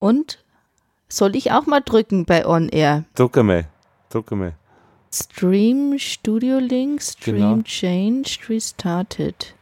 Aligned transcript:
Und 0.00 0.42
soll 1.08 1.36
ich 1.36 1.52
auch 1.52 1.66
mal 1.66 1.80
drücken 1.80 2.24
bei 2.24 2.44
On 2.46 2.68
Air? 2.68 3.04
Druck 3.14 3.38
einmal, 3.38 3.66
druck 4.08 4.32
einmal. 4.32 4.54
Stream 5.12 5.98
Studio 5.98 6.58
Link, 6.58 7.02
Stream 7.02 7.36
Genau. 7.36 7.62
changed, 7.62 8.48
restarted. 8.48 9.54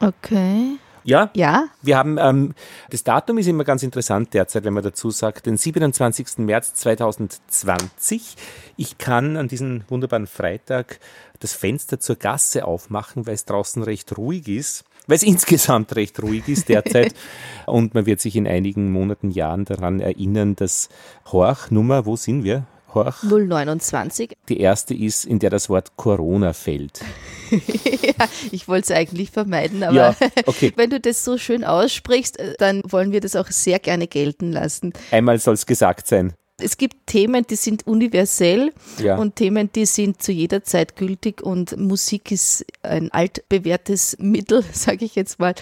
Okay. 0.00 0.76
Ja, 1.06 1.30
Ja, 1.34 1.68
wir 1.82 1.98
haben, 1.98 2.16
ähm, 2.18 2.54
das 2.88 3.04
Datum 3.04 3.36
ist 3.36 3.46
immer 3.46 3.64
ganz 3.64 3.82
interessant 3.82 4.32
derzeit, 4.32 4.64
wenn 4.64 4.72
man 4.72 4.82
dazu 4.82 5.10
sagt, 5.10 5.44
den 5.44 5.58
27. 5.58 6.38
März 6.38 6.72
2020. 6.74 8.36
Ich 8.78 8.96
kann 8.96 9.36
an 9.36 9.48
diesem 9.48 9.84
wunderbaren 9.88 10.26
Freitag 10.26 10.98
das 11.40 11.52
Fenster 11.52 12.00
zur 12.00 12.16
Gasse 12.16 12.64
aufmachen, 12.64 13.26
weil 13.26 13.34
es 13.34 13.44
draußen 13.44 13.82
recht 13.82 14.16
ruhig 14.16 14.48
ist, 14.48 14.84
weil 15.06 15.16
es 15.16 15.22
insgesamt 15.22 15.94
recht 15.96 16.22
ruhig 16.22 16.48
ist 16.48 16.68
derzeit. 16.68 17.14
Und 17.66 17.94
man 17.94 18.06
wird 18.06 18.20
sich 18.20 18.36
in 18.36 18.46
einigen 18.46 18.92
Monaten, 18.92 19.30
Jahren 19.30 19.64
daran 19.64 20.00
erinnern, 20.00 20.56
dass 20.56 20.88
Horch, 21.30 21.70
Nummer, 21.70 22.06
wo 22.06 22.16
sind 22.16 22.44
wir? 22.44 22.66
Horch, 22.94 23.22
029. 23.24 24.36
die 24.48 24.60
erste 24.60 24.94
ist, 24.94 25.24
in 25.24 25.40
der 25.40 25.50
das 25.50 25.68
Wort 25.68 25.96
Corona 25.96 26.52
fällt. 26.52 27.00
ja, 27.50 28.28
ich 28.52 28.68
wollte 28.68 28.92
es 28.92 28.96
eigentlich 28.96 29.30
vermeiden, 29.30 29.82
aber 29.82 29.94
Ja, 29.96 30.16
okay. 30.46 30.72
wenn 30.76 30.90
du 30.90 31.00
das 31.00 31.24
so 31.24 31.36
schön 31.36 31.64
aussprichst, 31.64 32.38
äh, 32.38 32.54
dann 32.58 32.82
wollen 32.86 33.10
wir 33.10 33.20
das 33.20 33.34
auch 33.34 33.48
sehr 33.48 33.80
gerne 33.80 34.06
gelten 34.06 34.52
lassen. 34.52 34.92
Einmal 35.10 35.38
soll 35.38 35.54
es 35.54 35.66
gesagt 35.66 36.06
sein. 36.06 36.34
Es 36.60 36.76
gibt 36.76 37.06
Themen, 37.06 37.44
die 37.48 37.56
sind 37.56 37.86
universell 37.86 38.72
Ja. 39.02 39.16
und 39.16 39.36
Themen, 39.36 39.70
die 39.72 39.86
sind 39.86 40.22
zu 40.22 40.30
jeder 40.30 40.62
Zeit 40.62 40.94
gültig 40.96 41.42
und 41.42 41.76
Musik 41.76 42.30
ist 42.30 42.64
ein 42.82 43.10
altbewährtes 43.12 44.16
Mittel, 44.20 44.62
sage 44.72 45.04
ich 45.04 45.14
jetzt 45.16 45.40
mal, 45.40 45.54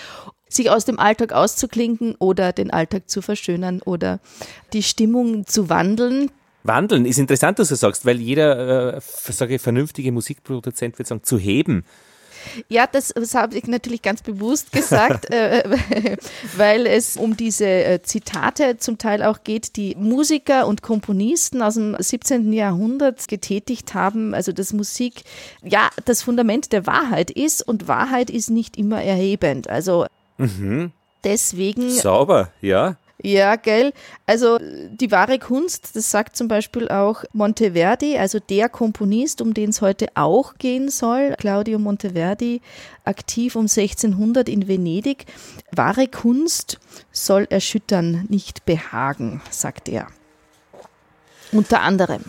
sich 0.49 0.69
aus 0.71 0.85
dem 0.85 0.99
Alltag 0.99 1.33
auszuklinken 1.33 2.15
oder 2.19 2.53
den 2.53 2.71
Alltag 2.71 3.09
zu 3.09 3.23
verschönern 3.23 3.81
oder 3.83 4.21
die 4.75 4.83
Stimmung 4.83 5.47
zu 5.47 5.71
wandeln. 5.71 6.31
Wandeln 6.63 7.07
ist 7.07 7.19
interessant, 7.19 7.59
dass 7.59 7.69
du 7.71 7.75
sagst, 7.75 8.05
weil 8.05 8.21
jeder, 8.21 8.97
äh, 8.99 9.01
sage 9.01 9.55
ich, 9.55 9.63
vernünftige 9.63 10.13
Musikproduzent 10.13 10.99
wird 10.99 11.09
sagen, 11.09 11.25
zu 11.25 11.39
heben. 11.39 11.85
Ja, 12.69 12.87
das, 12.87 13.09
das 13.09 13.35
habe 13.35 13.57
ich 13.57 13.67
natürlich 13.67 14.03
ganz 14.03 14.23
bewusst 14.23 14.73
gesagt, 14.73 15.31
äh, 15.31 16.17
weil 16.57 16.87
es 16.87 17.17
um 17.17 17.37
diese 17.37 17.67
äh, 17.67 18.03
Zitate 18.03 18.79
zum 18.79 18.99
Teil 18.99 19.23
auch 19.23 19.45
geht, 19.45 19.77
die 19.77 19.95
Musiker 19.97 20.67
und 20.67 20.83
Komponisten 20.83 21.63
aus 21.63 21.75
dem 21.75 21.97
17. 21.99 22.53
Jahrhundert 22.53 23.29
getätigt 23.29 23.95
haben. 23.95 24.35
Also 24.35 24.53
dass 24.53 24.73
Musik 24.73 25.23
ja 25.63 25.91
das 26.05 26.23
Fundament 26.23 26.73
der 26.73 26.87
Wahrheit 26.87 27.31
ist 27.31 27.67
und 27.67 27.89
Wahrheit 27.89 28.31
ist 28.31 28.51
nicht 28.51 28.77
immer 28.77 29.03
erhebend. 29.03 29.69
Also 29.69 30.07
deswegen 31.25 31.91
Sauber, 31.91 32.51
ja. 32.61 32.97
Ja, 33.23 33.57
gell. 33.57 33.93
Also 34.27 34.59
die 34.61 35.11
wahre 35.11 35.39
Kunst, 35.39 35.95
das 35.95 36.11
sagt 36.11 36.37
zum 36.37 36.49
Beispiel 36.49 36.89
auch 36.89 37.25
Monteverdi, 37.33 38.19
also 38.19 38.41
der 38.41 38.69
Komponist, 38.69 39.41
um 39.41 39.55
den 39.55 39.71
es 39.71 39.81
heute 39.81 40.09
auch 40.15 40.55
gehen 40.59 40.89
soll, 40.89 41.35
Claudio 41.39 41.79
Monteverdi, 41.79 42.61
aktiv 43.05 43.55
um 43.55 43.63
1600 43.63 44.49
in 44.49 44.67
Venedig. 44.67 45.27
Wahre 45.71 46.09
Kunst 46.09 46.81
soll 47.13 47.47
erschüttern, 47.49 48.27
nicht 48.29 48.65
behagen, 48.65 49.41
sagt 49.51 49.89
er. 49.89 50.09
Unter 51.53 51.83
anderem. 51.83 52.25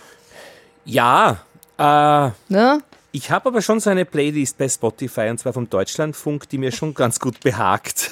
Ja, 0.85 1.39
äh, 1.77 2.29
Ne? 2.49 2.81
Ich 3.15 3.29
habe 3.29 3.49
aber 3.49 3.61
schon 3.61 3.79
so 3.79 3.91
eine 3.91 4.05
Playlist 4.05 4.57
bei 4.57 4.67
Spotify 4.67 5.29
und 5.29 5.37
zwar 5.37 5.53
vom 5.53 5.69
Deutschlandfunk, 5.69 6.49
die 6.49 6.57
mir 6.57 6.71
schon 6.71 6.95
ganz 6.95 7.19
gut 7.19 7.39
behagt. 7.41 8.09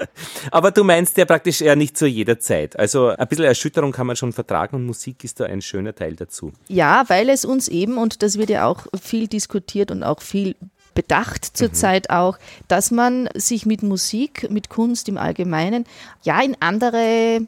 aber 0.50 0.72
du 0.72 0.82
meinst 0.82 1.16
ja 1.16 1.24
praktisch 1.24 1.60
eher 1.60 1.76
nicht 1.76 1.96
zu 1.96 2.06
jeder 2.06 2.40
Zeit. 2.40 2.76
Also 2.76 3.10
ein 3.10 3.28
bisschen 3.28 3.44
Erschütterung 3.44 3.92
kann 3.92 4.08
man 4.08 4.16
schon 4.16 4.32
vertragen 4.32 4.74
und 4.74 4.86
Musik 4.86 5.22
ist 5.22 5.38
da 5.38 5.44
ein 5.44 5.62
schöner 5.62 5.94
Teil 5.94 6.16
dazu. 6.16 6.52
Ja, 6.66 7.04
weil 7.06 7.28
es 7.28 7.44
uns 7.44 7.68
eben, 7.68 7.96
und 7.96 8.22
das 8.22 8.38
wird 8.38 8.50
ja 8.50 8.66
auch 8.66 8.88
viel 9.00 9.28
diskutiert 9.28 9.92
und 9.92 10.02
auch 10.02 10.20
viel 10.20 10.56
bedacht 10.94 11.44
zurzeit 11.44 12.10
auch, 12.10 12.36
dass 12.66 12.90
man 12.90 13.28
sich 13.34 13.66
mit 13.66 13.84
Musik, 13.84 14.50
mit 14.50 14.68
Kunst 14.68 15.08
im 15.08 15.16
Allgemeinen, 15.16 15.84
ja 16.24 16.42
in 16.42 16.56
andere 16.58 17.46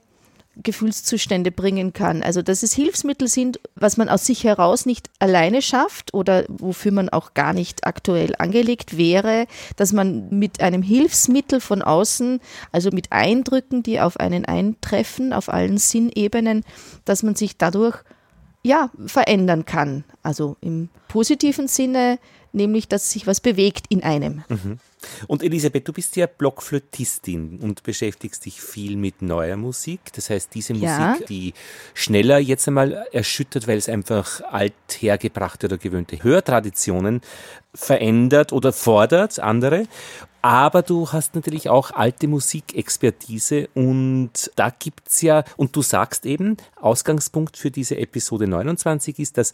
Gefühlszustände 0.56 1.50
bringen 1.50 1.92
kann. 1.92 2.22
Also 2.22 2.42
dass 2.42 2.62
es 2.62 2.74
Hilfsmittel 2.74 3.28
sind, 3.28 3.60
was 3.74 3.96
man 3.96 4.08
aus 4.08 4.26
sich 4.26 4.44
heraus 4.44 4.86
nicht 4.86 5.08
alleine 5.18 5.62
schafft 5.62 6.12
oder 6.12 6.44
wofür 6.48 6.92
man 6.92 7.08
auch 7.08 7.34
gar 7.34 7.52
nicht 7.52 7.86
aktuell 7.86 8.34
angelegt 8.38 8.96
wäre, 8.96 9.46
dass 9.76 9.92
man 9.92 10.28
mit 10.30 10.60
einem 10.60 10.82
Hilfsmittel 10.82 11.60
von 11.60 11.82
außen, 11.82 12.40
also 12.70 12.90
mit 12.90 13.12
Eindrücken, 13.12 13.82
die 13.82 14.00
auf 14.00 14.18
einen 14.18 14.44
eintreffen, 14.44 15.32
auf 15.32 15.48
allen 15.48 15.78
Sinnebenen, 15.78 16.64
dass 17.04 17.22
man 17.22 17.34
sich 17.34 17.56
dadurch 17.56 18.02
ja, 18.62 18.90
verändern 19.06 19.64
kann. 19.64 20.04
Also 20.22 20.56
im 20.60 20.88
positiven 21.08 21.66
Sinne, 21.66 22.18
nämlich, 22.52 22.88
dass 22.88 23.10
sich 23.10 23.26
was 23.26 23.40
bewegt 23.40 23.86
in 23.88 24.02
einem. 24.02 24.44
Und 25.26 25.42
Elisabeth, 25.42 25.88
du 25.88 25.92
bist 25.92 26.14
ja 26.16 26.26
Blockflötistin 26.26 27.58
und 27.60 27.82
beschäftigst 27.82 28.44
dich 28.44 28.60
viel 28.60 28.96
mit 28.96 29.20
neuer 29.22 29.56
Musik. 29.56 30.00
Das 30.14 30.30
heißt, 30.30 30.54
diese 30.54 30.74
Musik, 30.74 30.88
Ja. 30.88 31.16
die 31.28 31.54
schneller 31.94 32.38
jetzt 32.38 32.68
einmal 32.68 33.06
erschüttert, 33.12 33.66
weil 33.66 33.78
es 33.78 33.88
einfach 33.88 34.40
althergebrachte 34.42 35.66
oder 35.66 35.78
gewöhnte 35.78 36.22
Hörtraditionen 36.22 37.20
verändert 37.74 38.52
oder 38.52 38.72
fordert, 38.72 39.38
andere. 39.40 39.86
Aber 40.44 40.82
du 40.82 41.10
hast 41.12 41.36
natürlich 41.36 41.68
auch 41.68 41.92
alte 41.92 42.26
Musikexpertise 42.26 43.68
und 43.74 44.50
da 44.56 44.70
gibt's 44.70 45.22
ja, 45.22 45.44
und 45.56 45.76
du 45.76 45.82
sagst 45.82 46.26
eben, 46.26 46.56
Ausgangspunkt 46.80 47.56
für 47.56 47.70
diese 47.70 47.96
Episode 47.96 48.48
29 48.48 49.20
ist, 49.20 49.38
dass 49.38 49.52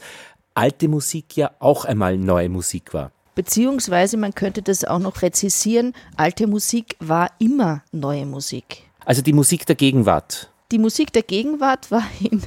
alte 0.59 0.89
Musik 0.89 1.37
ja 1.37 1.53
auch 1.61 1.85
einmal 1.85 2.19
neue 2.19 2.49
Musik 2.49 2.93
war. 2.93 3.13
Beziehungsweise 3.37 4.17
man 4.17 4.35
könnte 4.35 4.61
das 4.63 4.85
auch 4.85 4.99
noch 4.99 5.15
präzisieren, 5.15 5.95
alte 6.17 6.49
Musik 6.49 6.97
war 6.99 7.31
immer 7.39 7.83
neue 7.93 8.27
Musik. 8.27 8.83
Also 9.05 9.23
die 9.23 9.33
Musik 9.33 9.65
der 9.67 9.77
Gegenwart. 9.77 10.51
Die 10.73 10.79
Musik 10.81 11.13
der 11.13 11.23
Gegenwart 11.23 11.91
war 11.93 12.03
in, 12.21 12.43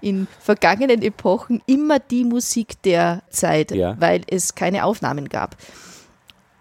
in 0.00 0.26
vergangenen 0.40 1.02
Epochen 1.02 1.60
immer 1.66 1.98
die 1.98 2.24
Musik 2.24 2.80
der 2.82 3.22
Zeit, 3.28 3.70
Ja. 3.72 3.94
weil 4.00 4.22
es 4.26 4.54
keine 4.54 4.84
Aufnahmen 4.86 5.28
gab. 5.28 5.56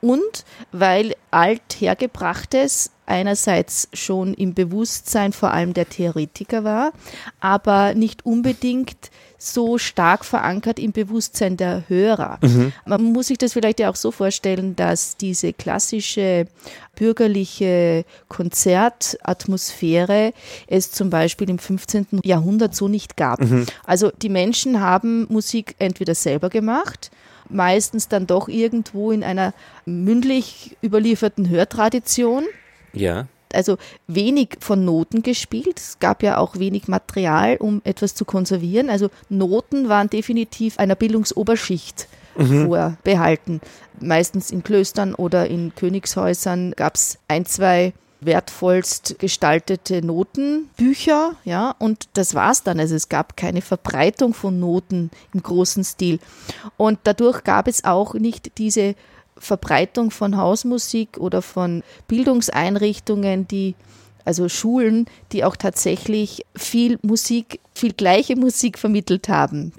Und 0.02 0.44
weil 0.74 1.16
althergebrachtes 1.32 2.92
einerseits 3.12 3.90
schon 3.94 4.34
im 4.34 4.56
Bewusstsein 4.56 5.34
vor 5.34 5.52
allem 5.52 5.74
der 5.74 5.88
Theoretiker 5.88 6.64
war, 6.64 6.94
aber 7.40 7.94
nicht 7.94 8.26
unbedingt 8.26 9.12
so 9.38 9.80
stark 9.80 10.24
verankert 10.24 10.78
im 10.78 10.92
Bewusstsein 10.92 11.58
der 11.58 11.84
Hörer. 11.88 12.38
Man 12.86 13.04
muss 13.04 13.28
sich 13.28 13.40
das 13.40 13.54
vielleicht 13.54 13.80
ja 13.80 13.90
auch 13.90 13.96
so 13.96 14.12
vorstellen, 14.12 14.76
dass 14.76 15.18
diese 15.18 15.52
klassische 15.52 16.46
bürgerliche 16.96 18.06
Konzertatmosphäre 18.28 20.34
es 20.68 20.92
zum 20.92 21.10
Beispiel 21.10 21.50
im 21.50 21.58
15. 21.58 22.20
Jahrhundert 22.24 22.76
so 22.76 22.88
nicht 22.88 23.18
gab. 23.18 23.40
Also 23.84 24.12
die 24.22 24.30
Menschen 24.30 24.80
haben 24.80 25.26
Musik 25.30 25.74
entweder 25.80 26.14
selber 26.14 26.50
gemacht, 26.50 27.10
meistens 27.50 28.08
dann 28.08 28.28
doch 28.28 28.48
irgendwo 28.48 29.12
in 29.12 29.24
einer 29.24 29.56
mündlich 29.86 30.78
überlieferten 30.84 31.50
Hörtradition 31.50 32.44
Ja. 32.94 33.28
also 33.54 33.78
wenig 34.08 34.58
von 34.60 34.86
Noten 34.86 35.24
gespielt. 35.24 35.78
Es 35.80 36.00
gab 36.00 36.24
ja 36.24 36.38
auch 36.38 36.58
wenig 36.58 36.88
Material, 36.88 37.58
um 37.58 37.82
etwas 37.84 38.16
zu 38.16 38.26
konservieren. 38.26 38.90
Also 38.90 39.10
Noten 39.30 39.90
waren 39.90 40.10
definitiv 40.10 40.80
einer 40.80 40.96
Bildungsoberschicht 40.96 42.08
vorbehalten. 42.36 43.60
Meistens 44.00 44.52
in 44.52 44.64
Klöstern 44.64 45.14
oder 45.14 45.48
in 45.48 45.76
Königshäusern 45.76 46.72
gab 46.78 46.96
es 46.96 47.18
ein, 47.28 47.46
zwei 47.46 47.94
wertvollst 48.22 49.18
gestaltete 49.20 50.06
Notenbücher, 50.06 51.36
ja, 51.44 51.76
und 51.80 52.08
das 52.14 52.36
war's 52.36 52.64
dann. 52.64 52.80
Also 52.80 52.96
es 52.96 53.10
gab 53.10 53.36
keine 53.36 53.62
Verbreitung 53.62 54.34
von 54.34 54.60
Noten 54.60 55.10
im 55.34 55.42
großen 55.42 55.84
Stil. 55.84 56.20
Und 56.78 57.00
dadurch 57.04 57.44
gab 57.44 57.68
es 57.68 57.84
auch 57.84 58.14
nicht 58.14 58.58
diese 58.60 58.96
Verbreitung 59.42 60.12
von 60.12 60.38
Hausmusik 60.38 61.18
oder 61.18 61.42
von 61.42 61.84
Bildungseinrichtungen, 62.08 63.48
die 63.48 63.76
also 64.24 64.48
Schulen, 64.50 65.06
die 65.32 65.44
auch 65.44 65.56
tatsächlich 65.56 66.46
viel 66.56 67.00
Musik, 67.02 67.60
viel 67.74 67.94
gleiche 67.94 68.36
Musik 68.36 68.78
vermittelt 68.78 69.30
haben. 69.30 69.74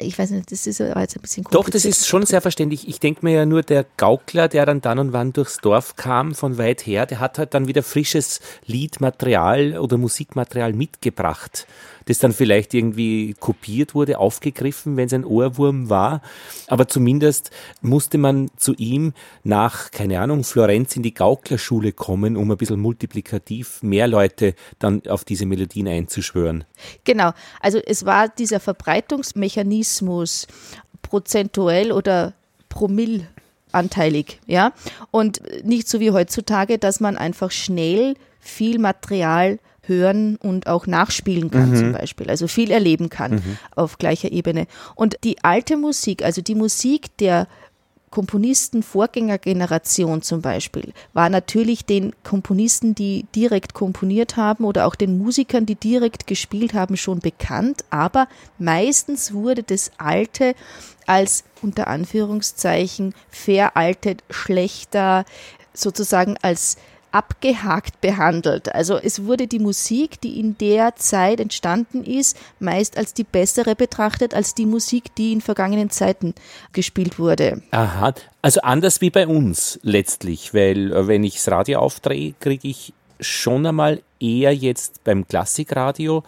ich 0.00 0.18
weiß 0.18 0.30
nicht, 0.30 0.50
das 0.50 0.66
ist 0.66 0.78
jetzt 0.78 0.96
ein 0.96 1.20
bisschen 1.20 1.44
Doch, 1.50 1.68
das 1.68 1.84
ist 1.84 2.06
schon 2.06 2.24
sehr 2.24 2.40
verständlich. 2.40 2.88
Ich 2.88 3.00
denke 3.00 3.24
mir 3.24 3.34
ja 3.34 3.46
nur, 3.46 3.62
der 3.62 3.84
Gaukler, 3.96 4.48
der 4.48 4.66
dann 4.66 4.80
dann 4.80 4.98
und 4.98 5.12
wann 5.12 5.32
durchs 5.32 5.58
Dorf 5.58 5.96
kam, 5.96 6.34
von 6.34 6.58
weit 6.58 6.86
her, 6.86 7.06
der 7.06 7.20
hat 7.20 7.38
halt 7.38 7.54
dann 7.54 7.68
wieder 7.68 7.82
frisches 7.82 8.40
Liedmaterial 8.64 9.78
oder 9.78 9.98
Musikmaterial 9.98 10.72
mitgebracht 10.72 11.66
das 12.10 12.18
dann 12.18 12.32
vielleicht 12.32 12.74
irgendwie 12.74 13.34
kopiert 13.38 13.94
wurde, 13.94 14.18
aufgegriffen, 14.18 14.96
wenn 14.96 15.06
es 15.06 15.14
ein 15.14 15.24
Ohrwurm 15.24 15.88
war. 15.88 16.20
Aber 16.66 16.88
zumindest 16.88 17.50
musste 17.80 18.18
man 18.18 18.50
zu 18.56 18.74
ihm 18.74 19.12
nach, 19.44 19.90
keine 19.90 20.20
Ahnung, 20.20 20.44
Florenz 20.44 20.96
in 20.96 21.02
die 21.02 21.14
Gauklerschule 21.14 21.92
kommen, 21.92 22.36
um 22.36 22.50
ein 22.50 22.56
bisschen 22.56 22.80
multiplikativ 22.80 23.82
mehr 23.82 24.08
Leute 24.08 24.54
dann 24.78 25.06
auf 25.06 25.24
diese 25.24 25.46
Melodien 25.46 25.88
einzuschwören. 25.88 26.64
Genau, 27.04 27.32
also 27.60 27.78
es 27.78 28.04
war 28.04 28.28
dieser 28.28 28.60
Verbreitungsmechanismus 28.60 30.48
prozentuell 31.02 31.92
oder 31.92 32.34
promillanteilig, 32.68 34.40
ja, 34.46 34.72
und 35.10 35.40
nicht 35.64 35.88
so 35.88 36.00
wie 36.00 36.10
heutzutage, 36.10 36.78
dass 36.78 37.00
man 37.00 37.16
einfach 37.16 37.50
schnell 37.50 38.14
viel 38.40 38.78
Material 38.78 39.58
hören 39.90 40.36
und 40.36 40.66
auch 40.68 40.86
nachspielen 40.86 41.50
kann 41.50 41.72
mhm. 41.72 41.76
zum 41.76 41.92
Beispiel, 41.92 42.30
also 42.30 42.46
viel 42.46 42.70
erleben 42.70 43.10
kann 43.10 43.32
mhm. 43.32 43.58
auf 43.76 43.98
gleicher 43.98 44.32
Ebene. 44.32 44.66
Und 44.94 45.18
die 45.24 45.42
alte 45.44 45.76
Musik, 45.76 46.24
also 46.24 46.40
die 46.40 46.54
Musik 46.54 47.14
der 47.18 47.46
Komponisten 48.10 48.82
Vorgängergeneration 48.82 50.22
zum 50.22 50.40
Beispiel, 50.40 50.92
war 51.12 51.28
natürlich 51.28 51.84
den 51.84 52.12
Komponisten, 52.24 52.94
die 52.94 53.26
direkt 53.36 53.74
komponiert 53.74 54.36
haben 54.36 54.64
oder 54.64 54.86
auch 54.86 54.96
den 54.96 55.18
Musikern, 55.18 55.66
die 55.66 55.76
direkt 55.76 56.26
gespielt 56.26 56.74
haben, 56.74 56.96
schon 56.96 57.20
bekannt, 57.20 57.84
aber 57.90 58.26
meistens 58.58 59.32
wurde 59.32 59.62
das 59.62 59.92
Alte 59.98 60.54
als 61.06 61.44
unter 61.62 61.86
Anführungszeichen 61.86 63.14
veraltet, 63.30 64.24
schlechter, 64.30 65.24
sozusagen 65.72 66.36
als 66.42 66.78
abgehakt 67.12 68.00
behandelt. 68.00 68.74
Also 68.74 68.96
es 68.96 69.24
wurde 69.24 69.46
die 69.46 69.58
Musik, 69.58 70.20
die 70.20 70.38
in 70.38 70.56
der 70.58 70.96
Zeit 70.96 71.40
entstanden 71.40 72.04
ist, 72.04 72.36
meist 72.58 72.96
als 72.96 73.14
die 73.14 73.24
bessere 73.24 73.74
betrachtet, 73.74 74.34
als 74.34 74.54
die 74.54 74.66
Musik, 74.66 75.14
die 75.16 75.32
in 75.32 75.40
vergangenen 75.40 75.90
Zeiten 75.90 76.34
gespielt 76.72 77.18
wurde. 77.18 77.62
Aha, 77.70 78.14
also 78.42 78.60
anders 78.62 79.00
wie 79.00 79.10
bei 79.10 79.26
uns 79.26 79.78
letztlich, 79.82 80.54
weil 80.54 80.92
äh, 80.92 81.06
wenn 81.06 81.24
ich 81.24 81.34
das 81.34 81.48
Radio 81.48 81.80
aufdrehe, 81.80 82.34
kriege 82.40 82.68
ich 82.68 82.92
schon 83.20 83.66
einmal 83.66 84.02
eher 84.18 84.54
jetzt 84.54 85.04
beim 85.04 85.26
Klassikradio 85.26 86.22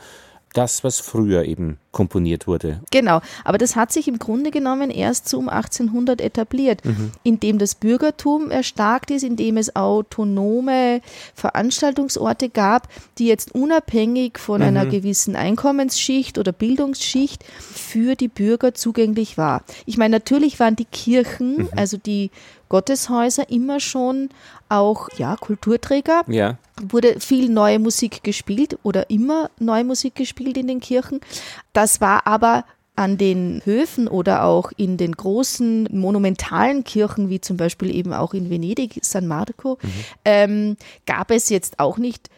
das, 0.53 0.85
was 0.85 1.01
früher 1.01 1.45
eben 1.45 1.79
komponiert 1.93 2.47
wurde. 2.47 2.81
Genau, 2.91 3.21
aber 3.45 3.59
das 3.59 3.77
hat 3.77 3.93
sich 3.93 4.09
im 4.09 4.19
Grunde 4.19 4.51
genommen 4.51 4.91
erst 4.91 5.29
so 5.29 5.39
um 5.39 5.49
1800 5.49 6.21
etabliert, 6.21 6.85
mhm. 6.85 7.13
indem 7.23 7.59
das 7.59 7.75
Bürgertum 7.75 8.51
erstarkt 8.51 9.11
ist, 9.11 9.23
indem 9.23 9.59
es 9.59 9.77
autonome 9.77 11.03
Veranstaltungsorte 11.35 12.49
gab, 12.49 12.89
die 13.19 13.27
jetzt 13.27 13.55
unabhängig 13.55 14.39
von 14.39 14.61
mhm. 14.61 14.69
einer 14.69 14.87
gewissen 14.87 15.37
Einkommensschicht 15.37 16.39
oder 16.39 16.53
Bildungsschicht 16.53 17.45
für 17.45 18.15
die 18.15 18.29
Bürger 18.29 18.75
zugänglich 18.75 19.37
war. 19.37 19.63
Ich 19.87 19.99
meine, 19.99 20.17
natürlich 20.17 20.59
waren 20.61 20.77
die 20.77 20.87
Kirchen, 20.87 21.57
mhm. 21.57 21.69
also 21.77 21.99
die 21.99 22.31
Gotteshäuser 22.73 23.51
immer 23.51 23.81
schon 23.81 24.31
auch 24.71 25.11
ja, 25.19 25.37
Kulturträger. 25.37 26.23
Ja. 26.27 26.57
Wurde 26.81 27.21
viel 27.21 27.51
neue 27.51 27.79
Musik 27.79 28.25
gespielt 28.25 28.79
oder 28.83 29.11
immer 29.11 29.51
neue 29.59 29.85
Musik 29.85 30.15
gespielt 30.15 30.57
in 30.57 30.69
den 30.69 30.81
Kirchen. 30.81 31.21
Das 31.75 32.01
war 32.01 32.27
aber 32.27 32.65
an 32.97 33.19
den 33.19 33.61
Höfen 33.67 34.09
oder 34.09 34.45
auch 34.45 34.73
in 34.75 34.97
den 34.97 35.13
großen 35.13 35.87
monumentalen 35.93 36.83
Kirchen, 36.83 37.29
wie 37.29 37.43
zum 37.43 37.59
Beispiel 37.59 37.95
eben 37.95 38.15
auch 38.15 38.33
in 38.33 38.49
Venedig, 38.49 39.01
San 39.03 39.27
Marco, 39.27 39.79
mhm. 39.83 39.91
ähm, 40.25 40.77
gab 41.05 41.31
es 41.31 41.51
jetzt 41.51 41.79
auch 41.79 41.99
nicht 41.99 42.31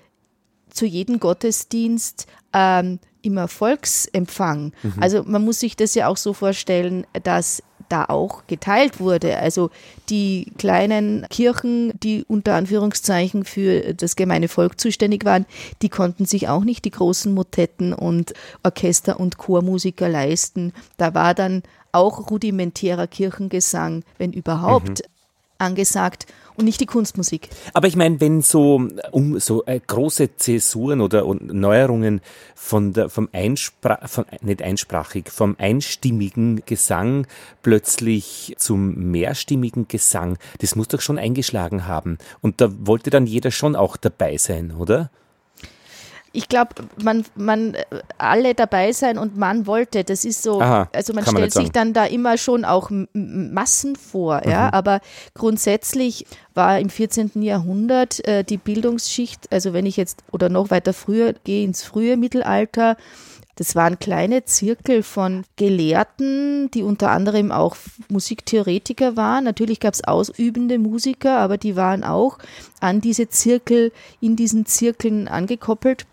zu 0.69 0.85
jedem 0.85 1.21
Gottesdienst 1.21 2.27
ähm, 2.53 2.99
immer 3.23 3.47
Volksempfang. 3.47 4.73
Mhm. 4.83 4.95
Also 5.01 5.23
man 5.23 5.45
muss 5.45 5.61
sich 5.61 5.77
das 5.77 5.95
ja 5.95 6.09
auch 6.09 6.17
so 6.17 6.33
vorstellen, 6.33 7.07
dass 7.23 7.63
da 7.89 8.07
auch 8.07 8.47
geteilt 8.47 9.01
wurde. 9.01 9.39
Also 9.39 9.71
die 10.09 10.53
kleinen 10.59 11.27
Kirchen, 11.31 11.93
die 12.01 12.25
unter 12.27 12.55
Anführungszeichen 12.55 13.45
für 13.45 13.95
das 13.95 14.17
gemeine 14.17 14.49
Volk 14.49 14.81
zuständig 14.81 15.25
waren, 15.25 15.47
die 15.83 15.89
konnten 15.89 16.27
sich 16.27 16.49
auch 16.49 16.65
nicht 16.65 16.85
die 16.85 16.91
großen 16.91 17.33
Motetten 17.33 17.93
und 17.93 18.35
Orchester 18.63 19.21
und 19.21 19.39
Chormusiker 19.39 20.09
leisten. 20.09 20.73
Da 20.97 21.15
war 21.15 21.35
dann 21.35 21.63
auch 21.93 22.31
rudimentärer 22.31 23.07
Kirchengesang, 23.07 24.03
wenn 24.19 24.33
überhaupt, 24.33 24.89
mhm. 24.89 25.09
angesagt 25.59 26.27
und 26.57 26.65
nicht 26.65 26.81
die 26.81 26.87
Kunstmusik. 26.87 27.49
Aber 27.73 27.87
ich 27.87 27.97
meine, 27.97 28.21
wenn 28.21 28.43
so 28.43 28.89
um 29.11 29.39
so 29.39 29.65
äh, 29.67 29.81
große 29.85 30.37
Zäsuren 30.37 31.01
oder 31.01 31.25
Neuerungen 31.41 32.21
von 32.55 32.93
der 32.93 33.09
vom 33.09 33.29
Einsprach 33.33 34.09
von 34.09 34.25
nicht 34.41 34.63
einsprachig 34.63 35.31
vom 35.31 35.57
einstimmigen 35.59 36.63
Gesang 36.67 37.27
plötzlich 37.63 38.55
zum 38.59 39.11
mehrstimmigen 39.11 39.89
Gesang, 39.89 40.39
das 40.61 40.77
muss 40.77 40.89
doch 40.89 41.01
schon 41.01 41.19
eingeschlagen 41.19 41.87
haben 41.87 42.19
und 42.41 42.61
da 42.61 42.71
wollte 42.87 43.11
dann 43.11 43.27
jeder 43.27 43.51
schon 43.51 43.77
auch 43.77 43.97
dabei 43.97 44.37
sein, 44.37 44.73
oder? 44.73 45.11
Ich 46.35 46.49
glaube, 46.49 46.75
man, 47.03 47.25
man 47.37 47.77
alle 48.19 48.55
dabei 48.55 48.93
sein 48.93 49.19
und 49.19 49.37
man 49.37 49.67
wollte. 49.67 50.03
Das 50.03 50.25
ist 50.25 50.43
so, 50.43 50.61
Aha, 50.61 50.89
also 50.93 51.13
man 51.13 51.25
stellt 51.25 51.53
sich 51.53 51.71
dann 51.71 51.93
da 51.93 52.05
immer 52.05 52.37
schon 52.39 52.65
auch 52.65 52.91
Massen 53.13 53.95
vor, 53.95 54.43
mhm. 54.45 54.51
ja. 54.51 54.73
Aber 54.73 55.01
grundsätzlich 55.35 56.27
war 56.53 56.81
im 56.81 56.91
14. 56.91 57.31
Jahrhundert 57.43 58.27
äh, 58.27 58.43
die 58.43 58.57
Bildungsschicht, 58.57 59.53
also 59.53 59.73
wenn 59.73 59.87
ich 59.87 59.97
jetzt 59.97 60.25
oder 60.33 60.49
noch 60.49 60.71
weiter 60.71 60.93
früher 60.93 61.35
gehe 61.45 61.65
ins 61.65 61.85
frühe 61.85 62.17
Mittelalter, 62.17 62.97
das 63.57 63.77
waren 63.77 64.01
kleine 64.01 64.45
Zirkel 64.45 65.05
von 65.05 65.45
Gelehrten, 65.55 66.69
die 66.73 66.83
unter 66.83 67.11
anderem 67.13 67.53
auch 67.53 67.77
Musiktheoretiker 68.09 69.17
waren. 69.17 69.45
Natürlich 69.45 69.79
gab 69.79 69.95
es 69.95 70.03
ausübende 70.03 70.81
Musiker, 70.81 71.39
aber 71.39 71.57
die 71.57 71.77
waren 71.77 72.03
auch 72.03 72.39
an 72.81 73.01
diese 73.01 73.29
Zirkel, 73.29 73.93
in 74.21 74.35
diesen 74.35 74.67
Zirkeln 74.67 75.29
angekoppelt. 75.29 76.07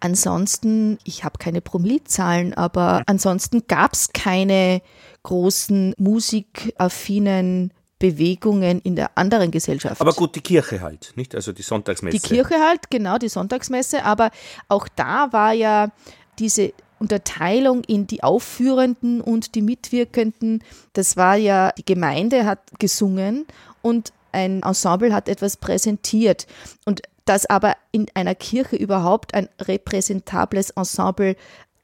Ansonsten, 0.00 0.98
ich 1.04 1.24
habe 1.24 1.38
keine 1.38 1.60
Promillezahlen, 1.60 2.54
aber 2.54 3.02
ansonsten 3.06 3.66
gab 3.66 3.94
es 3.94 4.12
keine 4.12 4.82
großen 5.22 5.94
musikaffinen 5.98 7.72
Bewegungen 7.98 8.80
in 8.82 8.94
der 8.94 9.16
anderen 9.16 9.50
Gesellschaft. 9.50 10.00
Aber 10.00 10.12
gut, 10.12 10.34
die 10.34 10.42
Kirche 10.42 10.82
halt, 10.82 11.12
nicht? 11.16 11.34
Also 11.34 11.52
die 11.52 11.62
Sonntagsmesse. 11.62 12.18
Die 12.18 12.28
Kirche 12.28 12.56
halt, 12.60 12.90
genau, 12.90 13.16
die 13.16 13.30
Sonntagsmesse. 13.30 14.04
Aber 14.04 14.30
auch 14.68 14.86
da 14.94 15.32
war 15.32 15.52
ja 15.52 15.90
diese 16.38 16.74
Unterteilung 16.98 17.82
in 17.84 18.06
die 18.06 18.22
Aufführenden 18.22 19.20
und 19.20 19.54
die 19.54 19.62
Mitwirkenden. 19.62 20.62
Das 20.92 21.16
war 21.16 21.36
ja, 21.36 21.72
die 21.72 21.84
Gemeinde 21.84 22.44
hat 22.44 22.60
gesungen 22.78 23.46
und 23.82 24.12
ein 24.32 24.62
Ensemble 24.62 25.14
hat 25.14 25.28
etwas 25.28 25.56
präsentiert. 25.56 26.46
Und 26.84 27.00
dass 27.26 27.44
aber 27.44 27.74
in 27.92 28.06
einer 28.14 28.34
Kirche 28.34 28.76
überhaupt 28.76 29.34
ein 29.34 29.48
repräsentables 29.60 30.70
Ensemble 30.70 31.36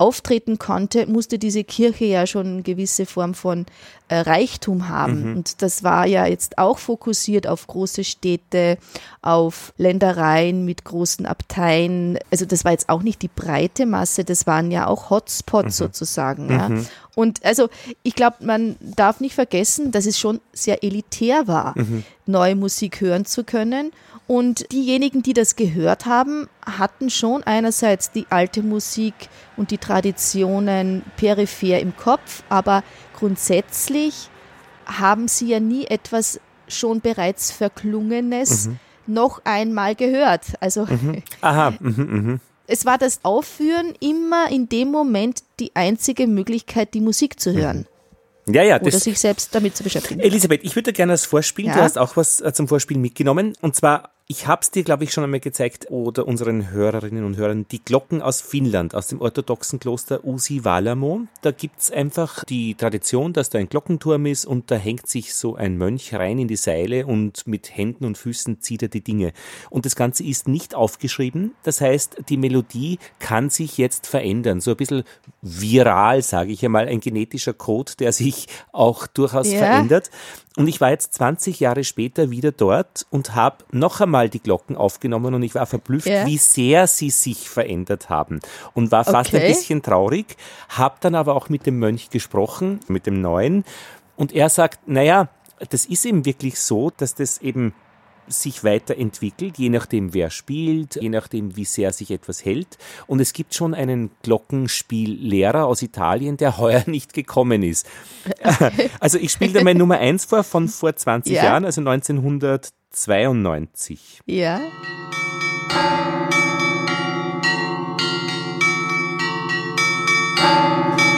auftreten 0.02 0.58
konnte, 0.58 1.06
musste 1.06 1.38
diese 1.38 1.62
Kirche 1.62 2.06
ja 2.06 2.26
schon 2.26 2.46
eine 2.46 2.62
gewisse 2.62 3.06
Form 3.06 3.34
von 3.34 3.66
äh, 4.08 4.16
Reichtum 4.16 4.88
haben. 4.88 5.30
Mhm. 5.30 5.36
Und 5.36 5.62
das 5.62 5.84
war 5.84 6.06
ja 6.06 6.26
jetzt 6.26 6.58
auch 6.58 6.78
fokussiert 6.78 7.46
auf 7.46 7.68
große 7.68 8.02
Städte, 8.02 8.78
auf 9.20 9.72
Ländereien 9.76 10.64
mit 10.64 10.84
großen 10.84 11.24
Abteien. 11.24 12.18
Also 12.32 12.46
das 12.46 12.64
war 12.64 12.72
jetzt 12.72 12.88
auch 12.88 13.04
nicht 13.04 13.22
die 13.22 13.28
breite 13.28 13.86
Masse, 13.86 14.24
das 14.24 14.44
waren 14.44 14.72
ja 14.72 14.88
auch 14.88 15.10
Hotspots 15.10 15.78
mhm. 15.78 15.84
sozusagen. 15.84 16.50
Ja. 16.50 16.68
Mhm. 16.68 16.86
Und 17.14 17.44
also 17.44 17.68
ich 18.02 18.16
glaube, 18.16 18.38
man 18.40 18.74
darf 18.80 19.20
nicht 19.20 19.36
vergessen, 19.36 19.92
dass 19.92 20.06
es 20.06 20.18
schon 20.18 20.40
sehr 20.52 20.82
elitär 20.82 21.46
war, 21.46 21.78
mhm. 21.78 22.02
neue 22.26 22.56
Musik 22.56 23.00
hören 23.00 23.24
zu 23.24 23.44
können. 23.44 23.92
Und 24.32 24.72
diejenigen, 24.72 25.20
die 25.20 25.34
das 25.34 25.56
gehört 25.56 26.06
haben, 26.06 26.48
hatten 26.64 27.10
schon 27.10 27.42
einerseits 27.42 28.12
die 28.12 28.24
alte 28.30 28.62
Musik 28.62 29.12
und 29.58 29.70
die 29.70 29.76
Traditionen 29.76 31.02
peripher 31.18 31.80
im 31.80 31.94
Kopf, 31.94 32.42
aber 32.48 32.82
grundsätzlich 33.14 34.30
haben 34.86 35.28
sie 35.28 35.48
ja 35.48 35.60
nie 35.60 35.84
etwas 35.84 36.40
schon 36.66 37.02
bereits 37.02 37.50
Verklungenes 37.50 38.68
mhm. 38.68 38.78
noch 39.06 39.42
einmal 39.44 39.94
gehört. 39.94 40.46
Also 40.60 40.86
mhm. 40.86 41.22
Aha. 41.42 41.74
Mhm, 41.78 42.30
mh. 42.32 42.38
es 42.68 42.86
war 42.86 42.96
das 42.96 43.20
Aufführen 43.24 43.92
immer 44.00 44.50
in 44.50 44.66
dem 44.66 44.90
Moment 44.90 45.42
die 45.60 45.72
einzige 45.76 46.26
Möglichkeit, 46.26 46.94
die 46.94 47.02
Musik 47.02 47.38
zu 47.38 47.52
hören. 47.52 47.80
Mhm. 48.46 48.54
Ja, 48.54 48.62
ja. 48.62 48.80
Oder 48.80 48.98
sich 48.98 49.18
selbst 49.20 49.54
damit 49.54 49.76
zu 49.76 49.84
beschäftigen. 49.84 50.20
Elisabeth, 50.20 50.64
ich 50.64 50.74
würde 50.74 50.92
gerne 50.92 51.12
das 51.12 51.26
Vorspielen, 51.26 51.70
ja. 51.70 51.76
du 51.76 51.82
hast 51.82 51.98
auch 51.98 52.16
was 52.16 52.40
äh, 52.40 52.52
zum 52.52 52.66
Vorspielen 52.66 53.00
mitgenommen, 53.00 53.52
und 53.60 53.76
zwar 53.76 54.10
Ich 54.28 54.46
habe 54.46 54.62
es 54.62 54.70
dir, 54.70 54.84
glaube 54.84 55.04
ich, 55.04 55.12
schon 55.12 55.24
einmal 55.24 55.40
gezeigt 55.40 55.90
oder 55.90 56.26
unseren 56.26 56.70
Hörerinnen 56.70 57.24
und 57.24 57.36
Hörern 57.36 57.66
die 57.70 57.84
Glocken 57.84 58.22
aus 58.22 58.40
Finnland, 58.40 58.94
aus 58.94 59.08
dem 59.08 59.20
orthodoxen 59.20 59.80
Kloster 59.80 60.24
Usi 60.24 60.64
Valamo. 60.64 61.22
Da 61.42 61.50
gibt's 61.50 61.90
einfach 61.90 62.44
die 62.44 62.74
Tradition, 62.76 63.32
dass 63.32 63.50
da 63.50 63.58
ein 63.58 63.68
Glockenturm 63.68 64.26
ist 64.26 64.46
und 64.46 64.70
da 64.70 64.76
hängt 64.76 65.08
sich 65.08 65.34
so 65.34 65.56
ein 65.56 65.76
Mönch 65.76 66.14
rein 66.14 66.38
in 66.38 66.48
die 66.48 66.56
Seile 66.56 67.04
und 67.04 67.46
mit 67.46 67.76
Händen 67.76 68.04
und 68.04 68.16
Füßen 68.16 68.60
zieht 68.60 68.82
er 68.82 68.88
die 68.88 69.02
Dinge. 69.02 69.32
Und 69.70 69.86
das 69.86 69.96
Ganze 69.96 70.22
ist 70.24 70.46
nicht 70.46 70.74
aufgeschrieben. 70.74 71.54
Das 71.64 71.80
heißt, 71.80 72.22
die 72.28 72.36
Melodie 72.36 72.98
kann 73.18 73.50
sich 73.50 73.76
jetzt 73.76 74.06
verändern. 74.06 74.60
So 74.60 74.70
ein 74.70 74.76
bisschen 74.76 75.02
viral, 75.42 76.22
sage 76.22 76.52
ich 76.52 76.64
einmal, 76.64 76.86
ein 76.86 77.00
genetischer 77.00 77.54
Code, 77.54 77.92
der 77.98 78.12
sich 78.12 78.46
auch 78.70 79.08
durchaus 79.08 79.50
ja. 79.50 79.58
verändert. 79.58 80.10
Und 80.56 80.68
ich 80.68 80.80
war 80.80 80.90
jetzt 80.90 81.14
20 81.14 81.60
Jahre 81.60 81.82
später 81.82 82.30
wieder 82.30 82.52
dort 82.52 83.06
und 83.10 83.34
habe 83.34 83.64
noch 83.70 84.00
einmal 84.00 84.28
die 84.28 84.40
Glocken 84.40 84.76
aufgenommen 84.76 85.34
und 85.34 85.42
ich 85.42 85.54
war 85.54 85.66
verblüfft, 85.66 86.08
ja. 86.08 86.26
wie 86.26 86.36
sehr 86.36 86.86
sie 86.86 87.10
sich 87.10 87.48
verändert 87.48 88.10
haben 88.10 88.40
und 88.74 88.92
war 88.92 89.04
fast 89.04 89.30
okay. 89.30 89.42
ein 89.42 89.48
bisschen 89.48 89.82
traurig, 89.82 90.36
habe 90.68 90.96
dann 91.00 91.14
aber 91.14 91.34
auch 91.36 91.48
mit 91.48 91.64
dem 91.64 91.78
Mönch 91.78 92.10
gesprochen, 92.10 92.80
mit 92.88 93.06
dem 93.06 93.20
Neuen 93.20 93.64
und 94.16 94.34
er 94.34 94.50
sagt, 94.50 94.86
naja, 94.86 95.28
das 95.70 95.86
ist 95.86 96.04
eben 96.04 96.24
wirklich 96.24 96.60
so, 96.60 96.90
dass 96.90 97.14
das 97.14 97.38
eben 97.38 97.72
sich 98.28 98.62
weiterentwickelt, 98.64 99.58
je 99.58 99.68
nachdem, 99.68 100.14
wer 100.14 100.30
spielt, 100.30 100.96
je 100.96 101.08
nachdem, 101.08 101.54
wie 101.56 101.64
sehr 101.64 101.92
sich 101.92 102.10
etwas 102.10 102.44
hält. 102.44 102.76
Und 103.06 103.20
es 103.20 103.32
gibt 103.32 103.54
schon 103.54 103.74
einen 103.74 104.10
Glockenspiellehrer 104.22 105.66
aus 105.66 105.82
Italien, 105.82 106.36
der 106.36 106.58
heuer 106.58 106.82
nicht 106.86 107.14
gekommen 107.14 107.62
ist. 107.62 107.88
Also 109.00 109.18
ich 109.18 109.32
spiele 109.32 109.52
da 109.52 109.64
meine 109.64 109.78
Nummer 109.78 109.98
eins 109.98 110.24
vor 110.24 110.44
von 110.44 110.68
vor 110.68 110.94
20 110.94 111.34
ja. 111.34 111.44
Jahren, 111.44 111.64
also 111.64 111.80
1992. 111.80 114.20
Ja. 114.26 114.60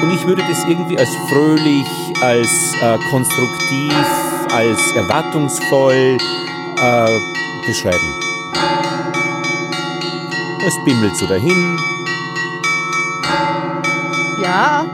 Und 0.02 0.12
ich 0.12 0.26
würde 0.26 0.42
das 0.48 0.64
irgendwie 0.64 0.98
als 0.98 1.14
fröhlich, 1.30 1.86
als 2.20 2.74
äh, 2.82 2.98
konstruktiv, 3.10 3.94
als 4.52 4.92
erwartungsvoll, 4.94 6.18
äh, 6.78 7.66
beschreiben. 7.66 8.12
Es 10.66 10.74
bimmelt 10.84 11.16
so 11.16 11.26
dahin. 11.26 11.78
Ja. 14.42 14.86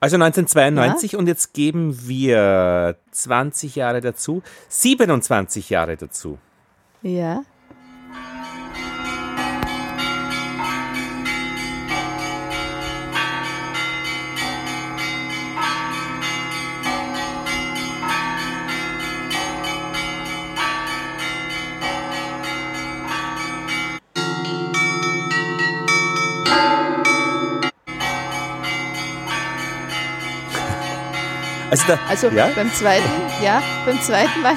Also 0.00 0.16
1992 0.16 1.12
ja. 1.12 1.18
und 1.18 1.26
jetzt 1.26 1.52
geben 1.52 2.08
wir 2.08 2.96
20 3.10 3.76
Jahre 3.76 4.00
dazu, 4.00 4.42
27 4.68 5.68
Jahre 5.70 5.96
dazu. 5.96 6.38
Ja. 7.02 7.42
Also, 31.70 31.86
da, 31.86 31.98
also 32.08 32.28
ja? 32.28 32.50
beim 32.54 32.72
zweiten, 32.72 33.08
ja, 33.42 33.62
beim 33.86 34.00
zweiten 34.00 34.42
Mal. 34.42 34.56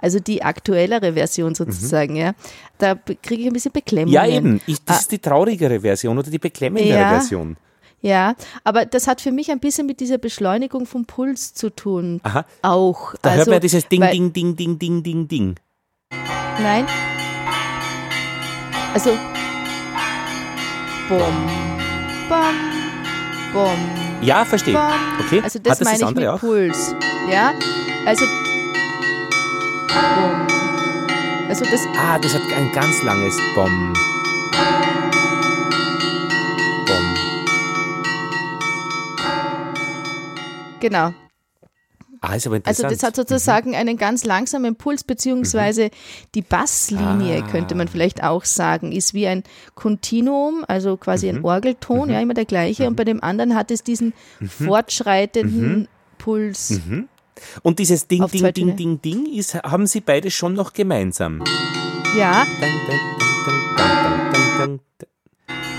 Also 0.00 0.20
die 0.20 0.42
aktuellere 0.42 1.12
Version 1.12 1.54
sozusagen, 1.54 2.14
mhm. 2.14 2.20
ja. 2.20 2.32
Da 2.78 2.94
kriege 2.94 3.42
ich 3.42 3.46
ein 3.48 3.52
bisschen 3.52 3.72
Beklemmung. 3.72 4.12
Ja, 4.12 4.26
eben. 4.26 4.60
Ich, 4.66 4.82
das 4.84 4.96
ah. 4.96 5.00
ist 5.00 5.12
die 5.12 5.18
traurigere 5.18 5.80
Version 5.80 6.16
oder 6.16 6.30
die 6.30 6.38
beklemmendere 6.38 6.98
ja. 6.98 7.08
Version. 7.10 7.56
Ja, 8.00 8.34
aber 8.62 8.86
das 8.86 9.08
hat 9.08 9.20
für 9.20 9.32
mich 9.32 9.50
ein 9.50 9.58
bisschen 9.58 9.86
mit 9.86 9.98
dieser 9.98 10.18
Beschleunigung 10.18 10.86
vom 10.86 11.04
Puls 11.04 11.52
zu 11.52 11.74
tun. 11.74 12.20
Aha. 12.22 12.44
Auch. 12.62 13.14
Da 13.22 13.30
also, 13.30 13.38
hört 13.40 13.48
man 13.48 13.60
dieses 13.60 13.88
Ding, 13.88 14.00
weil, 14.02 14.12
Ding, 14.12 14.32
Ding, 14.32 14.54
Ding, 14.54 14.78
Ding, 14.78 15.02
Ding, 15.02 15.28
Ding. 15.28 15.54
Nein. 16.62 16.86
Also. 18.94 19.10
Bom, 21.08 21.18
bom, 22.28 22.54
bom, 23.52 24.07
ja, 24.20 24.44
verstehe. 24.44 24.78
Okay. 25.26 25.40
Also 25.42 25.58
das, 25.58 25.78
das 25.78 25.86
meine 25.86 25.98
das 25.98 26.10
ich 26.10 26.16
mit 26.16 26.26
auch? 26.26 26.40
Puls. 26.40 26.94
Ja, 27.30 27.52
also 28.06 28.24
Bom. 30.14 30.46
Also 31.48 31.64
das. 31.64 31.86
Ah, 31.96 32.18
das 32.18 32.34
hat 32.34 32.42
ein 32.56 32.70
ganz 32.72 33.02
langes 33.02 33.36
Bom. 33.54 33.92
Bom. 36.86 37.14
Genau. 40.80 41.12
Ah, 42.20 42.34
ist 42.34 42.46
aber 42.46 42.56
interessant. 42.56 42.84
Also 42.84 42.96
das 42.96 43.02
hat 43.06 43.16
sozusagen 43.16 43.70
mhm. 43.70 43.76
einen 43.76 43.96
ganz 43.96 44.24
langsamen 44.24 44.76
Puls, 44.76 45.04
beziehungsweise 45.04 45.84
mhm. 45.84 45.90
die 46.34 46.42
Basslinie, 46.42 47.42
ah. 47.42 47.50
könnte 47.50 47.74
man 47.74 47.88
vielleicht 47.88 48.22
auch 48.22 48.44
sagen, 48.44 48.92
ist 48.92 49.14
wie 49.14 49.26
ein 49.26 49.44
Kontinuum, 49.74 50.64
also 50.66 50.96
quasi 50.96 51.30
mhm. 51.30 51.38
ein 51.38 51.44
Orgelton, 51.44 52.08
mhm. 52.08 52.14
ja, 52.14 52.20
immer 52.20 52.34
der 52.34 52.44
gleiche. 52.44 52.84
Und 52.86 52.92
mhm. 52.92 52.96
bei 52.96 53.04
dem 53.04 53.22
anderen 53.22 53.54
hat 53.54 53.70
es 53.70 53.82
diesen 53.82 54.14
mhm. 54.40 54.48
fortschreitenden 54.48 55.88
Puls. 56.18 56.80
Und 57.62 57.78
dieses 57.78 58.08
Ding, 58.08 58.26
Ding, 58.26 58.52
Ding, 58.52 58.76
Ding, 58.76 59.02
Ding, 59.02 59.26
ist, 59.32 59.54
haben 59.54 59.86
Sie 59.86 60.00
beide 60.00 60.30
schon 60.30 60.54
noch 60.54 60.72
gemeinsam? 60.72 61.44
Ja. 62.16 62.44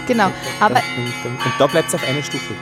Genau, 0.07 0.31
aber. 0.59 0.77
Und 0.77 1.53
da 1.59 1.67
bleibt 1.67 1.89
es 1.89 1.95
auf 1.95 2.07
einer 2.07 2.23
Stufe. 2.23 2.53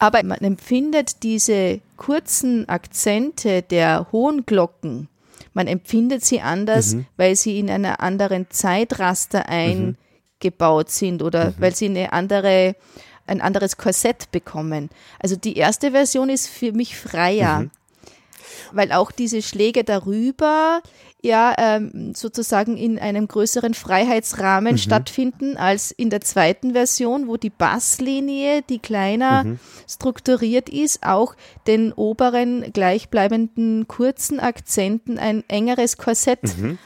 Aber 0.00 0.22
man 0.24 0.38
empfindet 0.38 1.22
diese 1.22 1.80
kurzen 1.98 2.66
Akzente 2.70 3.60
der 3.60 4.06
hohen 4.10 4.46
Glocken, 4.46 5.08
man 5.52 5.66
empfindet 5.66 6.24
sie 6.24 6.40
anders, 6.40 6.94
mhm. 6.94 7.06
weil 7.18 7.36
sie 7.36 7.58
in 7.58 7.68
einer 7.68 8.00
anderen 8.00 8.46
Zeitraster 8.50 9.40
mhm. 9.40 9.96
eingebaut 10.40 10.86
mhm. 10.86 10.90
sind 10.90 11.22
oder 11.22 11.50
mhm. 11.50 11.54
weil 11.58 11.74
sie 11.74 11.86
eine 11.86 12.14
andere, 12.14 12.76
ein 13.26 13.42
anderes 13.42 13.76
Korsett 13.76 14.30
bekommen. 14.32 14.88
Also 15.18 15.36
die 15.36 15.58
erste 15.58 15.90
Version 15.90 16.30
ist 16.30 16.48
für 16.48 16.72
mich 16.72 16.96
freier, 16.96 17.60
mhm. 17.60 17.70
weil 18.72 18.92
auch 18.92 19.12
diese 19.12 19.42
Schläge 19.42 19.84
darüber 19.84 20.80
ja 21.22 21.54
ähm, 21.58 22.14
sozusagen 22.14 22.76
in 22.76 22.98
einem 22.98 23.28
größeren 23.28 23.74
Freiheitsrahmen 23.74 24.72
mhm. 24.72 24.78
stattfinden 24.78 25.56
als 25.56 25.90
in 25.90 26.10
der 26.10 26.20
zweiten 26.20 26.72
Version, 26.72 27.28
wo 27.28 27.36
die 27.36 27.50
Basslinie, 27.50 28.62
die 28.62 28.78
kleiner 28.78 29.44
mhm. 29.44 29.58
strukturiert 29.88 30.68
ist, 30.68 31.02
auch 31.02 31.34
den 31.66 31.92
oberen 31.92 32.72
gleichbleibenden 32.72 33.88
kurzen 33.88 34.40
Akzenten 34.40 35.18
ein 35.18 35.44
engeres 35.48 35.96
Korsett 35.96 36.56
mhm. 36.58 36.78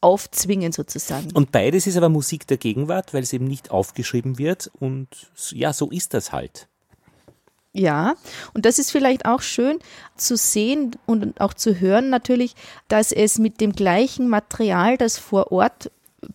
aufzwingen 0.00 0.72
sozusagen. 0.72 1.30
Und 1.32 1.52
beides 1.52 1.86
ist 1.86 1.96
aber 1.96 2.08
Musik 2.08 2.46
der 2.46 2.56
Gegenwart, 2.56 3.14
weil 3.14 3.22
es 3.22 3.32
eben 3.32 3.46
nicht 3.46 3.70
aufgeschrieben 3.70 4.38
wird 4.38 4.70
und 4.78 5.08
ja, 5.50 5.72
so 5.72 5.90
ist 5.90 6.14
das 6.14 6.32
halt. 6.32 6.68
Ja, 7.78 8.14
und 8.54 8.64
das 8.64 8.78
ist 8.78 8.90
vielleicht 8.90 9.26
auch 9.26 9.42
schön 9.42 9.78
zu 10.16 10.36
sehen 10.36 10.92
und 11.04 11.40
auch 11.40 11.54
zu 11.54 11.78
hören 11.78 12.10
natürlich, 12.10 12.54
dass 12.88 13.12
es 13.12 13.38
mit 13.38 13.60
dem 13.60 13.72
gleichen 13.72 14.28
Material, 14.28 14.96
das 14.96 15.18
vor 15.18 15.52
Ort 15.52 15.90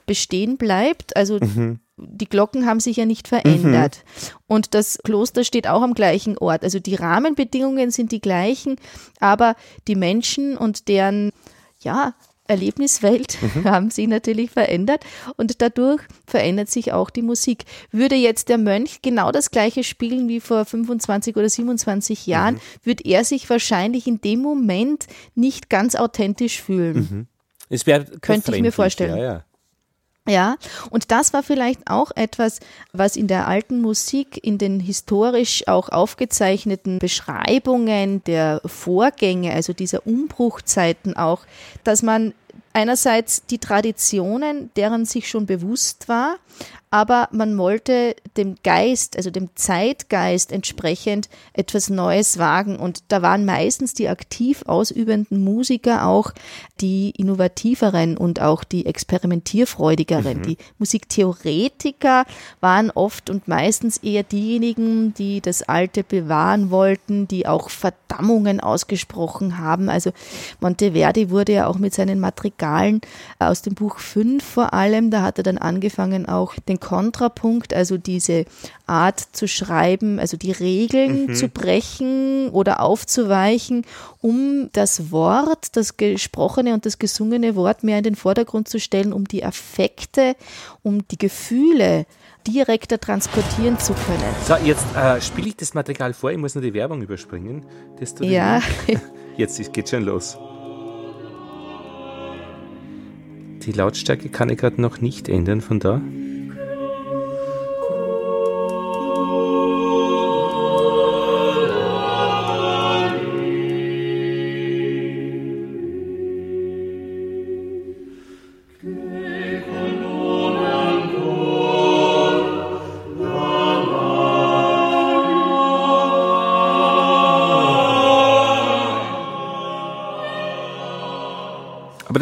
bestehen 0.05 0.57
bleibt, 0.57 1.15
also 1.15 1.39
mhm. 1.41 1.79
die 1.97 2.29
Glocken 2.29 2.65
haben 2.65 2.79
sich 2.79 2.97
ja 2.97 3.05
nicht 3.05 3.27
verändert. 3.27 4.03
Mhm. 4.03 4.37
Und 4.47 4.73
das 4.75 4.99
Kloster 5.03 5.43
steht 5.43 5.67
auch 5.67 5.81
am 5.81 5.93
gleichen 5.93 6.37
Ort. 6.37 6.63
Also 6.63 6.79
die 6.79 6.95
Rahmenbedingungen 6.95 7.91
sind 7.91 8.11
die 8.11 8.21
gleichen, 8.21 8.77
aber 9.19 9.55
die 9.87 9.95
Menschen 9.95 10.57
und 10.57 10.87
deren 10.87 11.31
ja, 11.79 12.13
Erlebniswelt 12.51 13.37
mhm. 13.41 13.63
haben 13.69 13.89
sich 13.89 14.07
natürlich 14.07 14.51
verändert 14.51 15.03
und 15.37 15.61
dadurch 15.61 16.01
verändert 16.27 16.69
sich 16.69 16.93
auch 16.93 17.09
die 17.09 17.21
Musik. 17.21 17.65
Würde 17.91 18.15
jetzt 18.15 18.49
der 18.49 18.57
Mönch 18.57 19.01
genau 19.01 19.31
das 19.31 19.51
gleiche 19.51 19.83
spielen 19.83 20.27
wie 20.27 20.39
vor 20.39 20.65
25 20.65 21.35
oder 21.35 21.49
27 21.49 22.27
Jahren, 22.27 22.55
mhm. 22.55 22.59
würde 22.83 23.03
er 23.05 23.23
sich 23.23 23.49
wahrscheinlich 23.49 24.05
in 24.07 24.21
dem 24.21 24.41
Moment 24.41 25.07
nicht 25.33 25.69
ganz 25.69 25.95
authentisch 25.95 26.61
fühlen. 26.61 26.95
Mhm. 26.97 27.27
Es 27.69 27.85
Könnte 27.85 28.53
ich 28.53 28.61
mir 28.61 28.73
vorstellen. 28.73 29.17
Ja, 29.17 29.23
ja. 29.23 29.45
Ja, 30.29 30.57
und 30.91 31.09
das 31.11 31.33
war 31.33 31.41
vielleicht 31.41 31.89
auch 31.89 32.11
etwas, 32.15 32.59
was 32.93 33.15
in 33.15 33.27
der 33.27 33.47
alten 33.47 33.81
Musik, 33.81 34.39
in 34.43 34.59
den 34.59 34.79
historisch 34.79 35.67
auch 35.67 35.89
aufgezeichneten 35.89 36.99
Beschreibungen 36.99 38.23
der 38.25 38.61
Vorgänge, 38.63 39.51
also 39.51 39.73
dieser 39.73 40.05
Umbruchzeiten 40.05 41.17
auch, 41.17 41.45
dass 41.83 42.03
man 42.03 42.35
einerseits 42.71 43.47
die 43.47 43.57
Traditionen, 43.57 44.69
deren 44.75 45.05
sich 45.05 45.27
schon 45.27 45.47
bewusst 45.47 46.07
war, 46.07 46.37
aber 46.93 47.29
man 47.31 47.57
wollte 47.57 48.17
dem 48.35 48.55
Geist, 48.63 49.15
also 49.15 49.31
dem 49.31 49.49
Zeitgeist 49.55 50.51
entsprechend 50.51 51.29
etwas 51.53 51.89
Neues 51.89 52.37
wagen. 52.37 52.75
Und 52.75 53.05
da 53.07 53.21
waren 53.21 53.45
meistens 53.45 53.93
die 53.93 54.09
aktiv 54.09 54.63
ausübenden 54.67 55.41
Musiker 55.41 56.05
auch 56.05 56.33
die 56.81 57.11
innovativeren 57.11 58.17
und 58.17 58.41
auch 58.41 58.65
die 58.65 58.85
experimentierfreudigeren. 58.85 60.39
Mhm. 60.39 60.43
Die 60.43 60.57
Musiktheoretiker 60.79 62.25
waren 62.59 62.91
oft 62.91 63.29
und 63.29 63.47
meistens 63.47 63.97
eher 63.97 64.23
diejenigen, 64.23 65.13
die 65.13 65.39
das 65.39 65.63
Alte 65.63 66.03
bewahren 66.03 66.71
wollten, 66.71 67.25
die 67.25 67.47
auch 67.47 67.69
Verdammungen 67.69 68.59
ausgesprochen 68.59 69.59
haben. 69.59 69.87
Also 69.87 70.11
Monteverdi 70.59 71.29
wurde 71.29 71.53
ja 71.53 71.67
auch 71.67 71.77
mit 71.77 71.93
seinen 71.93 72.19
Madrigalen 72.19 72.99
aus 73.39 73.61
dem 73.61 73.75
Buch 73.75 73.99
5 73.99 74.43
vor 74.43 74.73
allem, 74.73 75.09
da 75.09 75.21
hat 75.21 75.37
er 75.37 75.43
dann 75.43 75.57
angefangen 75.57 76.27
auch 76.27 76.55
den 76.67 76.80
Kontrapunkt, 76.81 77.73
also 77.73 77.97
diese 77.97 78.43
Art 78.85 79.21
zu 79.31 79.47
schreiben, 79.47 80.19
also 80.19 80.35
die 80.35 80.51
Regeln 80.51 81.27
mhm. 81.27 81.35
zu 81.35 81.47
brechen 81.47 82.49
oder 82.49 82.81
aufzuweichen, 82.81 83.85
um 84.19 84.69
das 84.73 85.11
Wort, 85.11 85.77
das 85.77 85.95
gesprochene 85.95 86.73
und 86.73 86.85
das 86.85 86.99
gesungene 86.99 87.55
Wort 87.55 87.85
mehr 87.85 87.99
in 87.99 88.03
den 88.03 88.15
Vordergrund 88.15 88.67
zu 88.67 88.79
stellen, 88.79 89.13
um 89.13 89.25
die 89.25 89.45
Affekte, 89.45 90.35
um 90.83 91.07
die 91.07 91.17
Gefühle 91.17 92.05
direkter 92.47 92.99
transportieren 92.99 93.79
zu 93.79 93.93
können. 93.93 94.35
So, 94.45 94.55
jetzt 94.65 94.85
äh, 94.95 95.21
spiele 95.21 95.49
ich 95.49 95.55
das 95.55 95.73
Material 95.73 96.13
vor, 96.13 96.31
ich 96.31 96.37
muss 96.37 96.55
nur 96.55 96.63
die 96.63 96.73
Werbung 96.73 97.01
überspringen. 97.01 97.65
ja. 98.19 98.61
Jetzt 99.37 99.73
geht 99.73 99.89
schon 99.89 100.03
los. 100.03 100.37
Die 103.65 103.71
Lautstärke 103.71 104.29
kann 104.29 104.49
ich 104.49 104.57
gerade 104.57 104.81
noch 104.81 105.01
nicht 105.01 105.29
ändern 105.29 105.61
von 105.61 105.79
da. 105.79 106.01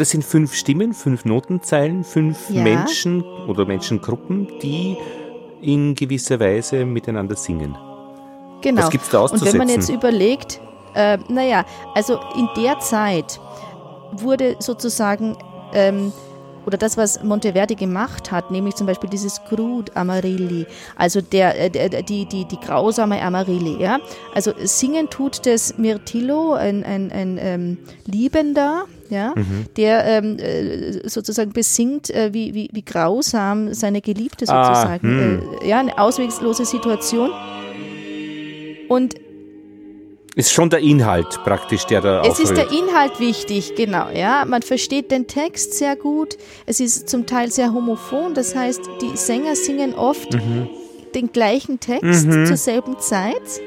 Das 0.00 0.10
sind 0.10 0.24
fünf 0.24 0.54
Stimmen, 0.54 0.92
fünf 0.94 1.24
Notenzeilen, 1.24 2.04
fünf 2.04 2.50
ja. 2.50 2.62
Menschen 2.62 3.22
oder 3.22 3.66
Menschengruppen, 3.66 4.48
die 4.62 4.96
in 5.62 5.94
gewisser 5.94 6.40
Weise 6.40 6.84
miteinander 6.84 7.36
singen. 7.36 7.76
Genau. 8.62 8.82
Was 8.82 8.90
gibt's 8.90 9.10
da 9.10 9.20
auszusetzen? 9.20 9.48
Und 9.48 9.52
wenn 9.52 9.66
man 9.66 9.68
jetzt 9.68 9.88
überlegt, 9.88 10.60
äh, 10.94 11.18
naja, 11.28 11.64
also 11.94 12.18
in 12.36 12.48
der 12.56 12.78
Zeit 12.80 13.40
wurde 14.12 14.56
sozusagen 14.58 15.36
ähm, 15.72 16.12
oder 16.66 16.76
das, 16.76 16.96
was 16.96 17.22
Monteverdi 17.22 17.74
gemacht 17.74 18.30
hat, 18.30 18.50
nämlich 18.50 18.74
zum 18.74 18.86
Beispiel 18.86 19.08
dieses 19.08 19.42
Crud 19.44 19.96
Amarilli, 19.96 20.66
also 20.96 21.20
der, 21.20 21.58
äh, 21.58 21.70
der, 21.70 22.02
die, 22.02 22.26
die, 22.26 22.44
die 22.44 22.60
grausame 22.60 23.20
Amarilli, 23.22 23.80
ja. 23.80 23.98
Also 24.34 24.52
singen 24.64 25.08
tut 25.10 25.46
das 25.46 25.78
Mirtillo, 25.78 26.54
ein, 26.54 26.84
ein, 26.84 27.10
ein 27.12 27.38
ähm, 27.40 27.78
Liebender, 28.06 28.84
ja, 29.10 29.34
mhm. 29.36 29.66
der 29.76 30.04
ähm, 30.04 30.38
äh, 30.38 31.08
sozusagen 31.08 31.52
besingt, 31.52 32.10
äh, 32.10 32.32
wie, 32.32 32.54
wie, 32.54 32.70
wie 32.72 32.82
grausam 32.82 33.74
seine 33.74 34.00
Geliebte 34.00 34.46
ah, 34.48 34.74
sozusagen, 34.74 35.42
ah, 35.60 35.64
äh, 35.64 35.68
ja, 35.68 35.80
eine 35.80 35.98
auswegslose 35.98 36.64
Situation. 36.64 37.30
Und 38.88 39.14
ist 40.36 40.52
schon 40.52 40.70
der 40.70 40.78
Inhalt 40.78 41.40
praktisch, 41.44 41.84
der 41.86 42.00
da 42.00 42.22
Es 42.22 42.38
ist 42.38 42.56
der 42.56 42.70
Inhalt 42.70 43.18
wichtig, 43.18 43.74
genau, 43.74 44.08
ja. 44.10 44.44
Man 44.46 44.62
versteht 44.62 45.10
den 45.10 45.26
Text 45.26 45.74
sehr 45.74 45.96
gut. 45.96 46.36
Es 46.66 46.78
ist 46.80 47.08
zum 47.08 47.26
Teil 47.26 47.50
sehr 47.50 47.72
homophon, 47.72 48.34
das 48.34 48.54
heißt, 48.54 48.80
die 49.02 49.16
Sänger 49.16 49.56
singen 49.56 49.94
oft 49.94 50.32
mhm. 50.32 50.68
den 51.14 51.32
gleichen 51.32 51.80
Text 51.80 52.26
mhm. 52.26 52.46
zur 52.46 52.56
selben 52.56 52.98
Zeit. 53.00 53.60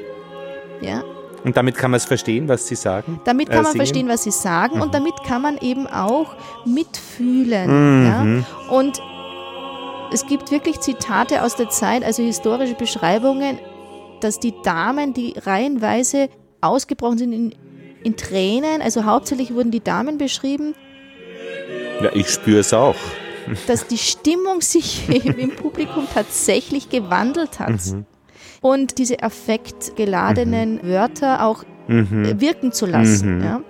Ja. 0.80 1.04
Und 1.44 1.58
damit 1.58 1.76
kann 1.76 1.90
man 1.90 1.98
es 1.98 2.06
verstehen, 2.06 2.48
was 2.48 2.66
sie 2.66 2.74
sagen? 2.74 3.20
Damit 3.24 3.50
kann 3.50 3.58
äh, 3.58 3.62
man 3.62 3.72
singen? 3.72 3.76
verstehen, 3.76 4.08
was 4.08 4.24
sie 4.24 4.30
sagen 4.30 4.76
mhm. 4.76 4.82
und 4.82 4.94
damit 4.94 5.14
kann 5.26 5.42
man 5.42 5.58
eben 5.58 5.86
auch 5.86 6.34
mitfühlen. 6.64 8.06
Ja? 8.06 8.24
Mhm. 8.24 8.46
Und 8.70 9.02
es 10.12 10.26
gibt 10.26 10.50
wirklich 10.50 10.80
Zitate 10.80 11.42
aus 11.42 11.54
der 11.56 11.68
Zeit, 11.68 12.02
also 12.02 12.22
historische 12.22 12.74
Beschreibungen, 12.74 13.58
dass 14.20 14.40
die 14.40 14.54
Damen, 14.62 15.12
die 15.12 15.34
reihenweise 15.36 16.30
ausgebrochen 16.62 17.18
sind 17.18 17.32
in, 17.34 17.54
in 18.02 18.16
Tränen, 18.16 18.80
also 18.80 19.04
hauptsächlich 19.04 19.52
wurden 19.52 19.70
die 19.70 19.84
Damen 19.84 20.16
beschrieben. 20.16 20.74
Ja, 22.00 22.10
ich 22.14 22.30
spüre 22.30 22.60
es 22.60 22.72
auch. 22.72 22.96
Dass 23.66 23.86
die 23.86 23.98
Stimmung 23.98 24.62
sich 24.62 25.08
im 25.36 25.54
Publikum 25.56 26.06
tatsächlich 26.14 26.88
gewandelt 26.88 27.60
hat. 27.60 27.84
Mhm 27.84 28.06
und 28.64 28.96
diese 28.96 29.22
affektgeladenen 29.22 30.76
mhm. 30.76 30.88
Wörter 30.88 31.44
auch 31.44 31.64
mhm. 31.86 32.40
wirken 32.40 32.72
zu 32.72 32.86
lassen. 32.86 33.36
Mhm. 33.36 33.44
Ja. 33.44 33.60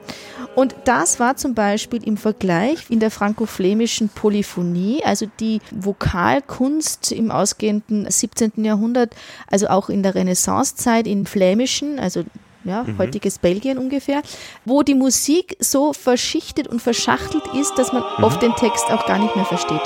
Und 0.55 0.77
das 0.85 1.19
war 1.19 1.35
zum 1.35 1.55
Beispiel 1.55 2.07
im 2.07 2.17
Vergleich 2.17 2.79
in 2.91 3.01
der 3.01 3.11
franko-flämischen 3.11 4.09
Polyphonie, 4.09 5.03
also 5.05 5.27
die 5.41 5.61
Vokalkunst 5.73 7.11
im 7.11 7.33
ausgehenden 7.33 8.09
17. 8.09 8.53
Jahrhundert, 8.65 9.17
also 9.49 9.67
auch 9.67 9.89
in 9.89 10.05
der 10.05 10.15
Renaissancezeit 10.15 11.09
in 11.09 11.27
Flämischen, 11.27 11.99
also 11.99 12.23
ja, 12.63 12.85
mhm. 12.85 12.97
heutiges 12.99 13.41
Belgien 13.41 13.79
ungefähr, 13.79 14.23
wo 14.65 14.85
die 14.85 14.95
Musik 14.95 15.57
so 15.59 15.93
verschichtet 15.93 16.69
und 16.69 16.81
verschachtelt 16.81 17.43
ist, 17.61 17.77
dass 17.79 17.93
man 17.93 18.05
mhm. 18.17 18.23
oft 18.23 18.41
den 18.41 18.55
Text 18.55 18.85
auch 18.93 19.07
gar 19.07 19.19
nicht 19.19 19.35
mehr 19.35 19.45
versteht. 19.45 19.83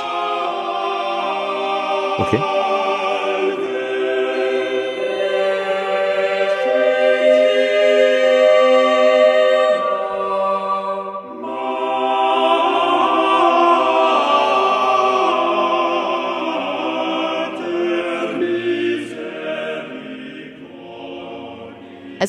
Okay. 2.19 2.58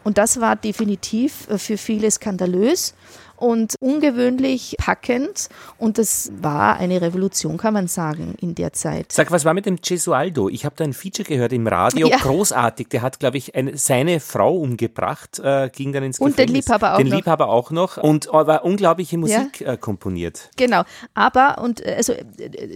Und 0.03 0.17
das 0.17 0.39
war 0.39 0.55
definitiv 0.55 1.49
äh, 1.49 1.57
für 1.57 1.77
viele 1.77 2.09
skandalös 2.11 2.93
und 3.37 3.75
ungewöhnlich 3.79 4.75
packend. 4.77 5.49
Und 5.77 5.97
das 5.97 6.31
war 6.41 6.77
eine 6.77 7.01
Revolution, 7.01 7.57
kann 7.57 7.73
man 7.73 7.87
sagen, 7.87 8.35
in 8.41 8.55
der 8.55 8.73
Zeit. 8.73 9.11
Sag, 9.11 9.31
was 9.31 9.45
war 9.45 9.53
mit 9.53 9.65
dem 9.65 9.77
Gesualdo? 9.77 10.49
Ich 10.49 10.65
habe 10.65 10.75
da 10.75 10.83
ein 10.83 10.93
Feature 10.93 11.27
gehört 11.27 11.53
im 11.53 11.67
Radio, 11.67 12.07
ja. 12.07 12.17
großartig. 12.17 12.89
Der 12.89 13.01
hat, 13.01 13.19
glaube 13.19 13.37
ich, 13.37 13.55
eine, 13.55 13.77
seine 13.77 14.19
Frau 14.19 14.57
umgebracht, 14.57 15.39
äh, 15.39 15.69
ging 15.69 15.93
dann 15.93 16.03
ins 16.03 16.17
Gefängnis. 16.17 16.39
Und 16.39 16.49
den 16.49 16.55
Liebhaber 16.55 16.93
auch 16.93 16.97
den 16.97 17.07
noch. 17.07 17.11
Den 17.11 17.17
Liebhaber 17.17 17.49
auch 17.49 17.71
noch 17.71 17.97
und 17.97 18.33
aber 18.33 18.65
unglaubliche 18.65 19.17
Musik 19.17 19.61
ja. 19.61 19.73
äh, 19.73 19.77
komponiert. 19.77 20.49
Genau, 20.57 20.83
aber 21.13 21.59
und 21.61 21.85
äh, 21.85 21.95
also 21.97 22.13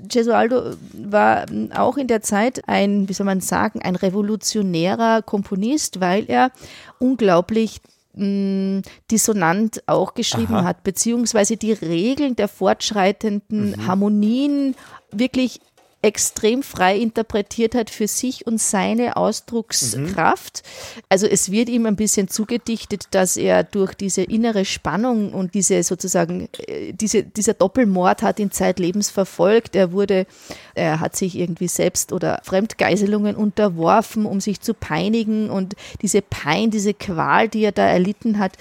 Gesualdo 0.07 0.75
war 0.93 1.45
auch 1.75 1.97
in 1.97 2.07
der 2.07 2.21
Zeit 2.21 2.67
ein, 2.67 3.09
wie 3.09 3.13
soll 3.13 3.25
man 3.25 3.41
sagen, 3.41 3.81
ein 3.81 3.95
revolutionärer 3.95 5.21
Komponist, 5.21 5.99
weil 5.99 6.25
er 6.27 6.51
unglaublich 6.99 7.81
mh, 8.13 8.81
dissonant 9.09 9.83
auch 9.87 10.13
geschrieben 10.13 10.55
Aha. 10.55 10.65
hat, 10.65 10.83
beziehungsweise 10.83 11.57
die 11.57 11.73
Regeln 11.73 12.35
der 12.35 12.47
fortschreitenden 12.47 13.71
mhm. 13.71 13.87
Harmonien 13.87 14.75
wirklich 15.11 15.59
extrem 16.03 16.63
frei 16.63 16.97
interpretiert 16.97 17.75
hat 17.75 17.91
für 17.91 18.07
sich 18.07 18.47
und 18.47 18.59
seine 18.59 19.17
Ausdruckskraft. 19.17 20.63
Mhm. 20.63 21.01
Also 21.09 21.27
es 21.27 21.51
wird 21.51 21.69
ihm 21.69 21.85
ein 21.85 21.95
bisschen 21.95 22.27
zugedichtet, 22.27 23.05
dass 23.11 23.37
er 23.37 23.63
durch 23.63 23.93
diese 23.93 24.23
innere 24.23 24.65
Spannung 24.65 25.33
und 25.33 25.53
diese 25.53 25.83
sozusagen, 25.83 26.49
äh, 26.67 26.93
diese, 26.93 27.23
dieser 27.23 27.53
Doppelmord 27.53 28.23
hat 28.23 28.39
ihn 28.39 28.51
zeitlebens 28.51 29.11
verfolgt. 29.11 29.75
Er 29.75 29.91
wurde, 29.91 30.25
er 30.73 30.99
hat 30.99 31.15
sich 31.15 31.37
irgendwie 31.37 31.67
selbst 31.67 32.11
oder 32.11 32.41
Fremdgeiselungen 32.43 33.35
unterworfen, 33.35 34.25
um 34.25 34.41
sich 34.41 34.59
zu 34.59 34.73
peinigen 34.73 35.51
und 35.51 35.75
diese 36.01 36.23
Pein, 36.23 36.71
diese 36.71 36.95
Qual, 36.95 37.47
die 37.47 37.61
er 37.61 37.71
da 37.71 37.85
erlitten 37.85 38.39
hat, 38.39 38.53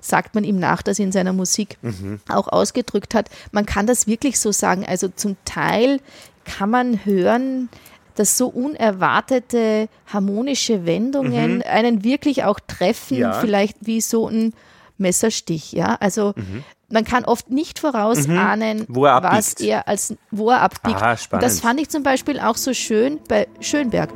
sagt 0.00 0.34
man 0.34 0.42
ihm 0.42 0.58
nach, 0.58 0.82
dass 0.82 0.98
er 0.98 1.04
in 1.04 1.12
seiner 1.12 1.32
Musik 1.32 1.78
mhm. 1.82 2.20
auch 2.28 2.48
ausgedrückt 2.48 3.14
hat. 3.14 3.30
Man 3.52 3.66
kann 3.66 3.86
das 3.86 4.08
wirklich 4.08 4.40
so 4.40 4.50
sagen. 4.50 4.84
Also 4.84 5.08
zum 5.08 5.36
Teil 5.44 6.00
kann 6.48 6.70
man 6.70 7.04
hören, 7.04 7.68
dass 8.14 8.36
so 8.36 8.48
unerwartete 8.48 9.88
harmonische 10.12 10.86
Wendungen 10.86 11.56
mhm. 11.56 11.62
einen 11.66 12.04
wirklich 12.04 12.44
auch 12.44 12.58
treffen, 12.66 13.18
ja. 13.18 13.32
vielleicht 13.34 13.76
wie 13.80 14.00
so 14.00 14.28
ein 14.28 14.54
Messerstich, 14.96 15.72
ja. 15.72 15.96
Also 16.00 16.32
mhm. 16.34 16.64
man 16.90 17.04
kann 17.04 17.24
oft 17.24 17.50
nicht 17.50 17.78
vorausahnen, 17.78 18.86
mhm. 18.88 18.96
er 19.04 19.22
was 19.22 19.54
er 19.54 19.86
als 19.86 20.16
wo 20.32 20.50
er 20.50 20.62
abbiegt. 20.62 21.00
Aha, 21.00 21.16
das 21.38 21.60
fand 21.60 21.80
ich 21.80 21.88
zum 21.88 22.02
Beispiel 22.02 22.40
auch 22.40 22.56
so 22.56 22.74
schön 22.74 23.20
bei 23.28 23.46
Schönberg. 23.60 24.10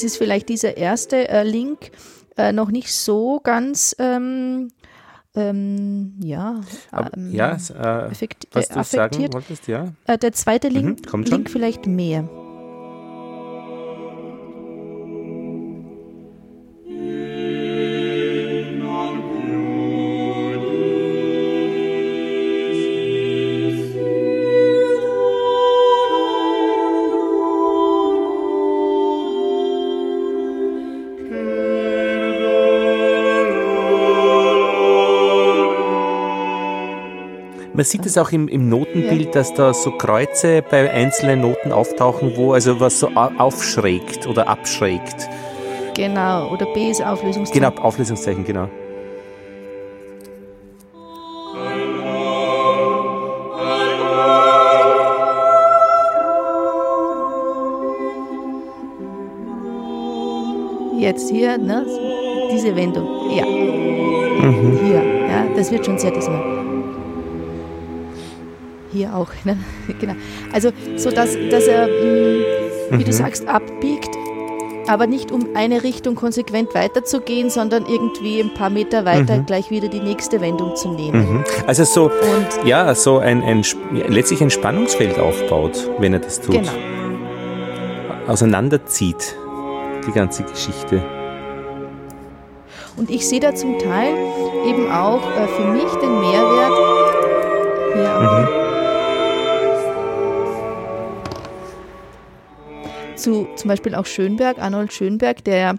Es 0.00 0.04
ist 0.04 0.16
vielleicht 0.16 0.48
dieser 0.48 0.78
erste 0.78 1.28
äh, 1.28 1.42
Link 1.42 1.90
äh, 2.38 2.52
noch 2.52 2.70
nicht 2.70 2.90
so 2.90 3.38
ganz 3.44 3.94
ähm, 3.98 4.68
ähm, 5.34 6.14
ja, 6.22 6.62
ähm, 7.14 7.30
ja 7.30 7.58
äh, 7.78 8.10
effekt, 8.10 8.48
was 8.52 8.68
du 8.68 8.80
affektiert. 8.80 9.12
sagen 9.12 9.34
wolltest, 9.34 9.68
ja. 9.68 9.92
Äh, 10.06 10.16
der 10.16 10.32
zweite 10.32 10.68
Link, 10.68 11.12
mhm, 11.12 11.24
Link 11.24 11.50
vielleicht 11.50 11.86
mehr. 11.86 12.30
Man 37.72 37.84
sieht 37.84 38.04
es 38.04 38.18
auch 38.18 38.32
im, 38.32 38.48
im 38.48 38.68
Notenbild, 38.68 39.36
dass 39.36 39.54
da 39.54 39.72
so 39.72 39.92
Kreuze 39.92 40.60
bei 40.68 40.90
einzelnen 40.90 41.40
Noten 41.42 41.70
auftauchen, 41.70 42.32
wo 42.34 42.52
also 42.52 42.80
was 42.80 42.98
so 42.98 43.08
aufschrägt 43.14 44.26
oder 44.26 44.48
abschrägt. 44.48 45.28
Genau, 45.94 46.50
oder 46.50 46.66
B 46.74 46.90
ist 46.90 47.00
Auflösungszeichen. 47.00 47.62
Genau, 47.62 47.80
Auflösungszeichen, 47.80 48.44
genau. 48.44 48.68
Jetzt 60.98 61.30
hier, 61.30 61.56
ne, 61.56 61.86
diese 62.52 62.74
Wendung. 62.74 63.06
Ja. 63.34 63.46
Mhm. 63.46 64.78
Hier, 64.84 65.02
ja, 65.28 65.46
das 65.54 65.70
wird 65.70 65.86
schon 65.86 65.98
sehr 65.98 66.10
diesmal 66.10 66.69
hier 68.92 69.14
auch. 69.14 69.30
Ne? 69.44 69.56
genau. 70.00 70.14
Also 70.52 70.70
so, 70.96 71.10
dass, 71.10 71.36
dass 71.50 71.66
er, 71.66 71.86
mh, 71.86 71.92
mm, 71.92 72.44
wie 72.90 72.96
mhm. 72.96 73.04
du 73.04 73.12
sagst, 73.12 73.46
abbiegt, 73.46 74.10
aber 74.86 75.06
nicht 75.06 75.30
um 75.30 75.54
eine 75.54 75.82
Richtung 75.84 76.16
konsequent 76.16 76.74
weiterzugehen, 76.74 77.48
sondern 77.50 77.86
irgendwie 77.86 78.40
ein 78.40 78.54
paar 78.54 78.70
Meter 78.70 79.04
weiter 79.04 79.36
mhm. 79.36 79.46
gleich 79.46 79.70
wieder 79.70 79.88
die 79.88 80.00
nächste 80.00 80.40
Wendung 80.40 80.74
zu 80.74 80.90
nehmen. 80.90 81.34
Mhm. 81.34 81.44
Also 81.66 81.84
so, 81.84 82.04
Und, 82.04 82.66
ja, 82.66 82.92
so 82.94 83.18
ein, 83.18 83.42
ein, 83.42 83.64
letztlich 84.08 84.40
ein 84.40 84.50
Spannungsfeld 84.50 85.18
aufbaut, 85.18 85.88
wenn 85.98 86.12
er 86.12 86.18
das 86.18 86.40
tut. 86.40 86.56
Genau. 86.56 86.72
Auseinanderzieht, 88.26 89.36
die 90.06 90.12
ganze 90.12 90.42
Geschichte. 90.42 91.02
Und 92.96 93.10
ich 93.10 93.28
sehe 93.28 93.40
da 93.40 93.54
zum 93.54 93.78
Teil 93.78 94.12
eben 94.66 94.90
auch 94.90 95.22
äh, 95.36 95.46
für 95.46 95.64
mich 95.68 95.90
den 96.02 96.20
Mehrwert, 96.20 96.72
hier 97.94 98.20
mhm. 98.20 98.59
Zu 103.20 103.48
zum 103.56 103.68
Beispiel 103.68 103.94
auch 103.94 104.06
Schönberg, 104.06 104.58
Arnold 104.58 104.92
Schönberg, 104.92 105.44
der 105.44 105.78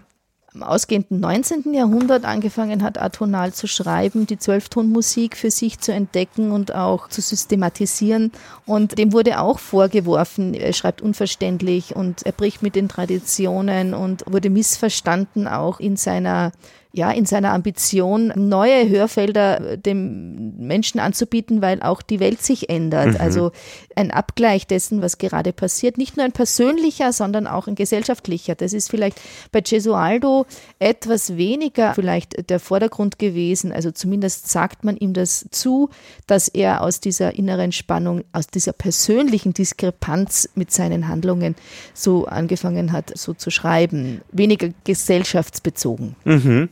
im 0.54 0.62
ausgehenden 0.62 1.20
19. 1.20 1.72
Jahrhundert 1.72 2.24
angefangen 2.24 2.82
hat, 2.82 2.98
atonal 2.98 3.54
zu 3.54 3.66
schreiben, 3.66 4.26
die 4.26 4.38
Zwölftonmusik 4.38 5.36
für 5.36 5.50
sich 5.50 5.80
zu 5.80 5.92
entdecken 5.92 6.50
und 6.50 6.74
auch 6.74 7.08
zu 7.08 7.22
systematisieren. 7.22 8.32
Und 8.66 8.98
dem 8.98 9.12
wurde 9.12 9.40
auch 9.40 9.58
vorgeworfen, 9.58 10.52
er 10.52 10.74
schreibt 10.74 11.00
unverständlich 11.00 11.96
und 11.96 12.26
er 12.26 12.32
bricht 12.32 12.62
mit 12.62 12.76
den 12.76 12.88
Traditionen 12.88 13.94
und 13.94 14.24
wurde 14.26 14.50
missverstanden 14.50 15.48
auch 15.48 15.80
in 15.80 15.96
seiner 15.96 16.52
ja, 16.92 17.10
in 17.10 17.24
seiner 17.24 17.52
Ambition, 17.52 18.32
neue 18.36 18.88
Hörfelder 18.88 19.78
dem 19.78 20.56
Menschen 20.58 21.00
anzubieten, 21.00 21.62
weil 21.62 21.82
auch 21.82 22.02
die 22.02 22.20
Welt 22.20 22.42
sich 22.42 22.68
ändert. 22.68 23.14
Mhm. 23.14 23.20
Also 23.20 23.52
ein 23.96 24.10
Abgleich 24.10 24.66
dessen, 24.66 25.00
was 25.00 25.16
gerade 25.16 25.52
passiert, 25.52 25.96
nicht 25.96 26.16
nur 26.16 26.26
ein 26.26 26.32
persönlicher, 26.32 27.12
sondern 27.12 27.46
auch 27.46 27.66
ein 27.66 27.74
gesellschaftlicher. 27.74 28.54
Das 28.54 28.74
ist 28.74 28.90
vielleicht 28.90 29.20
bei 29.52 29.62
Gesualdo 29.62 30.44
etwas 30.78 31.36
weniger 31.36 31.94
vielleicht 31.94 32.50
der 32.50 32.60
Vordergrund 32.60 33.18
gewesen. 33.18 33.72
Also 33.72 33.90
zumindest 33.90 34.50
sagt 34.50 34.84
man 34.84 34.96
ihm 34.98 35.14
das 35.14 35.46
zu, 35.50 35.88
dass 36.26 36.48
er 36.48 36.82
aus 36.82 37.00
dieser 37.00 37.34
inneren 37.34 37.72
Spannung, 37.72 38.24
aus 38.32 38.48
dieser 38.48 38.72
persönlichen 38.72 39.54
Diskrepanz 39.54 40.50
mit 40.54 40.70
seinen 40.70 41.08
Handlungen 41.08 41.54
so 41.94 42.26
angefangen 42.26 42.92
hat, 42.92 43.16
so 43.16 43.32
zu 43.32 43.50
schreiben. 43.50 44.20
Weniger 44.30 44.68
gesellschaftsbezogen. 44.84 46.16
Mhm. 46.24 46.68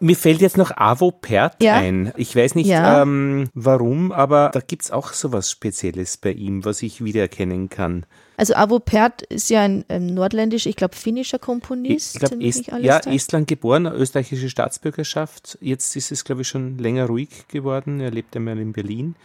Mir 0.00 0.16
fällt 0.16 0.40
jetzt 0.40 0.56
noch 0.56 0.70
Avopert 0.76 1.62
ja. 1.62 1.74
ein. 1.74 2.12
Ich 2.16 2.34
weiß 2.34 2.54
nicht 2.54 2.68
ja. 2.68 3.02
ähm, 3.02 3.48
warum, 3.54 4.12
aber 4.12 4.50
da 4.52 4.60
gibt 4.60 4.84
es 4.84 4.90
auch 4.90 5.12
so 5.12 5.32
was 5.32 5.50
Spezielles 5.50 6.16
bei 6.16 6.32
ihm, 6.32 6.64
was 6.64 6.82
ich 6.82 7.02
wiedererkennen 7.02 7.68
kann. 7.68 8.06
Also 8.36 8.54
Avopert 8.54 9.22
ist 9.22 9.50
ja 9.50 9.62
ein 9.62 9.84
ähm, 9.88 10.06
nordländisch, 10.06 10.66
ich 10.66 10.76
glaube 10.76 10.94
finnischer 10.94 11.40
Komponist. 11.40 12.14
Ich 12.14 12.20
glaube, 12.20 12.44
Est 12.44 12.68
ja, 12.80 12.98
Estland 13.00 13.48
geboren, 13.48 13.86
österreichische 13.86 14.48
Staatsbürgerschaft. 14.48 15.58
Jetzt 15.60 15.96
ist 15.96 16.12
es, 16.12 16.24
glaube 16.24 16.42
ich, 16.42 16.48
schon 16.48 16.78
länger 16.78 17.06
ruhig 17.06 17.48
geworden. 17.48 17.98
Er 17.98 18.12
lebt 18.12 18.36
einmal 18.36 18.58
in 18.58 18.72
Berlin. 18.72 19.16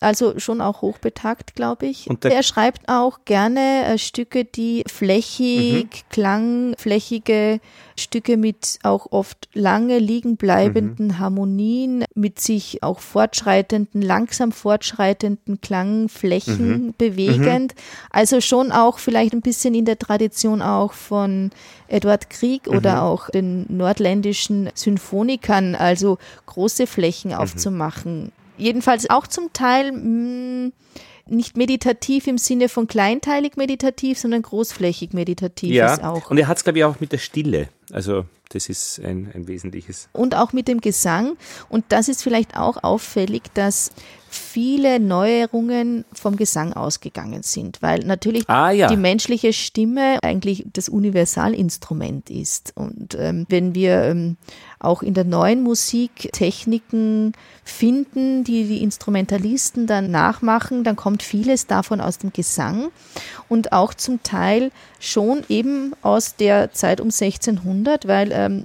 Also 0.00 0.38
schon 0.38 0.60
auch 0.60 0.80
hochbetagt, 0.80 1.56
glaube 1.56 1.86
ich. 1.86 2.08
Und 2.08 2.24
er 2.24 2.44
schreibt 2.44 2.88
auch 2.88 3.24
gerne 3.24 3.84
äh, 3.84 3.98
Stücke, 3.98 4.44
die 4.44 4.84
flächig, 4.86 5.86
Mhm. 5.86 5.88
klangflächige 6.10 7.58
Stücke 7.98 8.36
mit 8.36 8.78
auch 8.84 9.08
oft 9.10 9.48
lange 9.54 9.98
liegen 9.98 10.36
bleibenden 10.36 11.08
Mhm. 11.08 11.18
Harmonien, 11.18 12.04
mit 12.14 12.38
sich 12.38 12.84
auch 12.84 13.00
fortschreitenden, 13.00 14.00
langsam 14.00 14.52
fortschreitenden 14.52 15.60
Klangflächen 15.60 16.86
Mhm. 16.86 16.94
bewegend. 16.96 17.74
Also 18.10 18.40
schon 18.40 18.70
auch 18.70 19.00
vielleicht 19.00 19.32
ein 19.32 19.40
bisschen 19.42 19.74
in 19.74 19.84
der 19.84 19.98
Tradition 19.98 20.62
auch 20.62 20.92
von 20.92 21.50
Eduard 21.88 22.30
Krieg 22.30 22.68
oder 22.68 22.96
Mhm. 22.96 23.00
auch 23.02 23.30
den 23.30 23.66
nordländischen 23.68 24.70
Symphonikern, 24.74 25.74
also 25.74 26.18
große 26.46 26.86
Flächen 26.86 27.32
Mhm. 27.32 27.36
aufzumachen. 27.38 28.30
Jedenfalls 28.58 29.08
auch 29.10 29.26
zum 29.26 29.52
Teil 29.52 29.92
mh, 29.92 30.70
nicht 31.26 31.56
meditativ 31.56 32.26
im 32.26 32.38
Sinne 32.38 32.68
von 32.68 32.86
kleinteilig 32.86 33.56
meditativ, 33.56 34.18
sondern 34.18 34.42
großflächig 34.42 35.12
meditativ 35.12 35.70
ist 35.70 35.76
Ja, 35.76 36.10
auch. 36.10 36.30
und 36.30 36.38
er 36.38 36.48
hat 36.48 36.56
es, 36.58 36.64
glaube 36.64 36.78
ich, 36.78 36.84
auch 36.84 37.00
mit 37.00 37.12
der 37.12 37.18
Stille. 37.18 37.68
Also 37.92 38.24
das 38.50 38.68
ist 38.68 38.98
ein, 39.00 39.30
ein 39.34 39.46
wesentliches. 39.46 40.08
und 40.12 40.34
auch 40.34 40.52
mit 40.52 40.68
dem 40.68 40.80
Gesang. 40.80 41.36
Und 41.68 41.84
das 41.88 42.08
ist 42.08 42.22
vielleicht 42.22 42.56
auch 42.56 42.82
auffällig, 42.82 43.42
dass 43.54 43.92
viele 44.30 45.00
Neuerungen 45.00 46.04
vom 46.12 46.36
Gesang 46.36 46.74
ausgegangen 46.74 47.42
sind, 47.42 47.80
weil 47.80 48.00
natürlich 48.00 48.48
Ah, 48.48 48.70
ja. 48.70 48.88
die 48.88 48.96
menschliche 48.96 49.52
Stimme 49.52 50.18
eigentlich 50.22 50.66
das 50.72 50.88
Universalinstrument 50.88 52.28
ist. 52.28 52.72
Und 52.74 53.16
ähm, 53.18 53.46
wenn 53.48 53.74
wir 53.74 54.02
ähm, 54.04 54.36
auch 54.80 55.02
in 55.02 55.14
der 55.14 55.24
neuen 55.24 55.62
Musik 55.62 56.30
Techniken 56.32 57.32
finden, 57.64 58.44
die 58.44 58.64
die 58.64 58.82
Instrumentalisten 58.82 59.86
dann 59.86 60.10
nachmachen, 60.10 60.84
dann 60.84 60.96
kommt 60.96 61.22
vieles 61.22 61.66
davon 61.66 62.00
aus 62.00 62.18
dem 62.18 62.32
Gesang 62.32 62.90
und 63.48 63.72
auch 63.72 63.94
zum 63.94 64.22
Teil 64.22 64.70
schon 65.00 65.42
eben 65.48 65.94
aus 66.02 66.36
der 66.36 66.72
Zeit 66.72 67.00
um 67.00 67.06
1600, 67.08 67.77
weil 67.86 68.30
ähm, 68.32 68.64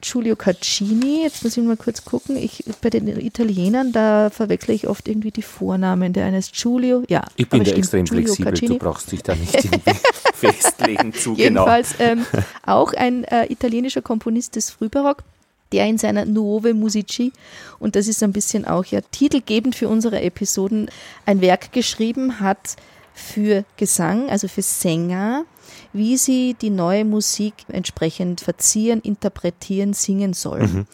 Giulio 0.00 0.36
Caccini, 0.36 1.22
jetzt 1.22 1.42
muss 1.42 1.56
ich 1.56 1.64
mal 1.64 1.76
kurz 1.76 2.04
gucken, 2.04 2.36
ich, 2.36 2.64
bei 2.80 2.88
den 2.88 3.08
Italienern, 3.08 3.90
da 3.90 4.30
verwechsle 4.30 4.74
ich 4.74 4.86
oft 4.86 5.08
irgendwie 5.08 5.32
die 5.32 5.42
Vornamen. 5.42 6.12
Der 6.12 6.24
eine 6.26 6.38
ist 6.38 6.54
Giulio, 6.54 7.02
ja. 7.08 7.24
Ich 7.34 7.48
bin 7.48 7.60
da 7.60 7.66
stimmt, 7.66 7.78
extrem 7.78 8.04
Giulio 8.04 8.26
flexibel, 8.26 8.52
Caccini. 8.52 8.68
du 8.74 8.78
brauchst 8.78 9.10
dich 9.10 9.22
da 9.22 9.34
nicht 9.34 9.56
festlegen 10.34 11.12
zu 11.12 11.34
genau. 11.34 11.62
Jedenfalls 11.62 11.94
ähm, 11.98 12.24
auch 12.64 12.92
ein 12.92 13.24
äh, 13.24 13.52
italienischer 13.52 14.00
Komponist 14.00 14.54
des 14.54 14.70
Frühbarock, 14.70 15.24
der 15.72 15.86
in 15.86 15.98
seiner 15.98 16.24
Nuove 16.24 16.74
Musici, 16.74 17.32
und 17.80 17.96
das 17.96 18.06
ist 18.06 18.22
ein 18.22 18.32
bisschen 18.32 18.64
auch 18.66 18.84
ja 18.84 19.00
titelgebend 19.00 19.74
für 19.74 19.88
unsere 19.88 20.20
Episoden, 20.22 20.90
ein 21.26 21.40
Werk 21.40 21.72
geschrieben 21.72 22.38
hat 22.38 22.76
für 23.14 23.64
Gesang, 23.76 24.30
also 24.30 24.46
für 24.46 24.62
Sänger, 24.62 25.44
wie 25.92 26.16
sie 26.16 26.54
die 26.60 26.70
neue 26.70 27.04
Musik 27.04 27.54
entsprechend 27.68 28.40
verzieren, 28.40 29.00
interpretieren, 29.00 29.92
singen 29.92 30.34
sollen. 30.34 30.86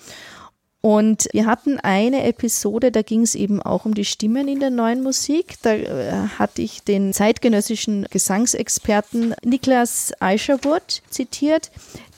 Und 0.84 1.28
wir 1.32 1.46
hatten 1.46 1.80
eine 1.80 2.24
Episode, 2.24 2.92
da 2.92 3.00
ging 3.00 3.22
es 3.22 3.34
eben 3.34 3.62
auch 3.62 3.86
um 3.86 3.94
die 3.94 4.04
Stimmen 4.04 4.48
in 4.48 4.60
der 4.60 4.68
neuen 4.68 5.02
Musik. 5.02 5.54
Da 5.62 5.72
äh, 5.72 6.12
hatte 6.38 6.60
ich 6.60 6.82
den 6.82 7.14
zeitgenössischen 7.14 8.06
Gesangsexperten 8.10 9.34
Niklas 9.42 10.12
Eischerwood 10.20 11.00
zitiert, 11.08 11.70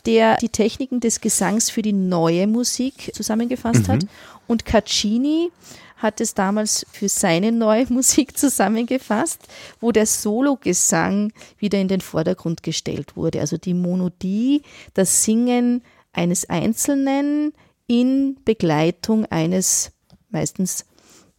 der 0.05 0.37
die 0.38 0.49
Techniken 0.49 0.99
des 0.99 1.21
Gesangs 1.21 1.71
für 1.71 1.83
die 1.83 1.92
neue 1.92 2.49
Musik 2.49 3.12
zusammengefasst 3.14 3.88
hat. 3.88 4.05
Und 4.49 4.64
Caccini 4.64 5.53
hat 5.96 6.20
es 6.20 6.35
damals 6.35 6.87
für 6.90 7.09
seine 7.09 7.52
neue 7.52 7.87
Musik 7.92 8.37
zusammengefasst, 8.38 9.40
wo 9.80 9.92
der 9.92 10.06
Sologesang 10.06 11.32
wieder 11.59 11.78
in 11.80 11.88
den 11.88 12.00
Vordergrund 12.00 12.62
gestellt 12.62 13.16
wurde. 13.16 13.40
Also 13.40 13.56
die 13.56 13.74
Monodie, 13.74 14.62
das 14.94 15.24
Singen 15.24 15.82
eines 16.12 16.48
Einzelnen 16.48 17.52
in 17.87 18.38
Begleitung 18.44 19.26
eines 19.26 19.92
meistens 20.30 20.87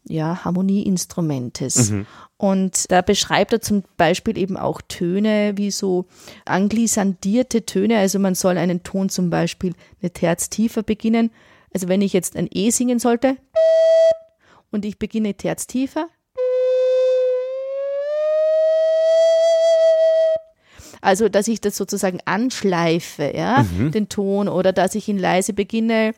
ja, 0.09 0.45
Harmonieinstrumentes. 0.45 1.89
Und 2.37 2.91
da 2.91 3.01
beschreibt 3.01 3.51
er 3.51 3.61
zum 3.61 3.83
Beispiel 3.97 4.37
eben 4.37 4.57
auch 4.57 4.81
Töne 4.87 5.53
wie 5.55 5.71
so 5.71 6.05
anglisandierte 6.45 7.65
Töne. 7.65 7.97
Also 7.97 8.19
man 8.19 8.35
soll 8.35 8.57
einen 8.57 8.83
Ton 8.83 9.09
zum 9.09 9.29
Beispiel 9.29 9.73
eine 10.01 10.11
Terz 10.11 10.49
tiefer 10.49 10.83
beginnen. 10.83 11.31
Also 11.73 11.89
wenn 11.89 12.01
ich 12.01 12.13
jetzt 12.13 12.37
ein 12.37 12.47
E 12.53 12.69
singen 12.69 12.99
sollte 12.99 13.37
und 14.71 14.85
ich 14.85 14.99
beginne 14.99 15.33
Terz 15.33 15.67
tiefer. 15.67 16.07
Also, 21.01 21.29
dass 21.29 21.47
ich 21.47 21.61
das 21.61 21.77
sozusagen 21.77 22.19
anschleife, 22.25 23.31
ja, 23.35 23.65
den 23.93 24.09
Ton, 24.09 24.47
oder 24.47 24.73
dass 24.73 24.95
ich 24.95 25.07
ihn 25.07 25.19
leise 25.19 25.53
beginne. 25.53 26.13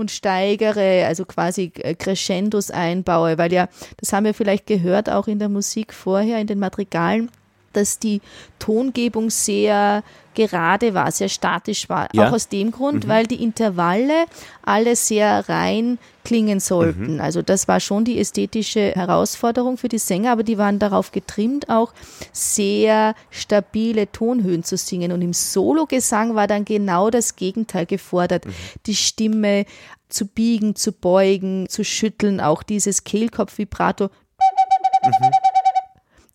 und 0.00 0.10
steigere, 0.10 1.04
also 1.06 1.26
quasi 1.26 1.72
äh, 1.76 1.94
Crescendos 1.94 2.70
einbaue, 2.70 3.36
weil 3.36 3.52
ja, 3.52 3.68
das 3.98 4.12
haben 4.14 4.24
wir 4.24 4.32
vielleicht 4.32 4.66
gehört 4.66 5.10
auch 5.10 5.28
in 5.28 5.38
der 5.38 5.50
Musik 5.50 5.92
vorher, 5.92 6.40
in 6.40 6.46
den 6.46 6.58
Madrigalen, 6.58 7.30
dass 7.74 7.98
die 7.98 8.22
Tongebung 8.58 9.28
sehr 9.28 10.02
gerade 10.48 10.94
war, 10.94 11.10
sehr 11.12 11.28
statisch 11.28 11.88
war. 11.88 12.08
Ja. 12.12 12.28
Auch 12.28 12.32
aus 12.32 12.48
dem 12.48 12.70
Grund, 12.70 13.08
weil 13.08 13.26
die 13.26 13.42
Intervalle 13.42 14.24
alle 14.62 14.96
sehr 14.96 15.48
rein 15.48 15.98
klingen 16.24 16.60
sollten. 16.60 17.20
Also 17.20 17.42
das 17.42 17.68
war 17.68 17.80
schon 17.80 18.04
die 18.04 18.18
ästhetische 18.18 18.92
Herausforderung 18.94 19.76
für 19.76 19.88
die 19.88 19.98
Sänger, 19.98 20.32
aber 20.32 20.42
die 20.42 20.58
waren 20.58 20.78
darauf 20.78 21.12
getrimmt, 21.12 21.68
auch 21.68 21.92
sehr 22.32 23.14
stabile 23.30 24.10
Tonhöhen 24.10 24.64
zu 24.64 24.76
singen. 24.76 25.12
Und 25.12 25.22
im 25.22 25.32
Sologesang 25.32 26.34
war 26.34 26.46
dann 26.46 26.64
genau 26.64 27.10
das 27.10 27.36
Gegenteil 27.36 27.86
gefordert. 27.86 28.44
Die 28.86 28.94
Stimme 28.94 29.64
zu 30.08 30.26
biegen, 30.26 30.74
zu 30.74 30.92
beugen, 30.92 31.68
zu 31.68 31.84
schütteln, 31.84 32.40
auch 32.40 32.62
dieses 32.62 33.04
Kehlkopf-Vibrato. 33.04 34.10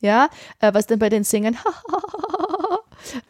Ja, 0.06 0.30
äh, 0.60 0.74
was 0.74 0.86
dann 0.86 1.00
bei 1.00 1.10
den 1.10 1.24
Sängern 1.24 1.58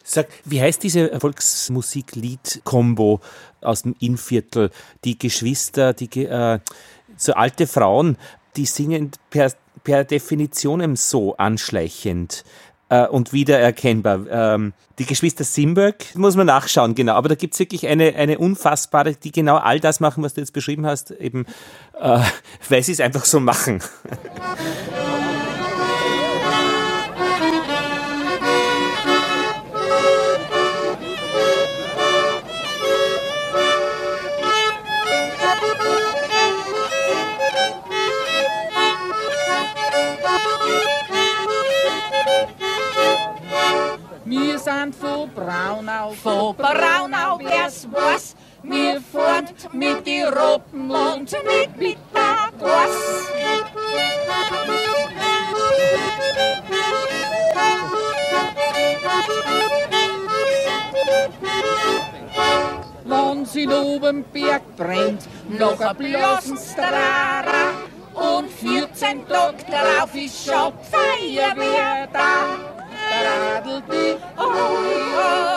Sag, 0.04 0.28
wie 0.44 0.60
heißt 0.60 0.82
diese 0.82 1.20
Volksmusik-Lied-Kombo 1.20 3.20
aus 3.60 3.82
dem 3.82 3.94
Innviertel? 3.98 4.70
Die 5.04 5.18
Geschwister, 5.18 5.92
die 5.92 6.24
äh, 6.24 6.60
so 7.16 7.34
alte 7.34 7.66
Frauen, 7.66 8.16
die 8.56 8.66
singen 8.66 9.10
per, 9.30 9.52
per 9.84 10.04
Definition 10.04 10.96
so 10.96 11.36
anschleichend 11.36 12.44
äh, 12.88 13.06
und 13.06 13.32
wiedererkennbar. 13.32 14.26
Ähm, 14.30 14.72
die 14.98 15.06
Geschwister 15.06 15.44
Simberg, 15.44 16.14
muss 16.14 16.36
man 16.36 16.46
nachschauen, 16.46 16.94
genau. 16.94 17.14
Aber 17.14 17.28
da 17.28 17.34
gibt 17.34 17.54
es 17.54 17.60
wirklich 17.60 17.86
eine, 17.86 18.14
eine 18.14 18.38
unfassbare, 18.38 19.14
die 19.14 19.32
genau 19.32 19.56
all 19.56 19.80
das 19.80 20.00
machen, 20.00 20.22
was 20.22 20.34
du 20.34 20.40
jetzt 20.40 20.52
beschrieben 20.52 20.86
hast, 20.86 21.10
eben, 21.10 21.46
äh, 22.00 22.20
weil 22.68 22.82
sie 22.82 22.92
es 22.92 23.00
einfach 23.00 23.24
so 23.24 23.40
machen. 23.40 23.82
Wir 44.26 44.58
sind 44.58 44.94
von 44.94 45.30
Braunau, 45.30 46.10
Von 46.10 46.56
Braunau, 46.56 47.38
wer's 47.38 47.86
weiß, 47.90 48.34
wir 48.64 49.00
fahren 49.00 49.46
mit 49.72 50.04
die 50.06 50.22
Roppen 50.22 50.90
und 50.90 51.30
mit 51.30 51.78
Pythagoras. 51.78 53.26
wenn 63.04 63.44
sie 63.46 63.68
oben 63.68 64.24
Berg 64.32 64.62
brennt, 64.76 65.28
noch 65.48 65.80
ein 65.80 65.96
Blasenstrara. 65.96 67.72
Und 68.14 68.50
14 68.50 69.28
Tage 69.28 69.64
darauf 69.70 70.14
ist 70.14 70.46
schon 70.46 70.72
Feuerwehr 70.90 72.08
da. 72.12 72.85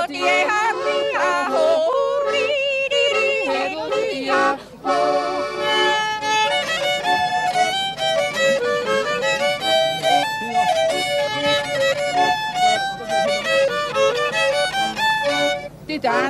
Die, 0.08 0.26
ja, 4.26 4.58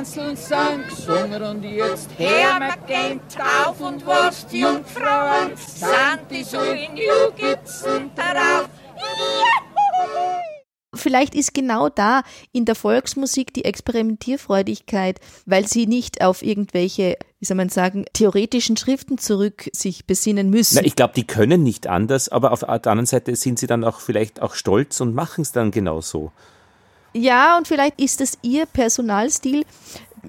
einzeln 0.00 0.36
sind 0.36 0.88
gesungen 0.88 1.42
und 1.42 1.62
jetzt 1.62 2.10
her 2.18 2.58
wir 2.58 2.76
gehen 2.86 3.20
auf 3.66 3.80
und 3.80 4.04
was 4.06 4.46
die 4.46 4.60
Jungfrauen 4.60 5.56
sind, 5.56 6.20
die 6.30 6.42
so 6.42 6.60
in 6.60 6.96
Jugitzen 6.96 8.10
darauf. 8.14 8.68
Vielleicht 11.00 11.34
ist 11.34 11.54
genau 11.54 11.88
da 11.88 12.22
in 12.52 12.64
der 12.64 12.74
Volksmusik 12.74 13.52
die 13.54 13.64
Experimentierfreudigkeit, 13.64 15.20
weil 15.46 15.66
sie 15.66 15.86
nicht 15.86 16.22
auf 16.22 16.42
irgendwelche, 16.42 17.16
wie 17.38 17.44
soll 17.44 17.56
man 17.56 17.68
sagen, 17.68 18.04
theoretischen 18.12 18.76
Schriften 18.76 19.18
zurück 19.18 19.68
sich 19.72 20.06
besinnen 20.06 20.50
müssen. 20.50 20.76
Na, 20.76 20.84
ich 20.84 20.96
glaube, 20.96 21.14
die 21.14 21.26
können 21.26 21.62
nicht 21.62 21.86
anders, 21.86 22.28
aber 22.28 22.52
auf 22.52 22.60
der 22.60 22.68
anderen 22.70 23.06
Seite 23.06 23.34
sind 23.36 23.58
sie 23.58 23.66
dann 23.66 23.84
auch 23.84 24.00
vielleicht 24.00 24.42
auch 24.42 24.54
stolz 24.54 25.00
und 25.00 25.14
machen 25.14 25.42
es 25.42 25.52
dann 25.52 25.70
genauso. 25.70 26.32
Ja, 27.12 27.56
und 27.58 27.66
vielleicht 27.66 28.00
ist 28.00 28.20
es 28.20 28.38
ihr 28.42 28.66
Personalstil, 28.66 29.64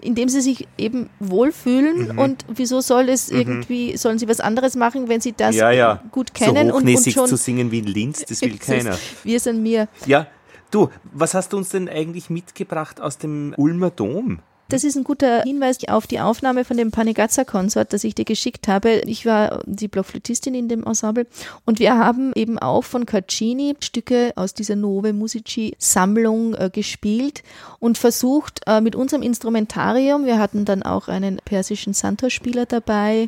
in 0.01 0.15
dem 0.15 0.29
sie 0.29 0.41
sich 0.41 0.67
eben 0.77 1.10
wohlfühlen 1.19 2.13
Mhm. 2.13 2.19
und 2.19 2.45
wieso 2.47 2.81
soll 2.81 3.10
es 3.10 3.29
irgendwie, 3.29 3.97
sollen 3.97 4.17
sie 4.17 4.27
was 4.27 4.39
anderes 4.39 4.75
machen, 4.75 5.10
wenn 5.10 5.21
sie 5.21 5.34
das 5.34 5.55
ja, 5.55 5.71
ja. 5.71 6.01
gut 6.12 6.34
kennen 6.34 6.69
so 6.69 6.75
und, 6.75 6.88
und 6.88 7.12
schon 7.12 7.27
zu 7.27 7.36
singen 7.36 7.71
wie 7.71 7.79
in 7.79 7.88
Linz, 7.88 8.23
das 8.25 8.41
will 8.41 8.51
Das 8.57 8.67
keiner. 8.67 8.97
Wir 9.23 9.39
sind 9.39 9.62
mir. 9.62 9.89
Ja, 10.05 10.27
du, 10.71 10.89
was 11.03 11.34
hast 11.34 11.53
du 11.53 11.57
uns 11.57 11.69
denn 11.69 11.89
eigentlich 11.89 12.29
mitgebracht 12.29 12.99
aus 13.01 13.17
dem 13.17 13.53
Ulmer 13.57 13.91
Dom? 13.91 14.39
Das 14.71 14.86
ist 14.86 14.95
ein 14.95 15.03
guter 15.03 15.41
Hinweis 15.41 15.86
auf 15.89 16.07
die 16.07 16.21
Aufnahme 16.21 16.63
von 16.63 16.77
dem 16.77 16.91
Panigazza-Konsort, 16.91 17.91
das 17.91 18.05
ich 18.05 18.15
dir 18.15 18.23
geschickt 18.23 18.69
habe. 18.69 19.01
Ich 19.05 19.25
war 19.25 19.62
die 19.65 19.89
Blockflötistin 19.89 20.55
in 20.55 20.69
dem 20.69 20.86
Ensemble 20.86 21.27
und 21.65 21.79
wir 21.79 21.97
haben 21.97 22.31
eben 22.36 22.57
auch 22.57 22.86
von 22.86 23.05
Caccini 23.05 23.75
Stücke 23.81 24.31
aus 24.38 24.53
dieser 24.53 24.77
Nove 24.77 25.12
Musici-Sammlung 25.12 26.53
äh, 26.53 26.69
gespielt 26.71 27.43
und 27.79 27.97
versucht 27.97 28.62
äh, 28.65 28.79
mit 28.79 28.95
unserem 28.95 29.23
Instrumentarium, 29.23 30.25
wir 30.25 30.39
hatten 30.39 30.63
dann 30.63 30.84
auch 30.84 31.10
einen 31.10 31.38
persischen 31.43 31.93
Santorspieler 31.93 32.65
dabei, 32.65 33.27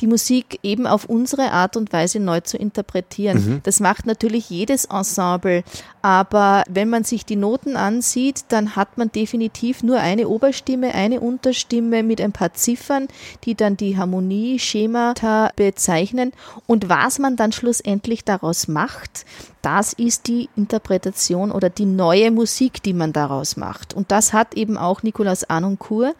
die 0.00 0.06
Musik 0.06 0.58
eben 0.62 0.86
auf 0.86 1.04
unsere 1.04 1.52
Art 1.52 1.76
und 1.76 1.92
Weise 1.92 2.20
neu 2.20 2.40
zu 2.40 2.56
interpretieren. 2.56 3.60
Das 3.64 3.80
macht 3.80 4.06
natürlich 4.06 4.48
jedes 4.48 4.86
Ensemble, 4.86 5.62
aber 6.02 6.64
wenn 6.70 6.88
man 6.88 7.04
sich 7.04 7.26
die 7.26 7.36
Noten 7.36 7.76
ansieht, 7.76 8.44
dann 8.48 8.76
hat 8.76 8.96
man 8.96 9.12
definitiv 9.12 9.82
nur 9.82 9.98
eine 9.98 10.28
Oberstimme, 10.28 10.79
eine 10.88 11.20
Unterstimme 11.20 12.02
mit 12.02 12.20
ein 12.20 12.32
paar 12.32 12.52
Ziffern, 12.54 13.08
die 13.44 13.54
dann 13.54 13.76
die 13.76 13.96
Harmonie, 13.96 14.58
Schemata 14.58 15.50
bezeichnen. 15.56 16.32
Und 16.66 16.88
was 16.88 17.18
man 17.18 17.36
dann 17.36 17.52
schlussendlich 17.52 18.24
daraus 18.24 18.68
macht, 18.68 19.24
das 19.62 19.92
ist 19.92 20.26
die 20.26 20.48
Interpretation 20.56 21.52
oder 21.52 21.68
die 21.68 21.84
neue 21.84 22.30
Musik, 22.30 22.82
die 22.82 22.94
man 22.94 23.12
daraus 23.12 23.56
macht. 23.56 23.92
Und 23.92 24.10
das 24.10 24.32
hat 24.32 24.54
eben 24.54 24.78
auch 24.78 25.02
Nikolaus 25.02 25.44
Anoncourt, 25.44 26.14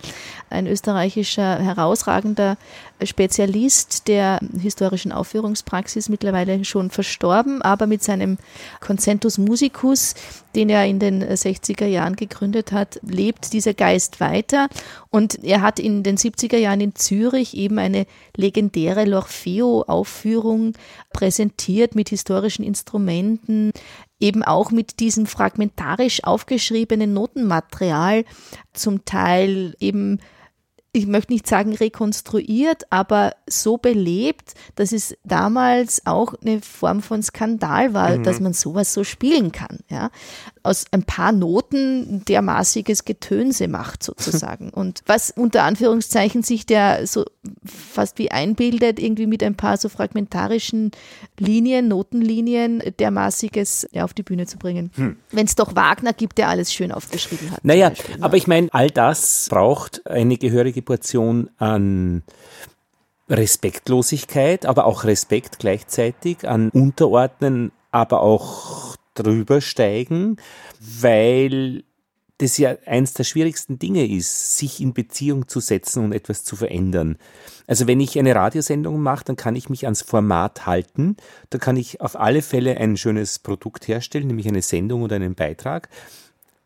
ein 0.51 0.67
österreichischer 0.67 1.59
herausragender 1.59 2.57
Spezialist 3.05 4.09
der 4.09 4.41
historischen 4.61 5.13
Aufführungspraxis, 5.13 6.09
mittlerweile 6.09 6.65
schon 6.65 6.91
verstorben, 6.91 7.63
aber 7.63 7.87
mit 7.87 8.03
seinem 8.03 8.39
Concentus 8.81 9.39
Musicus, 9.39 10.15
den 10.55 10.69
er 10.69 10.87
in 10.87 10.99
den 10.99 11.23
60er 11.23 11.87
Jahren 11.87 12.17
gegründet 12.17 12.73
hat, 12.73 13.01
lebt 13.03 13.53
dieser 13.53 13.75
Geist 13.75 14.21
weiter. 14.21 14.69
Und 15.11 15.43
er 15.45 15.63
hat 15.63 15.79
in 15.79 16.03
den 16.03 16.17
70er 16.17 16.57
Jahren 16.57 16.81
in 16.81 16.95
Zürich 16.95 17.57
eben 17.57 17.79
eine 17.79 18.07
legendäre 18.37 19.05
L'Orfeo-Aufführung 19.05 20.75
präsentiert 21.13 21.95
mit 21.95 22.09
historischen 22.09 22.65
Instrumenten, 22.65 23.73
eben 24.21 24.43
auch 24.43 24.71
mit 24.71 25.01
diesem 25.01 25.27
fragmentarisch 25.27 26.25
aufgeschriebenen 26.25 27.13
Notenmaterial, 27.13 28.25
zum 28.73 29.05
Teil 29.05 29.75
eben 29.81 30.21
ich 30.93 31.07
möchte 31.07 31.33
nicht 31.33 31.47
sagen 31.47 31.73
rekonstruiert, 31.75 32.85
aber 32.91 33.35
so 33.47 33.77
belebt, 33.77 34.55
dass 34.75 34.91
es 34.91 35.17
damals 35.23 36.05
auch 36.05 36.35
eine 36.45 36.61
Form 36.61 37.01
von 37.01 37.23
Skandal 37.23 37.95
war, 37.95 38.19
dass 38.19 38.41
man 38.41 38.55
sowas 38.55 38.93
so 38.93 39.05
spielen 39.05 39.53
kann. 39.53 39.79
Ja? 39.89 40.11
Aus 40.65 40.87
ein 40.91 41.05
paar 41.05 41.31
Noten 41.31 42.25
dermaßiges 42.25 43.05
Getönse 43.05 43.69
macht 43.69 44.03
sozusagen. 44.03 44.71
Und 44.75 45.03
was 45.07 45.31
unter 45.31 45.63
Anführungszeichen 45.63 46.43
sich 46.43 46.67
der 46.67 47.07
so 47.07 47.25
fast 47.65 48.19
wie 48.19 48.33
einbildet, 48.33 48.99
irgendwie 48.99 49.27
mit 49.27 49.45
ein 49.45 49.55
paar 49.55 49.77
so 49.77 49.89
fragmentarischen 49.89 50.91
Linien, 51.39 51.87
Notenlinien, 51.87 52.83
dermaßiges 52.99 53.89
ja, 53.93 54.05
auf 54.05 54.13
die 54.13 54.25
Bühne 54.25 54.47
zu 54.47 54.59
bringen. 54.59 54.91
Wenn 55.31 55.47
es 55.47 55.55
doch 55.55 55.77
Wagner 55.77 56.13
gibt, 56.13 56.39
der 56.39 56.49
alles 56.49 56.73
schön 56.73 56.91
aufgeschrieben 56.91 57.53
hat. 57.53 57.65
Naja, 57.65 57.91
Beispiel, 57.91 58.17
ne? 58.17 58.25
aber 58.25 58.37
ich 58.37 58.47
meine, 58.49 58.69
all 58.73 58.91
das 58.91 59.47
braucht 59.49 60.05
eine 60.07 60.37
gehörige 60.37 60.80
Portion 60.81 61.51
an 61.59 62.23
Respektlosigkeit, 63.29 64.67
aber 64.67 64.87
auch 64.87 65.05
Respekt 65.05 65.59
gleichzeitig, 65.59 66.49
an 66.49 66.71
Unterordnen, 66.71 67.73
aber 67.91 68.23
auch 68.23 68.97
drübersteigen, 69.15 70.37
weil 70.81 71.85
das 72.39 72.57
ja 72.57 72.77
eins 72.87 73.13
der 73.13 73.25
schwierigsten 73.25 73.79
Dinge 73.79 74.07
ist, 74.11 74.57
sich 74.57 74.81
in 74.81 74.95
Beziehung 74.95 75.47
zu 75.47 75.61
setzen 75.61 76.05
und 76.05 76.13
etwas 76.13 76.43
zu 76.43 76.57
verändern. 76.57 77.19
Also 77.67 77.87
wenn 77.87 78.01
ich 78.01 78.19
eine 78.19 78.35
Radiosendung 78.35 79.01
mache, 79.01 79.25
dann 79.27 79.37
kann 79.37 79.57
ich 79.57 79.69
mich 79.69 79.85
ans 79.85 80.03
Format 80.03 80.67
halten. 80.67 81.17
Da 81.51 81.59
kann 81.59 81.77
ich 81.77 82.01
auf 82.01 82.19
alle 82.19 82.41
Fälle 82.41 82.79
ein 82.79 82.97
schönes 82.97 83.39
Produkt 83.39 83.89
herstellen, 83.89 84.27
nämlich 84.27 84.49
eine 84.49 84.63
Sendung 84.63 85.03
oder 85.03 85.17
einen 85.17 85.35
Beitrag. 85.35 85.89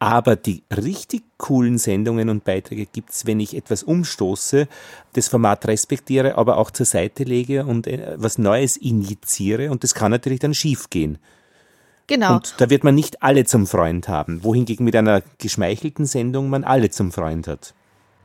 Aber 0.04 0.36
die 0.36 0.62
richtig 0.70 1.22
coolen 1.38 1.78
Sendungen 1.78 2.28
und 2.28 2.44
Beiträge 2.44 2.84
gibt's, 2.84 3.24
wenn 3.24 3.40
ich 3.40 3.56
etwas 3.56 3.82
umstoße, 3.82 4.68
das 5.14 5.28
Format 5.28 5.66
respektiere, 5.66 6.36
aber 6.36 6.58
auch 6.58 6.70
zur 6.70 6.84
Seite 6.84 7.24
lege 7.24 7.64
und 7.64 7.86
äh, 7.86 8.12
was 8.16 8.36
Neues 8.36 8.76
injiziere. 8.76 9.70
Und 9.70 9.82
das 9.82 9.94
kann 9.94 10.10
natürlich 10.10 10.40
dann 10.40 10.52
schiefgehen. 10.52 11.16
genau. 12.06 12.34
Und 12.34 12.54
da 12.58 12.68
wird 12.68 12.84
man 12.84 12.94
nicht 12.94 13.22
alle 13.22 13.46
zum 13.46 13.66
Freund 13.66 14.06
haben, 14.06 14.44
wohingegen 14.44 14.84
mit 14.84 14.94
einer 14.94 15.22
geschmeichelten 15.38 16.04
Sendung 16.04 16.50
man 16.50 16.64
alle 16.64 16.90
zum 16.90 17.10
Freund 17.10 17.48
hat. 17.48 17.72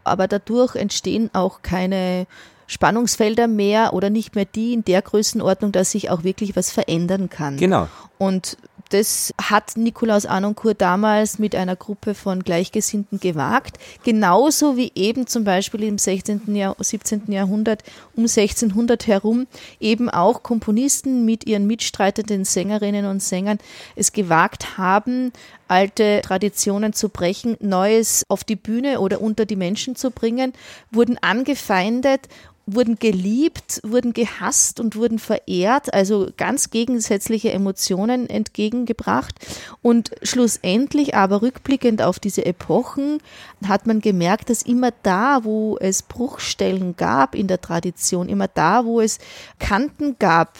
aber 0.03 0.27
dadurch 0.27 0.75
entstehen 0.75 1.29
auch 1.31 1.61
keine 1.61 2.27
Spannungsfelder 2.67 3.47
mehr 3.47 3.93
oder 3.93 4.09
nicht 4.09 4.35
mehr 4.35 4.45
die 4.45 4.73
in 4.73 4.83
der 4.83 5.01
Größenordnung, 5.01 5.71
dass 5.71 5.91
sich 5.91 6.09
auch 6.09 6.23
wirklich 6.23 6.57
was 6.57 6.71
verändern 6.71 7.29
kann. 7.29 7.55
Genau. 7.55 7.87
Und 8.17 8.57
das 8.89 9.33
hat 9.41 9.77
Nikolaus 9.77 10.25
Anoncourt 10.25 10.81
damals 10.81 11.39
mit 11.39 11.55
einer 11.55 11.75
Gruppe 11.75 12.15
von 12.15 12.43
Gleichgesinnten 12.43 13.19
gewagt. 13.19 13.77
Genauso 14.03 14.77
wie 14.77 14.91
eben 14.95 15.27
zum 15.27 15.43
Beispiel 15.43 15.83
im 15.83 15.97
16., 15.97 16.55
Jahr, 16.55 16.75
17. 16.79 17.31
Jahrhundert, 17.31 17.83
um 18.15 18.23
1600 18.23 19.07
herum, 19.07 19.47
eben 19.79 20.09
auch 20.09 20.43
Komponisten 20.43 21.23
mit 21.25 21.45
ihren 21.45 21.67
mitstreitenden 21.67 22.45
Sängerinnen 22.45 23.05
und 23.05 23.21
Sängern 23.21 23.59
es 23.95 24.11
gewagt 24.11 24.77
haben, 24.77 25.31
alte 25.67 26.21
Traditionen 26.23 26.93
zu 26.93 27.09
brechen, 27.09 27.55
Neues 27.59 28.25
auf 28.27 28.43
die 28.43 28.55
Bühne 28.55 28.99
oder 28.99 29.21
unter 29.21 29.45
die 29.45 29.55
Menschen 29.55 29.95
zu 29.95 30.09
bringen, 30.11 30.53
wurden 30.91 31.17
angefeindet 31.21 32.27
wurden 32.75 32.95
geliebt, 32.95 33.81
wurden 33.83 34.13
gehasst 34.13 34.79
und 34.79 34.95
wurden 34.95 35.19
verehrt, 35.19 35.93
also 35.93 36.29
ganz 36.37 36.69
gegensätzliche 36.69 37.51
Emotionen 37.51 38.29
entgegengebracht. 38.29 39.35
Und 39.81 40.11
schlussendlich 40.23 41.15
aber 41.15 41.41
rückblickend 41.41 42.01
auf 42.01 42.19
diese 42.19 42.45
Epochen 42.45 43.19
hat 43.67 43.87
man 43.87 44.01
gemerkt, 44.01 44.49
dass 44.49 44.61
immer 44.61 44.91
da, 45.03 45.43
wo 45.43 45.77
es 45.79 46.03
Bruchstellen 46.03 46.95
gab 46.95 47.35
in 47.35 47.47
der 47.47 47.61
Tradition, 47.61 48.29
immer 48.29 48.47
da, 48.47 48.85
wo 48.85 49.01
es 49.01 49.19
Kanten 49.59 50.17
gab, 50.19 50.59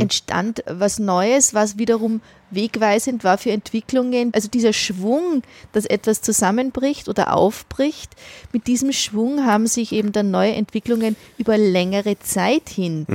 entstand 0.00 0.64
was 0.66 0.98
Neues, 0.98 1.52
was 1.52 1.76
wiederum 1.76 2.22
wegweisend 2.50 3.24
war 3.24 3.38
für 3.38 3.50
Entwicklungen. 3.50 4.32
Also 4.34 4.48
dieser 4.48 4.72
Schwung, 4.72 5.42
dass 5.72 5.84
etwas 5.86 6.22
zusammenbricht 6.22 7.08
oder 7.08 7.34
aufbricht, 7.34 8.12
mit 8.52 8.66
diesem 8.66 8.92
Schwung 8.92 9.44
haben 9.44 9.66
sich 9.66 9.92
eben 9.92 10.12
dann 10.12 10.30
neue 10.30 10.52
Entwicklungen 10.52 11.16
über 11.38 11.58
längere 11.58 12.18
Zeit 12.18 12.68
hin 12.68 13.06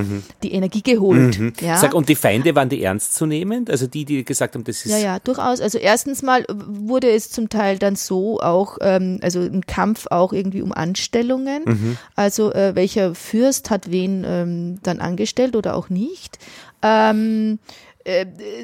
die 0.42 0.52
Energie 0.52 0.82
geholt. 0.82 1.38
Ja? 1.60 1.76
Sag, 1.76 1.94
und 1.94 2.08
die 2.08 2.14
Feinde 2.14 2.54
waren 2.54 2.68
die 2.68 2.82
ernstzunehmend? 2.82 3.70
Also 3.70 3.86
die, 3.86 4.04
die 4.04 4.24
gesagt 4.24 4.54
haben, 4.54 4.64
das 4.64 4.84
ist. 4.84 4.92
Ja, 4.92 4.98
ja, 4.98 5.18
durchaus. 5.18 5.60
Also 5.60 5.78
erstens 5.78 6.22
mal 6.22 6.44
wurde 6.48 7.10
es 7.10 7.30
zum 7.30 7.48
Teil 7.48 7.78
dann 7.78 7.96
so 7.96 8.40
auch, 8.40 8.78
ähm, 8.80 9.18
also 9.22 9.40
ein 9.40 9.66
Kampf 9.66 10.06
auch 10.10 10.32
irgendwie 10.32 10.62
um 10.62 10.72
Anstellungen. 10.72 11.98
Also 12.16 12.52
äh, 12.52 12.74
welcher 12.74 13.14
Fürst 13.14 13.70
hat 13.70 13.90
wen 13.90 14.24
ähm, 14.26 14.78
dann 14.82 15.00
angestellt 15.00 15.56
oder 15.56 15.76
auch 15.76 15.88
nicht. 15.88 16.38
Ähm, 16.82 17.58
äh, 17.60 17.91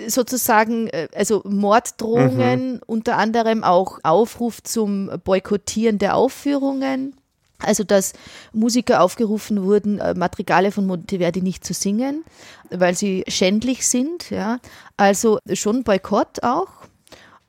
sozusagen, 0.09 0.89
äh, 0.89 1.09
also 1.15 1.43
Morddrohungen, 1.45 2.81
unter 2.87 3.17
anderem 3.17 3.65
auch 3.65 3.99
Aufruf 4.03 4.63
zum 4.63 5.11
Boykottieren 5.25 5.99
der 5.99 6.17
Aufführungen. 6.17 7.15
Also, 7.61 7.83
dass 7.83 8.13
Musiker 8.53 9.03
aufgerufen 9.03 9.65
wurden, 9.65 9.99
äh, 9.99 10.15
Madrigale 10.15 10.71
von 10.71 10.87
Monteverdi 10.87 11.43
nicht 11.43 11.65
zu 11.65 11.75
singen, 11.75 12.25
weil 12.71 12.95
sie 12.95 13.25
schändlich 13.27 13.87
sind, 13.89 14.31
ja. 14.31 14.59
Also 14.97 15.41
schon 15.53 15.83
Boykott 15.83 16.43
auch. 16.45 16.69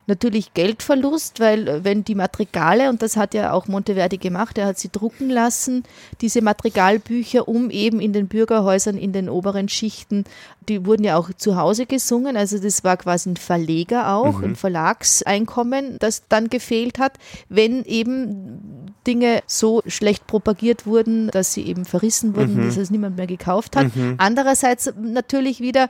Natürlich 0.09 0.53
Geldverlust, 0.53 1.39
weil 1.39 1.67
äh, 1.67 1.83
wenn 1.83 2.03
die 2.03 2.15
Madrigale, 2.15 2.89
und 2.89 3.01
das 3.01 3.15
hat 3.15 3.33
ja 3.33 3.53
auch 3.53 3.67
Monteverdi 3.67 4.17
gemacht, 4.17 4.57
er 4.57 4.65
hat 4.65 4.79
sie 4.79 4.89
drucken 4.91 5.29
lassen, 5.29 5.83
diese 6.19 6.41
Madrigalbücher, 6.41 7.47
um 7.47 7.69
eben 7.69 8.01
in 8.01 8.11
den 8.11 8.27
Bürgerhäusern, 8.27 8.97
in 8.97 9.13
den 9.13 9.29
oberen 9.29 9.69
Schichten, 9.69 10.25
die 10.67 10.85
wurden 10.85 11.03
ja 11.03 11.17
auch 11.17 11.31
zu 11.35 11.55
Hause 11.55 11.85
gesungen, 11.85 12.35
also 12.37 12.59
das 12.59 12.83
war 12.83 12.97
quasi 12.97 13.29
ein 13.29 13.37
Verleger 13.37 14.13
auch, 14.13 14.39
mhm. 14.39 14.43
ein 14.43 14.55
Verlagseinkommen, 14.55 15.97
das 15.99 16.23
dann 16.27 16.49
gefehlt 16.49 16.99
hat, 16.99 17.13
wenn 17.47 17.83
eben 17.85 18.93
Dinge 19.07 19.41
so 19.47 19.81
schlecht 19.87 20.27
propagiert 20.27 20.85
wurden, 20.85 21.29
dass 21.29 21.53
sie 21.53 21.63
eben 21.63 21.85
verrissen 21.85 22.35
wurden, 22.35 22.57
mhm. 22.57 22.65
dass 22.65 22.77
es 22.77 22.91
niemand 22.91 23.17
mehr 23.17 23.27
gekauft 23.27 23.75
hat. 23.75 23.95
Mhm. 23.95 24.15
Andererseits 24.17 24.93
natürlich 24.99 25.61
wieder, 25.61 25.89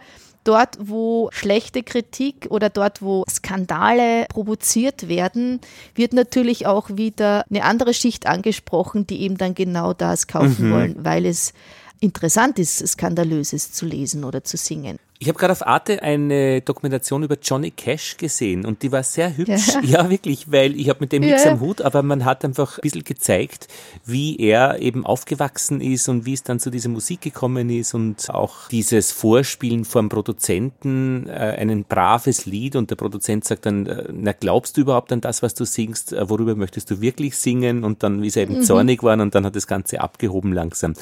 dort, 0.50 0.78
wo 0.80 1.30
schlechte 1.32 1.84
Kritik 1.84 2.48
oder 2.50 2.72
dort, 2.72 3.04
wo 3.04 3.24
Skandale 3.30 4.26
provoziert 4.30 5.08
werden, 5.08 5.60
wird 5.94 6.14
natürlich 6.14 6.66
auch 6.66 6.90
wieder 6.90 7.46
eine 7.52 7.64
andere 7.64 7.94
Schicht 7.94 8.26
angesprochen, 8.26 9.06
die 9.06 9.22
eben 9.22 9.38
dann 9.38 9.54
genau 9.54 9.94
das 9.94 10.26
kaufen 10.26 10.70
mhm. 10.70 10.74
wollen, 10.74 10.96
weil 10.98 11.28
es 11.28 11.54
interessant 12.00 12.58
ist, 12.58 12.86
Skandalöses 12.88 13.72
zu 13.74 13.86
lesen 13.86 14.24
oder 14.24 14.44
zu 14.44 14.58
singen. 14.58 14.98
Ich 15.22 15.28
habe 15.28 15.38
gerade 15.38 15.52
auf 15.52 15.68
Arte 15.68 16.02
eine 16.02 16.62
Dokumentation 16.62 17.24
über 17.24 17.36
Johnny 17.42 17.72
Cash 17.72 18.16
gesehen 18.16 18.66
und 18.66 18.84
die 18.84 18.94
war 18.94 19.04
sehr 19.04 19.36
hübsch. 19.36 19.68
Ja, 19.68 19.82
ja 20.04 20.10
wirklich, 20.10 20.50
weil 20.50 20.80
ich 20.80 20.88
habe 20.88 21.02
mit 21.02 21.12
dem 21.12 21.24
nichts 21.24 21.44
ja. 21.44 21.52
am 21.52 21.60
Hut, 21.60 21.82
aber 21.82 22.04
man 22.04 22.24
hat 22.24 22.46
einfach 22.46 22.78
ein 22.78 22.82
bisschen 22.84 23.04
gezeigt, 23.04 23.68
wie 24.06 24.40
er 24.40 24.80
eben 24.80 25.06
aufgewachsen 25.06 25.82
ist 25.82 26.08
und 26.08 26.26
wie 26.26 26.32
es 26.32 26.44
dann 26.44 26.62
zu 26.62 26.70
dieser 26.70 26.88
Musik 26.88 27.20
gekommen 27.20 27.70
ist 27.70 27.94
und 27.94 28.30
auch 28.30 28.70
dieses 28.70 29.12
Vorspielen 29.12 29.84
vom 29.84 30.08
Produzenten, 30.08 31.28
äh, 31.28 31.58
ein 31.60 31.84
braves 31.84 32.46
Lied 32.46 32.78
und 32.78 32.90
der 32.90 32.96
Produzent 32.96 33.44
sagt 33.44 33.66
dann, 33.66 33.88
äh, 33.88 34.06
na 34.14 34.32
glaubst 34.32 34.78
du 34.78 34.82
überhaupt 34.82 35.12
an 35.12 35.20
das, 35.20 35.44
was 35.44 35.54
du 35.54 35.66
singst, 35.66 36.14
äh, 36.14 36.30
worüber 36.30 36.56
möchtest 36.56 36.92
du 36.92 37.02
wirklich 37.02 37.36
singen 37.36 37.84
und 37.84 38.04
dann, 38.04 38.22
wie 38.22 38.30
sie 38.30 38.40
eben 38.40 38.60
mhm. 38.60 38.64
zornig 38.64 39.04
waren 39.04 39.20
und 39.20 39.36
dann 39.36 39.46
hat 39.46 39.58
das 39.58 39.68
Ganze 39.68 40.00
abgehoben 40.00 40.54
langsam. 40.54 40.94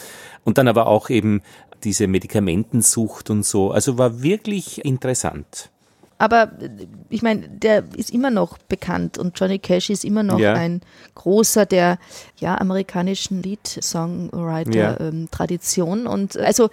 Und 0.44 0.58
dann 0.58 0.68
aber 0.68 0.88
auch 0.88 1.12
eben 1.12 1.44
diese 1.84 2.08
Medikamentensucht 2.08 3.30
und 3.30 3.46
so. 3.46 3.72
Also 3.72 3.98
war 3.98 4.22
wirklich 4.22 4.86
interessant. 4.86 5.70
Aber 6.20 6.52
ich 7.10 7.22
meine, 7.22 7.48
der 7.48 7.84
ist 7.96 8.12
immer 8.12 8.32
noch 8.32 8.58
bekannt 8.58 9.20
und 9.20 9.40
Johnny 9.40 9.60
Cash 9.60 9.92
ist 9.92 10.04
immer 10.04 10.24
noch 10.24 10.40
ja. 10.40 10.54
ein 10.54 10.82
großer 11.14 11.68
der 11.68 12.00
ja, 12.40 12.60
amerikanischen 12.60 13.44
Lead-Songwriter-Tradition. 13.44 16.00
Ja. 16.00 16.06
Ähm, 16.06 16.12
und 16.12 16.36
also 16.38 16.72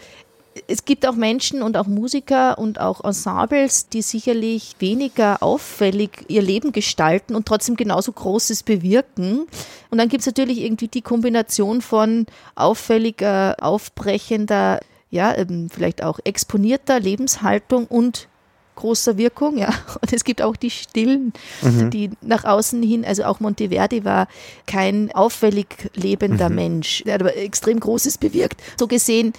es 0.69 0.85
gibt 0.85 1.07
auch 1.07 1.15
Menschen 1.15 1.63
und 1.63 1.77
auch 1.77 1.87
Musiker 1.87 2.59
und 2.59 2.81
auch 2.81 3.03
Ensembles, 3.05 3.89
die 3.89 4.03
sicherlich 4.03 4.77
weniger 4.79 5.43
auffällig 5.43 6.25
ihr 6.29 6.43
Leben 6.43 6.73
gestalten 6.73 7.35
und 7.35 7.47
trotzdem 7.47 7.77
genauso 7.77 8.13
Großes 8.13 8.63
bewirken. 8.63 9.47
Und 9.91 9.99
dann 9.99 10.09
gibt 10.09 10.21
es 10.21 10.27
natürlich 10.27 10.61
irgendwie 10.61 10.89
die 10.89 11.03
Kombination 11.03 11.83
von 11.83 12.27
auffälliger, 12.55 13.57
aufbrechender 13.61 14.81
ja, 15.15 15.35
ähm, 15.37 15.71
vielleicht 15.71 16.03
auch 16.03 16.19
exponierter 16.25 16.99
Lebenshaltung 16.99 17.87
und 17.87 18.29
großer 18.75 19.17
Wirkung, 19.17 19.57
ja. 19.57 19.69
Und 20.03 20.13
es 20.13 20.25
gibt 20.25 20.43
auch 20.43 20.57
die 20.57 20.71
Stillen, 20.71 21.33
mhm. 21.63 21.91
die 21.91 22.11
nach 22.21 22.45
außen 22.45 22.83
hin, 22.83 23.05
also 23.05 23.23
auch 23.25 23.39
Monteverdi 23.39 24.05
war 24.05 24.27
kein 24.67 25.13
auffällig 25.13 25.91
lebender 25.95 26.49
mhm. 26.49 26.55
Mensch, 26.57 27.05
der 27.05 27.15
hat 27.15 27.21
aber 27.21 27.37
extrem 27.37 27.79
Großes 27.79 28.19
bewirkt. 28.19 28.61
So 28.77 28.89
gesehen 28.89 29.33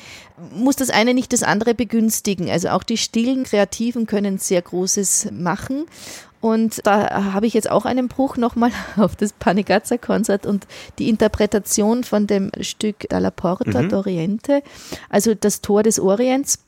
muss 0.53 0.76
das 0.76 0.89
eine 0.89 1.13
nicht 1.13 1.34
das 1.34 1.43
andere 1.43 1.73
begünstigen. 1.73 2.49
Also 2.49 2.69
auch 2.69 2.84
die 2.84 2.97
stillen 2.97 3.43
Kreativen 3.43 4.05
können 4.05 4.38
sehr 4.38 4.61
Großes 4.61 5.30
machen. 5.32 5.86
Und 6.46 6.86
da 6.86 7.34
habe 7.34 7.48
ich 7.48 7.56
jetzt 7.56 7.72
auch 7.72 7.86
einen 7.86 8.08
Bruch 8.08 8.38
nochmal 8.38 8.70
auf 8.98 9.16
das 9.16 9.34
Panigazza-Konzert 9.34 10.46
und 10.46 10.68
die 11.00 11.10
Interpretation 11.10 12.04
von 12.04 12.28
dem 12.28 12.52
Stück 12.62 13.10
Dalla 13.10 13.32
Porta 13.32 13.82
mhm. 13.82 13.88
d'Oriente, 13.88 14.62
also 15.10 15.34
das 15.34 15.62
Tor 15.62 15.82
des 15.82 16.00
Orients 16.00 16.60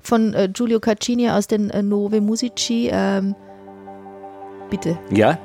von 0.00 0.34
äh, 0.34 0.48
Giulio 0.52 0.78
Caccini 0.78 1.30
aus 1.30 1.48
den 1.48 1.70
äh, 1.70 1.82
Nove 1.82 2.20
Musici. 2.20 2.88
Ähm, 2.92 3.34
bitte. 4.70 5.00
Ja, 5.10 5.36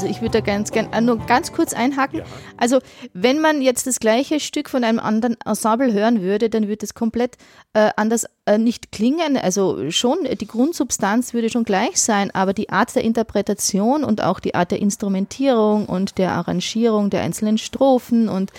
Also 0.00 0.09
ich 0.20 0.22
würde 0.22 0.42
da 0.42 0.44
ganz 0.44 0.70
gerne 0.70 0.92
äh, 0.92 1.00
nur 1.00 1.16
ganz 1.16 1.50
kurz 1.50 1.72
einhaken. 1.72 2.18
Ja. 2.18 2.24
Also 2.58 2.80
wenn 3.14 3.40
man 3.40 3.62
jetzt 3.62 3.86
das 3.86 4.00
gleiche 4.00 4.38
Stück 4.38 4.68
von 4.68 4.84
einem 4.84 4.98
anderen 4.98 5.38
Ensemble 5.46 5.94
hören 5.94 6.20
würde, 6.20 6.50
dann 6.50 6.68
würde 6.68 6.84
es 6.84 6.92
komplett 6.92 7.38
äh, 7.72 7.88
anders 7.96 8.26
äh, 8.44 8.58
nicht 8.58 8.92
klingen. 8.92 9.38
Also 9.38 9.90
schon, 9.90 10.18
die 10.38 10.46
Grundsubstanz 10.46 11.32
würde 11.32 11.48
schon 11.48 11.64
gleich 11.64 12.02
sein, 12.02 12.30
aber 12.34 12.52
die 12.52 12.68
Art 12.68 12.94
der 12.94 13.02
Interpretation 13.02 14.04
und 14.04 14.22
auch 14.22 14.40
die 14.40 14.54
Art 14.54 14.72
der 14.72 14.80
Instrumentierung 14.80 15.86
und 15.86 16.18
der 16.18 16.32
Arrangierung 16.32 17.08
der 17.08 17.22
einzelnen 17.22 17.56
Strophen 17.56 18.28
und 18.28 18.52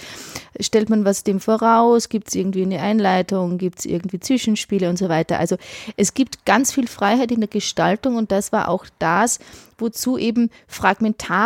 stellt 0.60 0.90
man 0.90 1.06
was 1.06 1.24
dem 1.24 1.40
voraus, 1.40 2.10
gibt 2.10 2.30
es 2.30 2.36
irgendwie 2.36 2.64
eine 2.64 2.82
Einleitung, 2.82 3.58
gibt 3.58 3.80
es 3.80 3.86
irgendwie 3.86 4.20
Zwischenspiele 4.20 4.90
und 4.90 4.98
so 4.98 5.10
weiter. 5.10 5.40
Also 5.40 5.58
es 5.96 6.14
gibt 6.14 6.46
ganz 6.46 6.74
viel 6.74 6.88
Freiheit 6.88 7.32
in 7.32 7.40
der 7.40 7.50
Gestaltung 7.50 8.16
und 8.16 8.32
das 8.32 8.52
war 8.52 8.70
auch 8.70 8.86
das, 9.00 9.40
wozu 9.78 10.18
eben 10.18 10.50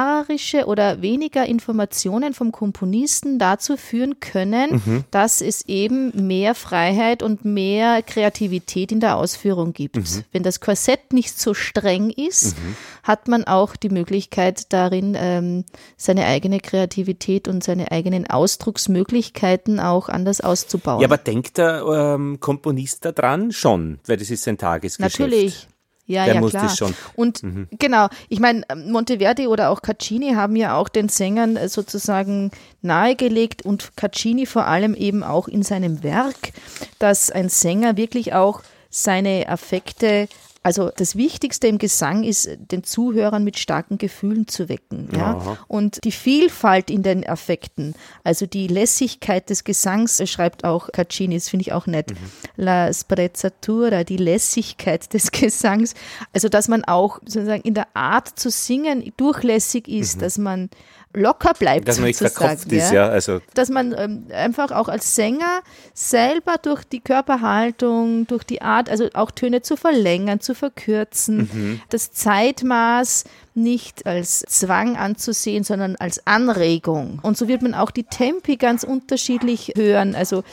fragmentarische 0.05 0.65
oder 0.65 1.01
weniger 1.01 1.45
Informationen 1.45 2.33
vom 2.33 2.51
Komponisten 2.51 3.39
dazu 3.39 3.77
führen 3.77 4.19
können, 4.19 4.81
mhm. 4.85 5.03
dass 5.11 5.41
es 5.41 5.65
eben 5.67 6.27
mehr 6.27 6.55
Freiheit 6.55 7.23
und 7.23 7.45
mehr 7.45 8.01
Kreativität 8.01 8.91
in 8.91 8.99
der 8.99 9.17
Ausführung 9.17 9.73
gibt. 9.73 9.97
Mhm. 9.97 10.23
Wenn 10.31 10.43
das 10.43 10.59
Korsett 10.59 11.13
nicht 11.13 11.39
so 11.39 11.53
streng 11.53 12.09
ist, 12.09 12.57
mhm. 12.57 12.75
hat 13.03 13.27
man 13.27 13.45
auch 13.45 13.75
die 13.75 13.89
Möglichkeit 13.89 14.71
darin, 14.73 15.15
ähm, 15.17 15.65
seine 15.97 16.25
eigene 16.25 16.59
Kreativität 16.59 17.47
und 17.47 17.63
seine 17.63 17.91
eigenen 17.91 18.27
Ausdrucksmöglichkeiten 18.27 19.79
auch 19.79 20.09
anders 20.09 20.41
auszubauen. 20.41 21.01
Ja, 21.01 21.07
aber 21.07 21.17
denkt 21.17 21.57
der 21.57 21.83
ähm, 21.85 22.39
Komponist 22.39 23.05
da 23.05 23.11
dran 23.11 23.51
schon, 23.51 23.99
weil 24.05 24.17
das 24.17 24.29
ist 24.29 24.43
sein 24.43 24.57
Tagesgeschäft. 24.57 25.19
Natürlich. 25.19 25.67
Ja, 26.07 26.25
Der 26.25 26.35
ja, 26.35 26.39
muss 26.41 26.51
klar. 26.51 26.69
schon. 26.69 26.93
Und 27.15 27.41
Mhm. 27.41 27.67
genau, 27.79 28.07
ich 28.29 28.39
meine, 28.39 28.63
Monteverdi 28.75 29.47
oder 29.47 29.71
auch 29.71 29.81
Caccini 29.81 30.33
haben 30.33 30.55
ja 30.55 30.75
auch 30.77 30.87
den 30.87 31.09
Sängern 31.09 31.55
äh, 31.55 31.67
sozusagen 31.67 32.51
nahegelegt 32.83 33.63
und 33.63 33.97
Caccini 33.97 34.45
vor 34.45 34.65
allem 34.67 34.93
eben 34.93 35.23
auch 35.23 35.47
in 35.47 35.63
seinem 35.63 36.03
Werk, 36.03 36.53
dass 36.99 37.31
ein 37.31 37.49
Sänger 37.49 37.97
wirklich 37.97 38.33
auch 38.33 38.61
seine 38.91 39.49
Affekte 39.49 40.27
also 40.65 40.89
das 40.89 41.15
Wichtigste 41.15 41.67
im 41.67 41.77
Gesang 41.77 42.23
ist, 42.23 42.49
den 42.71 42.83
Zuhörern 42.83 43.43
mit 43.43 43.59
starken 43.59 43.99
Gefühlen 43.99 44.47
zu 44.47 44.67
wecken. 44.67 45.09
Ja? 45.15 45.35
Aha. 45.35 45.57
Und 45.67 46.03
die 46.03 46.11
Vielfalt 46.11 46.89
in 46.89 47.03
den 47.03 47.23
Affekten, 47.23 47.93
also 48.23 48.47
die 48.47 48.65
Lässigkeit 48.65 49.47
des 49.51 49.63
Gesangs, 49.63 50.19
äh, 50.19 50.25
schreibt 50.25 50.63
auch 50.63 50.91
Caccini, 50.91 51.35
das 51.35 51.49
finde 51.49 51.61
ich 51.61 51.73
auch 51.73 51.85
nett. 51.85 52.13
La 52.55 52.91
sprezzatura, 52.91 54.03
die 54.03 54.17
Lässigkeit 54.17 55.13
des 55.13 55.29
Gesangs. 55.31 55.93
Also 56.33 56.49
dass 56.49 56.67
man 56.67 56.83
auch 56.83 57.19
sozusagen 57.19 57.61
in 57.61 57.75
der 57.75 57.95
Art 57.95 58.39
zu 58.39 58.49
singen 58.49 59.13
durchlässig 59.17 59.87
ist, 59.87 60.23
dass 60.23 60.39
man 60.39 60.71
locker 61.15 61.53
bleibt. 61.53 61.87
Dass 61.87 61.97
man 61.97 62.07
nicht 62.07 62.19
verkopft 62.19 62.71
ist, 62.71 62.91
ja. 62.91 63.07
Also 63.07 63.41
dass 63.53 63.69
man 63.69 63.95
ähm, 63.97 64.27
einfach 64.33 64.71
auch 64.71 64.87
als 64.87 65.15
Sänger 65.15 65.61
selber 65.93 66.55
durch 66.61 66.83
die 66.83 66.99
Körperhaltung, 66.99 68.27
durch 68.27 68.43
die 68.43 68.61
Art, 68.61 68.89
also 68.89 69.09
auch 69.13 69.31
Töne 69.31 69.61
zu 69.61 69.77
verlängern, 69.77 70.39
zu 70.39 70.53
verkürzen, 70.53 71.81
das 71.89 72.11
Zeitmaß 72.11 73.25
nicht 73.55 74.05
als 74.05 74.41
Zwang 74.41 74.97
anzusehen, 74.97 75.63
sondern 75.63 75.95
als 75.95 76.27
Anregung. 76.27 77.19
Und 77.21 77.37
so 77.37 77.47
wird 77.47 77.61
man 77.61 77.73
auch 77.73 77.89
die 77.89 78.03
Tempi 78.03 78.57
ganz 78.57 78.83
unterschiedlich 78.83 79.73
hören. 79.77 80.13
Also 80.13 80.43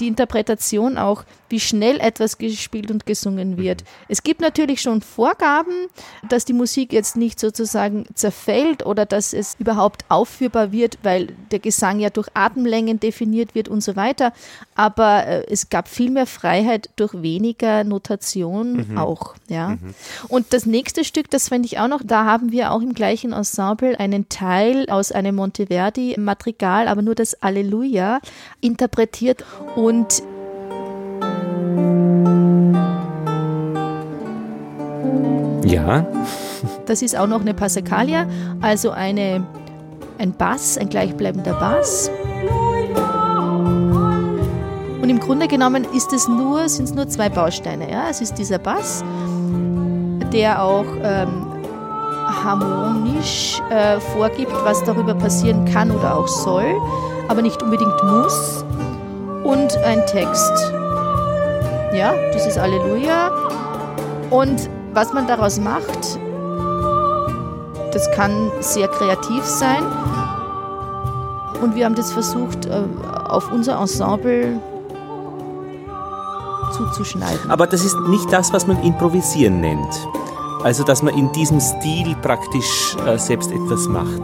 die 0.00 0.06
Interpretation 0.06 0.98
auch, 0.98 1.24
wie 1.48 1.60
schnell 1.60 2.00
etwas 2.00 2.38
gespielt 2.38 2.90
und 2.90 3.06
gesungen 3.06 3.56
wird. 3.56 3.84
Es 4.08 4.22
gibt 4.22 4.40
natürlich 4.40 4.80
schon 4.80 5.02
Vorgaben, 5.02 5.88
dass 6.28 6.44
die 6.44 6.52
Musik 6.52 6.92
jetzt 6.92 7.16
nicht 7.16 7.38
sozusagen 7.38 8.06
zerfällt 8.14 8.84
oder 8.86 9.06
dass 9.06 9.32
es 9.32 9.56
überhaupt 9.58 10.04
aufführbar 10.08 10.72
wird, 10.72 10.98
weil 11.02 11.28
der 11.50 11.58
Gesang 11.58 12.00
ja 12.00 12.10
durch 12.10 12.28
Atemlängen 12.34 12.98
definiert 12.98 13.54
wird 13.54 13.68
und 13.68 13.82
so 13.82 13.94
weiter. 13.94 14.32
Aber 14.74 15.26
äh, 15.26 15.46
es 15.48 15.68
gab 15.68 15.88
viel 15.88 16.10
mehr 16.10 16.26
Freiheit 16.26 16.90
durch 16.96 17.22
weniger 17.22 17.84
Notation 17.84 18.96
auch. 18.96 19.34
Ja. 19.48 19.76
Und 20.28 20.52
das 20.52 20.66
nächste 20.66 21.04
Stück, 21.04 21.30
das 21.30 21.48
fände 21.48 21.66
ich 21.66 21.78
auch 21.78 21.88
noch, 21.88 22.02
da 22.04 22.24
haben 22.24 22.52
wir 22.52 22.72
auch 22.72 22.80
im 22.80 22.94
gleichen 22.94 23.32
Ensemble 23.32 23.98
einen 23.98 24.28
Teil 24.28 24.88
aus 24.88 25.12
einem 25.12 25.36
Monteverdi-Madrigal, 25.36 26.88
aber 26.88 27.02
nur 27.02 27.14
das 27.14 27.42
Alleluia 27.42 28.20
interpretiert 28.60 29.44
und 29.76 30.22
ja, 35.64 36.06
Das 36.86 37.02
ist 37.02 37.16
auch 37.16 37.26
noch 37.26 37.40
eine 37.40 37.54
Passacaglia, 37.54 38.26
also 38.60 38.90
eine, 38.90 39.44
ein 40.18 40.32
Bass, 40.32 40.78
ein 40.78 40.88
gleichbleibender 40.88 41.54
Bass. 41.54 42.10
Und 45.00 45.10
im 45.10 45.20
Grunde 45.20 45.48
genommen 45.48 45.86
ist 45.94 46.12
es 46.12 46.28
nur, 46.28 46.68
sind 46.68 46.84
es 46.84 46.94
nur 46.94 47.08
zwei 47.08 47.28
Bausteine. 47.28 47.90
Ja? 47.90 48.08
Es 48.10 48.20
ist 48.20 48.34
dieser 48.34 48.58
Bass, 48.58 49.04
der 50.32 50.62
auch 50.62 50.86
ähm, 51.02 51.46
harmonisch 52.44 53.60
äh, 53.70 54.00
vorgibt, 54.00 54.52
was 54.64 54.82
darüber 54.84 55.14
passieren 55.14 55.64
kann 55.66 55.90
oder 55.90 56.16
auch 56.16 56.28
soll, 56.28 56.74
aber 57.28 57.42
nicht 57.42 57.62
unbedingt 57.62 58.02
muss. 58.04 58.64
Und 59.44 59.76
ein 59.84 60.04
Text. 60.06 60.72
Ja, 61.92 62.14
das 62.32 62.46
ist 62.46 62.58
Alleluja. 62.58 63.30
Und 64.30 64.68
was 64.92 65.12
man 65.12 65.26
daraus 65.26 65.58
macht, 65.58 66.18
das 67.92 68.10
kann 68.12 68.50
sehr 68.60 68.88
kreativ 68.88 69.44
sein. 69.44 69.82
Und 71.62 71.76
wir 71.76 71.84
haben 71.84 71.94
das 71.94 72.12
versucht, 72.12 72.66
äh, 72.66 72.82
auf 73.28 73.50
unser 73.52 73.80
Ensemble 73.80 74.60
zuzuschneiden. 76.76 77.50
aber 77.50 77.66
das 77.66 77.84
ist 77.84 77.96
nicht 78.08 78.32
das, 78.32 78.52
was 78.52 78.66
man 78.66 78.82
improvisieren 78.82 79.60
nennt. 79.60 80.08
Also, 80.64 80.82
dass 80.82 81.02
man 81.02 81.14
in 81.14 81.30
diesem 81.32 81.60
Stil 81.60 82.16
praktisch 82.22 82.96
äh, 83.06 83.18
selbst 83.18 83.52
etwas 83.52 83.86
macht. 83.86 84.22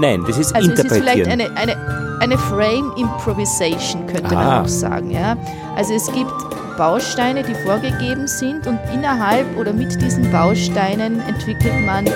Nein, 0.00 0.24
das 0.26 0.38
ist 0.38 0.54
Also 0.54 0.72
es 0.72 0.78
ist 0.78 0.92
vielleicht 0.92 1.18
Interpretieren. 1.26 1.54
eine, 1.56 1.72
eine, 1.74 2.18
eine 2.20 2.38
Frame 2.38 2.92
Improvisation, 2.96 4.06
könnte 4.06 4.36
Ah. 4.36 4.44
man 4.58 4.64
auch 4.64 4.68
sagen. 4.68 5.10
Ja? 5.10 5.36
Also 5.76 5.94
es 5.94 6.10
gibt 6.12 6.32
Bausteine, 6.78 7.42
die 7.42 7.54
vorgegeben 7.54 8.26
sind 8.26 8.66
und 8.66 8.78
innerhalb 8.94 9.46
oder 9.58 9.72
mit 9.72 10.00
diesen 10.00 10.30
Bausteinen 10.32 11.20
entwickelt 11.28 11.84
man 11.86 12.06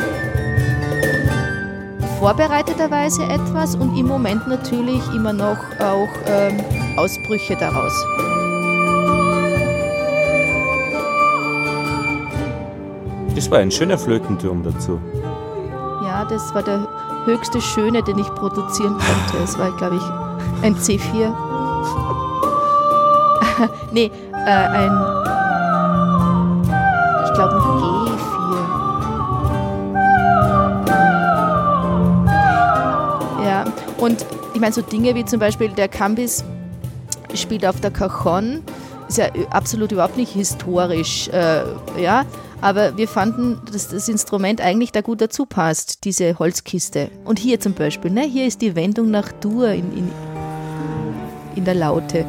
vorbereiteterweise 2.19 3.23
etwas 3.25 3.75
und 3.77 3.97
im 3.99 4.07
Moment 4.07 4.49
natürlich 4.49 5.03
immer 5.15 5.35
noch 5.35 5.59
auch 5.81 6.09
ähm, 6.27 6.59
Ausbrüche 6.97 7.57
daraus. 7.61 7.93
das 13.35 13.51
war 13.51 13.59
ein 13.59 13.71
schöner 13.71 13.99
Flötenturm 13.99 14.63
dazu. 14.63 14.99
Ja, 16.05 16.25
das 16.25 16.55
war 16.55 16.63
der 16.63 16.87
höchste 17.27 17.61
Schöne, 17.61 18.03
den 18.03 18.19
ich 18.19 18.33
produzieren 18.35 18.95
konnte. 18.95 19.45
Es 19.45 19.59
war, 19.59 19.71
glaube 19.77 19.97
ich, 19.97 20.03
ein 20.65 20.75
C4. 20.77 21.35
nee, 23.93 24.11
äh, 24.33 24.49
ein. 24.49 24.93
Ich 27.25 27.33
glaube, 27.35 27.55
ein 27.55 27.61
G4. 27.61 28.07
Ja, 33.45 33.65
und 33.99 34.25
ich 34.55 34.61
meine, 34.61 34.73
so 34.73 34.81
Dinge 34.83 35.15
wie 35.15 35.25
zum 35.25 35.41
Beispiel 35.41 35.69
der 35.71 35.89
Cambis 35.89 36.45
spielt 37.35 37.67
auf 37.67 37.81
der 37.81 37.91
Cajon, 37.91 38.63
ist 39.09 39.19
ja 39.19 39.27
absolut 39.51 39.93
überhaupt 39.93 40.17
nicht 40.17 40.33
historisch, 40.33 41.29
äh, 41.29 41.63
ja. 42.01 42.25
Aber 42.61 42.97
wir 42.97 43.09
fanden, 43.09 43.61
dass 43.73 43.89
das 43.89 44.09
Instrument 44.09 44.61
eigentlich 44.61 44.93
da 44.93 45.01
gut 45.01 45.21
dazu 45.21 45.47
passt, 45.47 46.05
diese 46.05 46.39
Holzkiste. 46.39 47.11
Und 47.25 47.39
hier 47.39 47.61
zum 47.61 47.75
Beispiel, 47.75 48.11
ne, 48.11 48.23
hier 48.23 48.47
ist 48.47 48.63
die 48.63 48.75
Wendung 48.75 49.11
nach 49.11 49.31
Dur 49.33 49.69
in, 49.69 49.93
in, 49.97 50.11
in 51.55 51.65
der 51.65 51.75
Laute. 51.75 52.25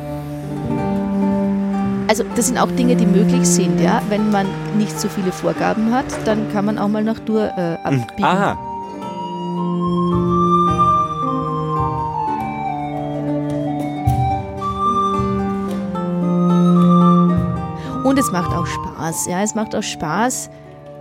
Also 2.10 2.24
das 2.36 2.48
sind 2.48 2.58
auch 2.58 2.72
Dinge, 2.72 2.96
die 2.96 3.06
möglich 3.06 3.46
sind, 3.46 3.82
ja. 3.82 4.02
Wenn 4.10 4.32
man 4.32 4.48
nicht 4.78 4.98
so 5.00 5.10
viele 5.10 5.32
Vorgaben 5.32 5.94
hat, 5.94 6.06
dann 6.26 6.52
kann 6.54 6.66
man 6.66 6.78
auch 6.78 6.88
mal 6.88 7.04
nach 7.04 7.20
Dur 7.20 7.52
äh, 7.58 7.78
abbiegen. 7.84 8.24
Aha, 8.24 8.58
Und 18.08 18.18
es 18.18 18.32
macht 18.32 18.54
auch 18.54 18.66
Spaß, 18.66 18.87
ja, 19.28 19.44
es 19.44 19.56
macht 19.56 19.76
auch 19.76 19.84
Spaß, 19.84 20.50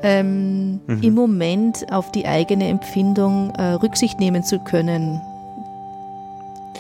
ähm, 0.03 0.81
Mhm. 0.87 1.03
im 1.03 1.15
Moment 1.15 1.87
auf 1.93 2.13
die 2.13 2.27
eigene 2.27 2.69
Empfindung 2.69 3.51
äh, 3.57 3.73
Rücksicht 3.75 4.21
nehmen 4.21 4.45
zu 4.45 4.59
können. 4.59 5.21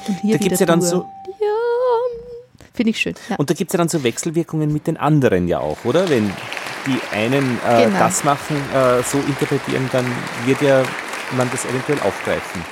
Und 0.08 0.20
hier 0.20 0.34
da 0.34 0.38
gibt 0.38 0.52
es 0.52 0.60
ja 0.60 0.66
dann 0.66 0.82
so, 0.82 0.98
Ja, 1.40 2.66
finde 2.74 2.90
ich 2.90 2.98
schön. 2.98 3.14
Ja. 3.28 3.36
und 3.36 3.48
da 3.50 3.54
gibt 3.54 3.70
es 3.70 3.72
ja 3.72 3.78
dann 3.78 3.88
so 3.88 4.04
Wechselwirkungen 4.04 4.72
mit 4.72 4.86
den 4.86 4.96
anderen 4.96 5.48
ja 5.48 5.58
auch, 5.60 5.78
oder? 5.84 6.08
Wenn 6.08 6.30
die 6.86 7.00
einen 7.16 7.58
äh, 7.68 7.84
Genau. 7.86 7.98
das 7.98 8.22
machen, 8.22 8.56
äh, 8.74 9.02
so 9.02 9.18
interpretieren, 9.18 9.88
dann 9.92 10.04
wird 10.44 10.60
ja 10.62 10.82
man 11.36 11.48
das 11.50 11.64
eventuell 11.64 11.98
aufgreifen. 12.06 12.62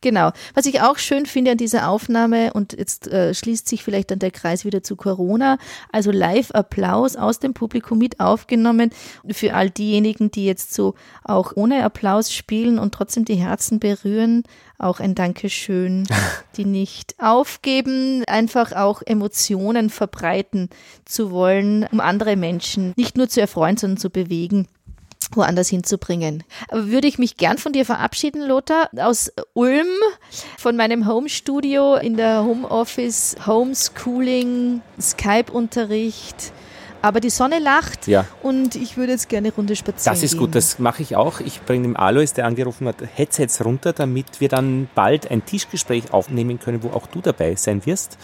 Genau. 0.00 0.32
Was 0.54 0.66
ich 0.66 0.80
auch 0.80 0.98
schön 0.98 1.26
finde 1.26 1.52
an 1.52 1.56
dieser 1.58 1.88
Aufnahme, 1.88 2.52
und 2.52 2.72
jetzt 2.72 3.08
äh, 3.08 3.34
schließt 3.34 3.68
sich 3.68 3.82
vielleicht 3.82 4.10
dann 4.10 4.18
der 4.18 4.30
Kreis 4.30 4.64
wieder 4.64 4.82
zu 4.82 4.96
Corona, 4.96 5.58
also 5.92 6.10
Live-Applaus 6.10 7.16
aus 7.16 7.38
dem 7.38 7.54
Publikum 7.54 7.98
mit 7.98 8.20
aufgenommen. 8.20 8.90
Für 9.30 9.54
all 9.54 9.70
diejenigen, 9.70 10.30
die 10.30 10.44
jetzt 10.44 10.74
so 10.74 10.94
auch 11.24 11.52
ohne 11.54 11.84
Applaus 11.84 12.32
spielen 12.32 12.78
und 12.78 12.94
trotzdem 12.94 13.24
die 13.24 13.34
Herzen 13.34 13.80
berühren, 13.80 14.44
auch 14.78 15.00
ein 15.00 15.14
Dankeschön, 15.14 16.06
die 16.56 16.64
nicht 16.64 17.14
aufgeben, 17.18 18.24
einfach 18.26 18.72
auch 18.72 19.02
Emotionen 19.04 19.90
verbreiten 19.90 20.68
zu 21.04 21.30
wollen, 21.30 21.86
um 21.90 22.00
andere 22.00 22.36
Menschen 22.36 22.92
nicht 22.96 23.16
nur 23.16 23.28
zu 23.28 23.40
erfreuen, 23.40 23.76
sondern 23.76 23.98
zu 23.98 24.10
bewegen 24.10 24.68
woanders 25.36 25.68
hinzubringen. 25.68 26.44
Aber 26.68 26.88
würde 26.88 27.06
ich 27.08 27.18
mich 27.18 27.36
gern 27.36 27.58
von 27.58 27.72
dir 27.72 27.84
verabschieden, 27.84 28.42
Lothar, 28.46 28.88
aus 28.98 29.32
Ulm, 29.54 29.86
von 30.58 30.76
meinem 30.76 31.06
Home-Studio 31.06 31.94
in 31.96 32.16
der 32.16 32.42
Homeoffice, 32.44 33.36
Homeschooling, 33.46 34.80
Skype-Unterricht. 35.00 36.52
Aber 37.02 37.20
die 37.20 37.30
Sonne 37.30 37.58
lacht 37.60 38.08
Ja. 38.08 38.24
und 38.42 38.74
ich 38.74 38.96
würde 38.96 39.12
jetzt 39.12 39.28
gerne 39.28 39.48
eine 39.48 39.54
Runde 39.54 39.76
spazieren 39.76 40.14
Das 40.16 40.22
ist 40.24 40.32
gehen. 40.32 40.40
gut, 40.40 40.54
das 40.54 40.78
mache 40.78 41.02
ich 41.02 41.14
auch. 41.14 41.40
Ich 41.40 41.60
bringe 41.62 41.82
dem 41.82 41.96
Alois, 41.96 42.32
der 42.34 42.46
angerufen 42.46 42.88
hat, 42.88 42.96
Headsets 43.14 43.64
runter, 43.64 43.92
damit 43.92 44.40
wir 44.40 44.48
dann 44.48 44.88
bald 44.94 45.30
ein 45.30 45.44
Tischgespräch 45.44 46.12
aufnehmen 46.12 46.58
können, 46.58 46.82
wo 46.82 46.88
auch 46.88 47.06
du 47.06 47.20
dabei 47.20 47.54
sein 47.54 47.84
wirst. 47.86 48.18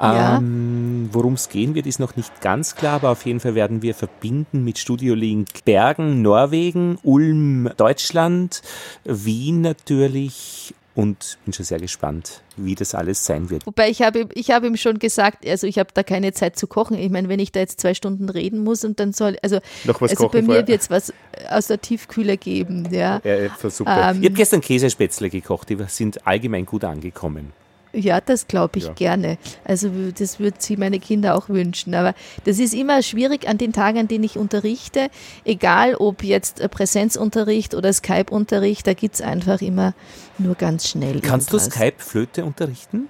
Ja. 0.00 0.38
Ähm, 0.38 1.10
Worum 1.12 1.34
es 1.34 1.48
gehen 1.48 1.74
wird, 1.74 1.86
ist 1.86 1.98
noch 1.98 2.16
nicht 2.16 2.40
ganz 2.40 2.74
klar, 2.74 2.94
aber 2.94 3.10
auf 3.10 3.26
jeden 3.26 3.40
Fall 3.40 3.54
werden 3.54 3.82
wir 3.82 3.94
verbinden 3.94 4.64
mit 4.64 4.78
Studio 4.78 5.14
Link 5.14 5.64
Bergen, 5.64 6.22
Norwegen, 6.22 6.98
Ulm, 7.02 7.68
Deutschland, 7.76 8.62
Wien 9.04 9.60
natürlich 9.60 10.74
und 10.94 11.38
bin 11.44 11.52
schon 11.52 11.64
sehr 11.64 11.78
gespannt, 11.78 12.42
wie 12.56 12.74
das 12.74 12.94
alles 12.94 13.24
sein 13.24 13.48
wird. 13.50 13.66
Wobei 13.66 13.88
ich 13.90 14.02
habe 14.02 14.28
ich 14.34 14.50
habe 14.50 14.66
ihm 14.66 14.76
schon 14.76 14.98
gesagt, 14.98 15.46
also 15.46 15.66
ich 15.66 15.78
habe 15.78 15.90
da 15.94 16.02
keine 16.02 16.32
Zeit 16.32 16.56
zu 16.56 16.66
kochen. 16.66 16.98
Ich 16.98 17.10
meine, 17.10 17.28
wenn 17.28 17.40
ich 17.40 17.52
da 17.52 17.60
jetzt 17.60 17.80
zwei 17.80 17.94
Stunden 17.94 18.28
reden 18.28 18.64
muss 18.64 18.84
und 18.84 19.00
dann 19.00 19.12
soll, 19.12 19.36
also, 19.42 19.60
Noch 19.84 20.00
was 20.00 20.10
also 20.10 20.24
bei 20.24 20.28
kochen 20.28 20.40
mir 20.40 20.46
vorher. 20.46 20.68
wird 20.68 20.80
es 20.80 20.90
was 20.90 21.12
aus 21.48 21.68
der 21.68 21.80
Tiefkühle 21.80 22.36
geben, 22.36 22.88
ja. 22.90 23.20
Ja, 23.24 23.70
super. 23.70 24.10
Ähm, 24.10 24.18
ich 24.20 24.28
habe 24.28 24.36
gestern 24.36 24.60
Käsespätzle 24.60 25.30
gekocht, 25.30 25.68
die 25.68 25.78
sind 25.86 26.26
allgemein 26.26 26.66
gut 26.66 26.84
angekommen. 26.84 27.52
Ja, 27.92 28.20
das 28.20 28.46
glaube 28.46 28.78
ich 28.78 28.86
Ja. 28.86 28.92
gerne. 28.92 29.38
Also 29.64 29.90
das 30.16 30.38
würden 30.38 30.56
sie 30.58 30.76
meine 30.76 31.00
Kinder 31.00 31.34
auch 31.36 31.48
wünschen. 31.48 31.94
Aber 31.94 32.14
das 32.44 32.58
ist 32.58 32.72
immer 32.72 33.02
schwierig 33.02 33.48
an 33.48 33.58
den 33.58 33.72
Tagen, 33.72 33.98
an 33.98 34.08
denen 34.08 34.24
ich 34.24 34.38
unterrichte. 34.38 35.08
Egal 35.44 35.96
ob 35.96 36.22
jetzt 36.22 36.60
äh, 36.60 36.68
Präsenzunterricht 36.68 37.74
oder 37.74 37.92
Skype-Unterricht, 37.92 38.86
da 38.86 38.94
gibt 38.94 39.16
es 39.16 39.20
einfach 39.22 39.60
immer 39.60 39.94
nur 40.38 40.54
ganz 40.54 40.88
schnell. 40.88 41.20
Kannst 41.20 41.52
du 41.52 41.56
irgendwas. 41.56 41.74
Skype-Flöte 41.74 42.44
unterrichten? 42.44 43.08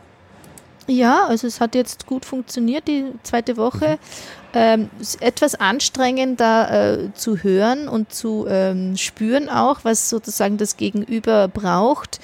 Ja, 0.87 1.27
also 1.27 1.47
es 1.47 1.61
hat 1.61 1.75
jetzt 1.77 2.07
gut 2.07 2.25
funktioniert, 2.25 2.89
die 2.89 3.05
zweite 3.23 3.57
Woche. 3.57 3.99
Ähm, 4.53 4.91
ist 4.99 5.23
etwas 5.23 5.55
anstrengender 5.55 7.03
äh, 7.05 7.15
zu 7.15 7.37
hören 7.37 7.87
und 7.87 8.13
zu 8.13 8.47
ähm, 8.49 8.97
spüren 8.97 9.49
auch, 9.49 9.81
was 9.85 10.11
sozusagen 10.11 10.57
das 10.57 10.77
Gegenüber 10.77 11.47
braucht. 11.47 12.19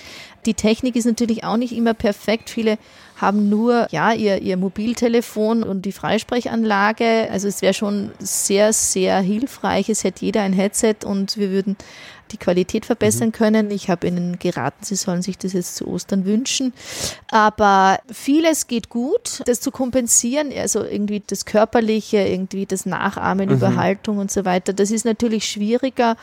Die 0.47 0.55
Technik 0.55 0.97
ist 0.97 1.05
natürlich 1.05 1.45
auch 1.45 1.57
nicht 1.57 1.73
immer 1.73 1.93
perfekt. 1.93 2.51
Viele 2.51 2.79
haben 3.17 3.49
nur 3.49 3.89
ja 3.91 4.13
ihr, 4.13 4.43
ihr 4.43 4.57
Mobiltelefon 4.57 5.63
und 5.63 5.83
die 5.83 5.93
Freisprechanlage. 5.93 7.29
Also 7.31 7.49
es 7.49 7.63
wäre 7.63 7.75
schon 7.75 8.13
sehr, 8.19 8.73
sehr 8.73 9.21
hilfreich. 9.21 9.89
Es 9.89 10.05
hätte 10.05 10.25
jeder 10.25 10.43
ein 10.43 10.53
Headset 10.53 10.97
und 11.05 11.37
wir 11.37 11.51
würden 11.51 11.77
die 12.33 12.37
Qualität 12.37 12.87
verbessern 12.87 13.33
können. 13.33 13.71
Ich 13.71 13.89
habe 13.89 14.07
Ihnen 14.07 14.39
geraten, 14.39 14.85
Sie 14.85 14.97
sollen 14.97 15.23
sich 15.23 15.39
das 15.39 15.53
jetzt 15.53 15.77
zu 15.77 15.87
Ostern 15.87 16.25
wünschen. 16.25 16.73
Aber 17.31 17.99
vieles 18.11 18.67
geht 18.67 18.89
gut, 18.89 19.43
das 19.47 19.61
zu 19.61 19.71
kompensieren, 19.71 20.53
also 20.57 20.85
irgendwie 20.85 21.23
das 21.25 21.45
Körperliche, 21.45 22.19
irgendwie 22.19 22.67
das 22.67 22.87
Nachahmen 22.87 23.51
über 23.51 23.77
Haltung 23.77 24.19
und 24.19 24.31
so 24.31 24.45
weiter. 24.45 24.73
Das 24.73 24.91
ist 24.91 25.05
natürlich 25.05 25.49
schwieriger, 25.49 26.17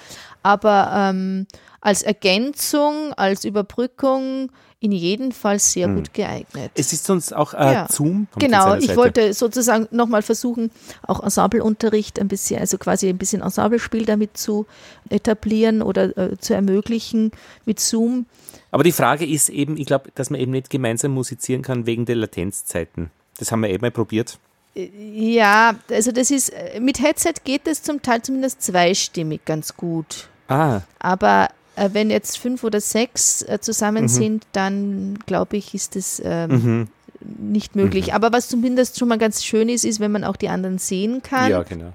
aber 0.43 0.91
ähm, 0.93 1.47
als 1.81 2.01
Ergänzung, 2.01 3.13
als 3.13 3.43
Überbrückung 3.45 4.51
in 4.79 4.91
jedem 4.91 5.31
Fall 5.31 5.59
sehr 5.59 5.87
gut 5.87 6.13
geeignet. 6.13 6.71
Es 6.75 6.91
ist 6.91 7.05
sonst 7.05 7.33
auch 7.33 7.53
äh, 7.53 7.73
Ja. 7.73 7.87
Zoom. 7.89 8.27
Genau, 8.37 8.75
ich 8.75 8.87
Seite. 8.87 8.97
wollte 8.97 9.33
sozusagen 9.33 9.87
nochmal 9.91 10.21
versuchen, 10.21 10.71
auch 11.03 11.23
Ensembleunterricht 11.23 12.19
ein 12.19 12.27
bisschen, 12.27 12.59
also 12.59 12.77
quasi 12.77 13.07
ein 13.07 13.17
bisschen 13.17 13.41
Ensemblespiel 13.41 14.05
damit 14.05 14.35
zu 14.35 14.65
etablieren 15.09 15.81
oder 15.81 16.17
äh, 16.17 16.37
zu 16.37 16.53
ermöglichen 16.53 17.31
mit 17.65 17.79
Zoom. 17.79 18.25
Aber 18.71 18.83
die 18.83 18.91
Frage 18.91 19.25
ist 19.25 19.47
eben, 19.47 19.77
ich 19.77 19.85
glaube, 19.85 20.09
dass 20.15 20.29
man 20.29 20.41
eben 20.41 20.51
nicht 20.51 20.69
gemeinsam 20.69 21.11
musizieren 21.13 21.61
kann 21.61 21.85
wegen 21.85 22.05
der 22.05 22.17
Latenzzeiten. 22.17 23.09
Das 23.39 23.53
haben 23.53 23.61
wir 23.61 23.69
eben 23.69 23.81
mal 23.81 23.91
probiert. 23.91 24.37
Ja, 24.75 25.75
also 25.89 26.11
das 26.11 26.29
ist, 26.29 26.49
äh, 26.49 26.81
mit 26.81 26.99
Headset 26.99 27.35
geht 27.45 27.67
es 27.67 27.83
zum 27.83 28.01
Teil 28.01 28.21
zumindest 28.21 28.61
zweistimmig 28.63 29.45
ganz 29.45 29.77
gut. 29.77 30.27
Ah, 30.53 30.81
Aber 30.99 31.49
äh, 31.75 31.89
wenn 31.93 32.09
jetzt 32.09 32.37
fünf 32.37 32.63
oder 32.63 32.79
sechs 32.81 33.41
äh, 33.41 33.53
Mhm. 33.57 33.61
zusammen 33.61 34.07
sind, 34.07 34.43
dann 34.51 35.17
glaube 35.25 35.57
ich, 35.57 35.73
ist 35.73 35.95
es 35.95 36.21
ähm, 36.23 36.87
nicht 37.21 37.75
möglich. 37.75 38.13
Aber 38.13 38.31
was 38.31 38.47
zumindest 38.49 38.99
schon 38.99 39.07
mal 39.07 39.17
ganz 39.17 39.43
schön 39.43 39.69
ist, 39.69 39.83
ist, 39.85 39.99
wenn 39.99 40.11
man 40.11 40.23
auch 40.23 40.35
die 40.35 40.49
anderen 40.49 40.77
sehen 40.77 41.21
kann. 41.23 41.49
ja, 41.49 41.63
genau. 41.63 41.93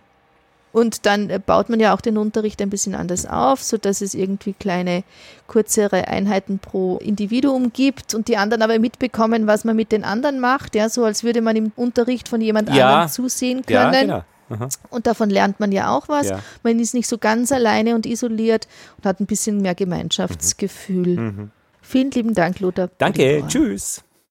Und 0.70 1.06
dann 1.06 1.30
äh, 1.30 1.40
baut 1.44 1.70
man 1.70 1.80
ja 1.80 1.94
auch 1.94 2.00
den 2.02 2.18
Unterricht 2.18 2.60
ein 2.60 2.68
bisschen 2.68 2.94
anders 2.94 3.24
auf, 3.24 3.62
sodass 3.62 4.02
es 4.02 4.12
irgendwie 4.14 4.52
kleine, 4.52 5.02
kürzere 5.48 6.08
Einheiten 6.08 6.58
pro 6.58 6.98
Individuum 6.98 7.72
gibt 7.72 8.14
und 8.14 8.28
die 8.28 8.36
anderen 8.36 8.62
aber 8.62 8.78
mitbekommen, 8.78 9.46
was 9.46 9.64
man 9.64 9.76
mit 9.76 9.92
den 9.92 10.04
anderen 10.04 10.40
macht, 10.40 10.74
ja, 10.74 10.88
so 10.90 11.04
als 11.04 11.24
würde 11.24 11.40
man 11.40 11.56
im 11.56 11.72
Unterricht 11.74 12.28
von 12.28 12.40
jemand 12.42 12.68
Ja. 12.68 12.90
anderem 12.90 13.08
zusehen 13.10 13.64
können. 13.64 13.94
Ja, 13.94 14.00
genau. 14.02 14.22
Aha. 14.50 14.68
Und 14.90 15.06
davon 15.06 15.30
lernt 15.30 15.60
man 15.60 15.72
ja 15.72 15.90
auch 15.90 16.08
was. 16.08 16.28
Ja. 16.28 16.40
Man 16.62 16.78
ist 16.78 16.94
nicht 16.94 17.08
so 17.08 17.18
ganz 17.18 17.52
alleine 17.52 17.94
und 17.94 18.06
isoliert 18.06 18.68
und 18.96 19.06
hat 19.06 19.20
ein 19.20 19.26
bisschen 19.26 19.60
mehr 19.60 19.74
Gemeinschaftsgefühl. 19.74 21.50
Vielen 21.82 22.10
lieben 22.10 22.34
Dank, 22.34 22.60
Lothar. 22.60 22.90
Danke, 22.98 23.44
tschüss. 23.46 24.02